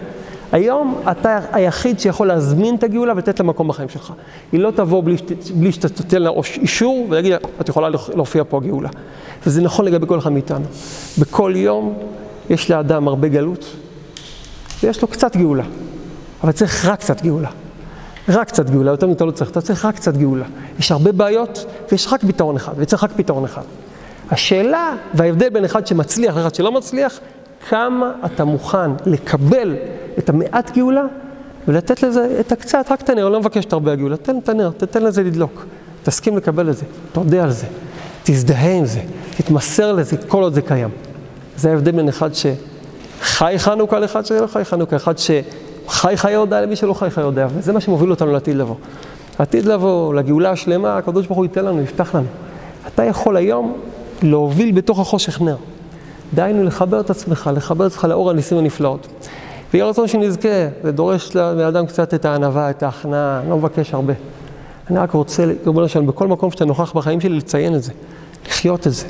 היום 0.52 1.02
אתה 1.12 1.40
היחיד 1.52 2.00
שיכול 2.00 2.28
להזמין 2.28 2.76
את 2.76 2.84
הגאולה 2.84 3.14
ולתת 3.14 3.40
לה 3.40 3.46
מקום 3.46 3.68
בחיים 3.68 3.90
שלך. 3.90 4.14
היא 4.52 4.60
לא 4.60 4.72
תבוא 4.72 5.04
בלי, 5.04 5.72
שאתה 5.72 5.90
תתן 5.90 6.22
לה 6.22 6.30
אישור 6.62 7.08
ולהגיד, 7.10 7.34
את 7.62 7.70
יכולה 7.70 7.90
להופיע 8.16 8.44
פה 8.50 8.58
הגאולה. 8.58 8.90
וזה 9.46 9.62
נכון 9.62 9.86
לגבי 9.86 10.08
כל 10.08 10.20
אחד 10.20 10.32
מאיתנו. 10.32 10.66
בכל 11.18 11.54
יום 11.56 11.94
יש 12.50 12.72
לאדם 12.72 13.08
הרבה 13.08 13.28
גלות, 13.28 13.66
ויש 14.84 15.02
לו 15.02 15.08
קצת 15.08 15.36
גאולה. 15.38 15.64
אבל 16.46 16.54
צריך 16.54 16.86
רק 16.86 17.00
קצת 17.00 17.22
גאולה. 17.22 17.50
רק 18.30 18.48
קצת 18.48 18.70
גאולה, 18.70 18.92
יותר 18.92 19.08
מזה 19.08 19.26
לא 19.26 19.32
צריך, 19.32 19.52
אתה 19.52 19.62
צריך 19.62 19.86
רק 19.86 19.96
קצת 19.96 20.18
גאולה. 20.18 20.46
יש 20.80 20.92
הרבה 20.92 21.12
בעיות 21.12 21.66
ויש 21.92 22.14
רק 22.14 22.22
פתרון 22.28 22.56
אחד, 22.56 22.74
וצריך 22.78 23.04
רק 23.04 23.12
פתרון 23.16 23.44
אחד. 23.44 23.62
השאלה 24.32 24.96
וההבדל 25.14 25.50
בין 25.50 25.66
אחד 25.66 25.88
שמצליח 25.88 26.38
לאחד 26.38 26.56
שלא 26.56 26.72
מצליח, 26.72 27.20
כמה 27.70 28.12
אתה 28.26 28.46
מוכן 28.46 28.92
לקבל 29.06 29.76
את 30.20 30.30
המעט 30.30 30.72
גאולה 30.72 31.04
ולתת 31.68 32.04
לזה 32.04 32.38
את 32.40 32.52
הקצת, 32.52 32.86
רק 32.90 33.02
את 33.02 33.10
הנר, 33.10 33.30
לא 33.30 33.40
מבקש 33.40 33.66
את 33.66 33.74
הרבה 33.74 33.92
הגאולה, 33.92 34.18
תן 34.18 34.38
את 34.38 34.50
הנר, 34.50 34.72
תתן 34.78 35.04
לזה 35.04 35.24
לדלוק. 35.24 35.66
תסכים 36.04 36.38
לקבל 36.38 36.70
את 36.70 36.78
זה, 36.78 36.86
תודה 37.12 37.44
על 37.44 37.52
זה, 37.52 37.68
תזדהה 38.24 38.72
עם 38.72 38.86
זה, 38.86 39.02
תתמסר 39.38 39.92
לזה 39.92 40.18
כל 40.28 40.44
עוד 40.44 40.54
זה 40.54 40.62
קיים. 40.62 40.90
זה 41.58 41.72
ההבדל 41.72 41.92
בין 41.92 42.10
אחד 42.10 42.30
שחי 42.34 43.54
חנוכה 43.58 44.00
לאחד 44.00 44.26
שלא 44.26 44.48
חי 44.48 44.66
חנוכה, 44.66 44.96
אחד 44.96 45.18
שחי 45.90 46.18
חיי 46.18 46.36
הודעה 46.36 46.62
למי 46.62 46.76
שלא 46.76 46.94
חי 46.94 47.10
חיי 47.10 47.24
הודעה, 47.24 47.48
וזה 47.56 47.74
מה 47.74 47.82
שמוביל 47.82 48.12
אותנו 48.12 48.32
לעתיד 48.32 48.56
לבוא. 48.56 48.76
לעתיד 49.40 49.66
לבוא, 49.66 50.14
לגאולה 50.14 50.52
השלמה, 50.52 50.98
הקדוש 50.98 51.26
ברוך 51.26 51.38
הוא 51.38 51.46
ייתן 51.46 51.66
לנו, 51.66 51.82
יפתח 51.82 52.16
לנו. 52.16 52.28
אתה 52.88 53.04
יכול 53.04 53.38
היום 53.38 53.78
להוביל 54.22 54.72
בתוך 54.72 55.00
החושך 55.00 55.42
נר. 55.42 55.56
דהיינו 56.34 56.64
לחבר 56.64 57.00
את 57.00 57.10
עצמך, 57.10 57.50
לחבר 57.56 57.88
את 57.88 57.92
עצמך 57.92 58.04
לאור 58.04 58.30
הניסים 58.30 58.58
הנפלאות. 58.58 59.08
ויהיה 59.74 59.86
רצון 59.86 60.08
שנזכה, 60.08 60.68
זה 60.84 60.92
דורש 60.92 61.36
לאדם 61.36 61.86
קצת 61.86 62.14
את 62.14 62.26
הענווה, 62.26 62.70
את 62.70 62.84
ההכנעה, 62.84 63.40
אני 63.40 63.50
לא 63.50 63.58
מבקש 63.58 63.94
הרבה. 63.94 64.14
אני 64.90 64.98
רק 65.00 65.12
רוצה, 65.12 65.46
ריבונו 65.66 65.88
בכל 66.06 66.28
מקום 66.28 66.52
שאתה 66.52 66.66
נוכח 66.66 66.94
בחיים 66.94 67.22
שלי, 67.22 67.38
לציין 67.38 67.76
את 67.76 67.84
זה, 67.84 67.92
לחיות 68.48 68.88
את 68.88 68.94
זה. 68.94 69.06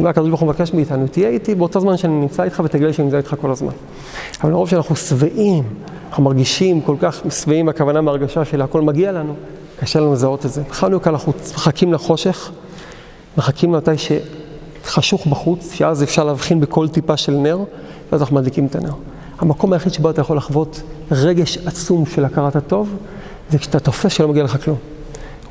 מה 0.00 0.10
הקדוש 0.10 0.28
ברוך 0.28 0.40
הוא 0.40 0.48
מבקש 0.48 0.74
מאיתנו, 0.74 1.06
תהיה 1.06 1.28
איתי 1.28 1.54
באותו 1.54 1.80
זמן 1.80 1.96
שאני 1.96 2.12
נמצא 2.12 2.42
איתך 2.42 2.62
ותגלה 2.64 2.92
שאני 2.92 3.04
נמצא 3.04 3.16
איתך 3.16 3.34
כל 3.40 3.50
הזמן. 3.50 3.72
אבל 4.42 4.50
לרוב 4.50 4.68
שאנחנו 4.68 4.96
שבעים, 4.96 5.64
אנחנו 6.08 6.22
מרגישים 6.22 6.80
כל 6.80 6.96
כך 7.00 7.20
שבעים, 7.30 7.68
הכוונה 7.68 8.00
מהרגשה 8.00 8.44
של 8.44 8.62
הכל 8.62 8.80
מגיע 8.80 9.12
לנו, 9.12 9.34
קשה 9.80 10.00
לנו 10.00 10.12
לזהות 10.12 10.46
את 10.46 10.52
זה. 10.52 10.62
חנוכה 10.70 11.10
אנחנו 11.10 11.32
מחכים 11.54 11.92
לחושך, 11.92 12.50
מחכים 13.36 13.74
למתי 13.74 13.90
שחשוך 14.84 15.26
בחוץ, 15.26 15.72
שאז 15.72 16.02
אפשר 16.02 16.24
להבחין 16.24 16.60
בכל 16.60 16.88
טיפה 16.88 17.16
של 17.16 17.32
נר, 17.32 17.58
ואז 18.12 18.20
אנחנו 18.20 18.36
מדליקים 18.36 18.66
את 18.66 18.76
הנר. 18.76 18.92
המקום 19.38 19.72
היחיד 19.72 19.92
שבו 19.92 20.10
אתה 20.10 20.20
יכול 20.20 20.36
לחוות 20.36 20.82
רגש 21.10 21.58
עצום 21.66 22.06
של 22.06 22.24
הכרת 22.24 22.56
הטוב, 22.56 22.96
זה 23.50 23.58
כשאתה 23.58 23.80
תופס 23.80 24.12
שלא 24.12 24.28
מגיע 24.28 24.44
לך 24.44 24.64
כלום. 24.64 24.76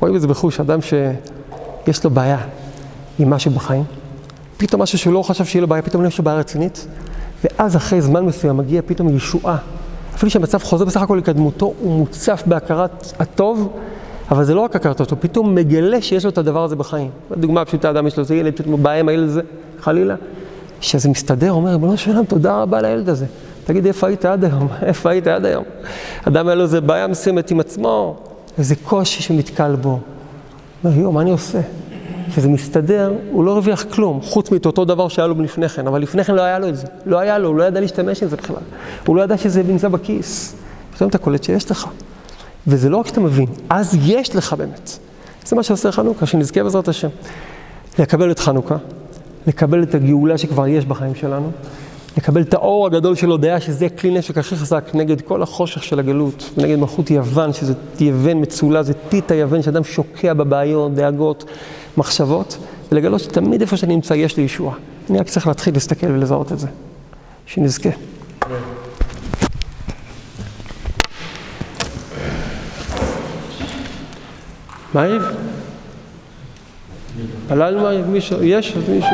רואים 0.00 0.16
את 0.16 0.20
זה 0.20 0.28
בחוש, 0.28 0.60
אדם 0.60 0.78
שיש 0.82 2.04
לו 2.04 2.10
בעיה 2.10 2.38
עם 3.18 3.30
משהו 3.30 3.50
בחיים, 3.50 3.84
פתאום 4.56 4.82
משהו 4.82 4.98
שהוא 4.98 5.14
לא 5.14 5.22
חשב 5.22 5.44
שיהיה 5.44 5.60
לו 5.60 5.68
בעיה, 5.68 5.82
פתאום 5.82 6.04
יש 6.04 6.18
לו 6.18 6.24
בעיה 6.24 6.38
רצינית, 6.38 6.86
ואז 7.44 7.76
אחרי 7.76 8.00
זמן 8.00 8.24
מסוים 8.24 8.56
מגיע 8.56 8.82
פתאום 8.86 9.16
ישועה. 9.16 9.56
אפילו 10.14 10.30
שהמצב 10.30 10.62
חוזר 10.62 10.84
בסך 10.84 11.02
הכל 11.02 11.16
לקדמותו, 11.16 11.74
הוא 11.80 11.98
מוצף 11.98 12.42
בהכרת 12.46 13.12
הטוב, 13.18 13.72
אבל 14.30 14.44
זה 14.44 14.54
לא 14.54 14.60
רק 14.60 14.76
הכרת 14.76 15.00
הטוב, 15.00 15.18
פתאום 15.18 15.54
מגלה 15.54 16.02
שיש 16.02 16.24
לו 16.24 16.30
את 16.30 16.38
הדבר 16.38 16.64
הזה 16.64 16.76
בחיים. 16.76 17.10
דוגמה 17.36 17.64
פשוטה, 17.64 17.90
אדם 17.90 18.06
יש 18.06 18.16
לו 18.16 18.22
איזה 18.22 18.34
ילד, 18.34 18.56
פתאום 18.56 18.82
בעיה 18.82 19.00
עם 19.00 19.08
הילד 19.08 19.28
הזה, 19.28 19.40
חלילה. 19.80 20.14
כשזה 20.80 21.08
מסתדר, 21.08 21.52
אומר, 21.52 21.70
ריבונו 21.70 21.96
של 21.96 22.10
עולם, 22.10 22.24
תודה 22.24 22.62
רבה 22.62 22.80
לילד 22.80 23.08
הזה. 23.08 23.26
תגיד, 23.64 23.86
איפה 23.86 24.06
היית 24.06 24.24
עד 24.24 24.44
היום? 24.44 24.68
איפה 24.82 25.10
היית 25.10 25.26
עד 25.26 25.44
היום? 25.44 25.64
אדם 26.24 26.46
היה 26.46 26.54
לו 26.54 26.62
איזה 26.62 26.80
בעיה 26.80 27.06
מסוימת 27.06 27.50
עם 27.50 27.60
עצמו, 27.60 28.16
איזה 28.58 28.74
קושי 28.76 29.22
שנתקל 29.22 29.76
בו. 29.76 30.00
אומר, 30.84 30.98
יואו, 30.98 31.12
מה 31.12 31.20
אני 31.20 31.30
עושה? 31.30 31.60
כשזה 32.30 32.48
מסתדר, 32.48 33.12
הוא 33.30 33.44
לא 33.44 33.50
הרוויח 33.50 33.84
כלום, 33.90 34.20
חוץ 34.22 34.50
מאת 34.50 34.66
אותו 34.66 34.84
דבר 34.84 35.08
שהיה 35.08 35.28
לו 35.28 35.42
לפני 35.42 35.68
כן, 35.68 35.86
אבל 35.86 36.02
לפני 36.02 36.24
כן 36.24 36.34
לא 36.34 36.42
היה 36.42 36.58
לו 36.58 36.68
את 36.68 36.76
זה. 36.76 36.86
לא 37.06 37.18
היה 37.18 37.38
לו, 37.38 37.48
הוא 37.48 37.56
לא 37.56 37.64
ידע 37.64 37.80
להשתמש 37.80 38.22
עם 38.22 38.28
זה 38.28 38.36
בכלל. 38.36 38.56
הוא 39.06 39.16
לא 39.16 39.22
ידע 39.22 39.38
שזה 39.38 39.62
נמצא 39.62 39.88
בכיס. 39.88 40.56
פתאום 40.94 41.10
אתה 41.10 41.18
קולט 41.18 41.44
שיש 41.44 41.70
לך. 41.70 41.86
וזה 42.66 42.88
לא 42.88 42.96
רק 42.96 43.06
שאתה 43.06 43.20
מבין, 43.20 43.46
אז 43.70 43.96
יש 44.02 44.36
לך 44.36 44.52
באמת. 44.52 44.98
זה 45.46 45.56
מה 45.56 45.62
שעושה 45.62 45.92
חנוכה, 45.92 46.26
שנזכה 46.26 46.62
בעזרת 46.62 46.88
השם. 46.88 47.08
לקבל 47.98 48.30
את 48.30 48.38
חנוכה, 48.38 48.76
לקבל 49.46 49.82
את 49.82 49.94
הגאולה 49.94 50.38
שכבר 50.38 50.66
יש 50.66 50.84
בחיים 50.84 51.14
שלנו, 51.14 51.50
לקבל 52.16 52.42
את 52.42 52.54
האור 52.54 52.86
הגדול 52.86 53.14
של 53.14 53.30
הודיה, 53.30 53.60
שזה 53.60 53.88
כלי 53.88 54.10
נשק 54.18 54.38
הכי 54.38 54.56
חזק 54.56 54.90
נגד 54.94 55.20
כל 55.20 55.42
החושך 55.42 55.82
של 55.82 55.98
הגלות, 55.98 56.50
נגד 56.56 56.76
מלכות 56.76 57.10
יוון, 57.10 57.52
שזה 57.52 57.74
יוון 58.00 58.40
מצולה, 58.40 58.82
זה 58.82 58.92
טיט 59.08 59.30
היוון, 59.30 59.62
שאדם 59.62 59.84
שוקע 59.84 60.34
בבעיות, 60.34 60.94
דאגות, 60.94 61.44
מחשבות, 61.96 62.58
ולגלות 62.92 63.20
שתמיד 63.20 63.60
איפה 63.60 63.76
שאני 63.76 63.94
נמצא 63.94 64.14
יש 64.14 64.36
לי 64.36 64.42
ישועה. 64.42 64.74
אני 65.10 65.18
רק 65.18 65.28
צריך 65.28 65.46
להתחיל 65.46 65.74
להסתכל 65.74 66.06
ולזהות 66.06 66.52
את 66.52 66.58
זה. 66.58 66.68
שנזכה. 67.46 67.90
מה 74.94 75.06
יריב? 75.06 75.22
פלל 77.48 77.80
מה, 77.80 78.06
מישהו, 78.06 78.42
יש? 78.42 78.76
אז 78.76 78.88
מישהו... 78.88 79.10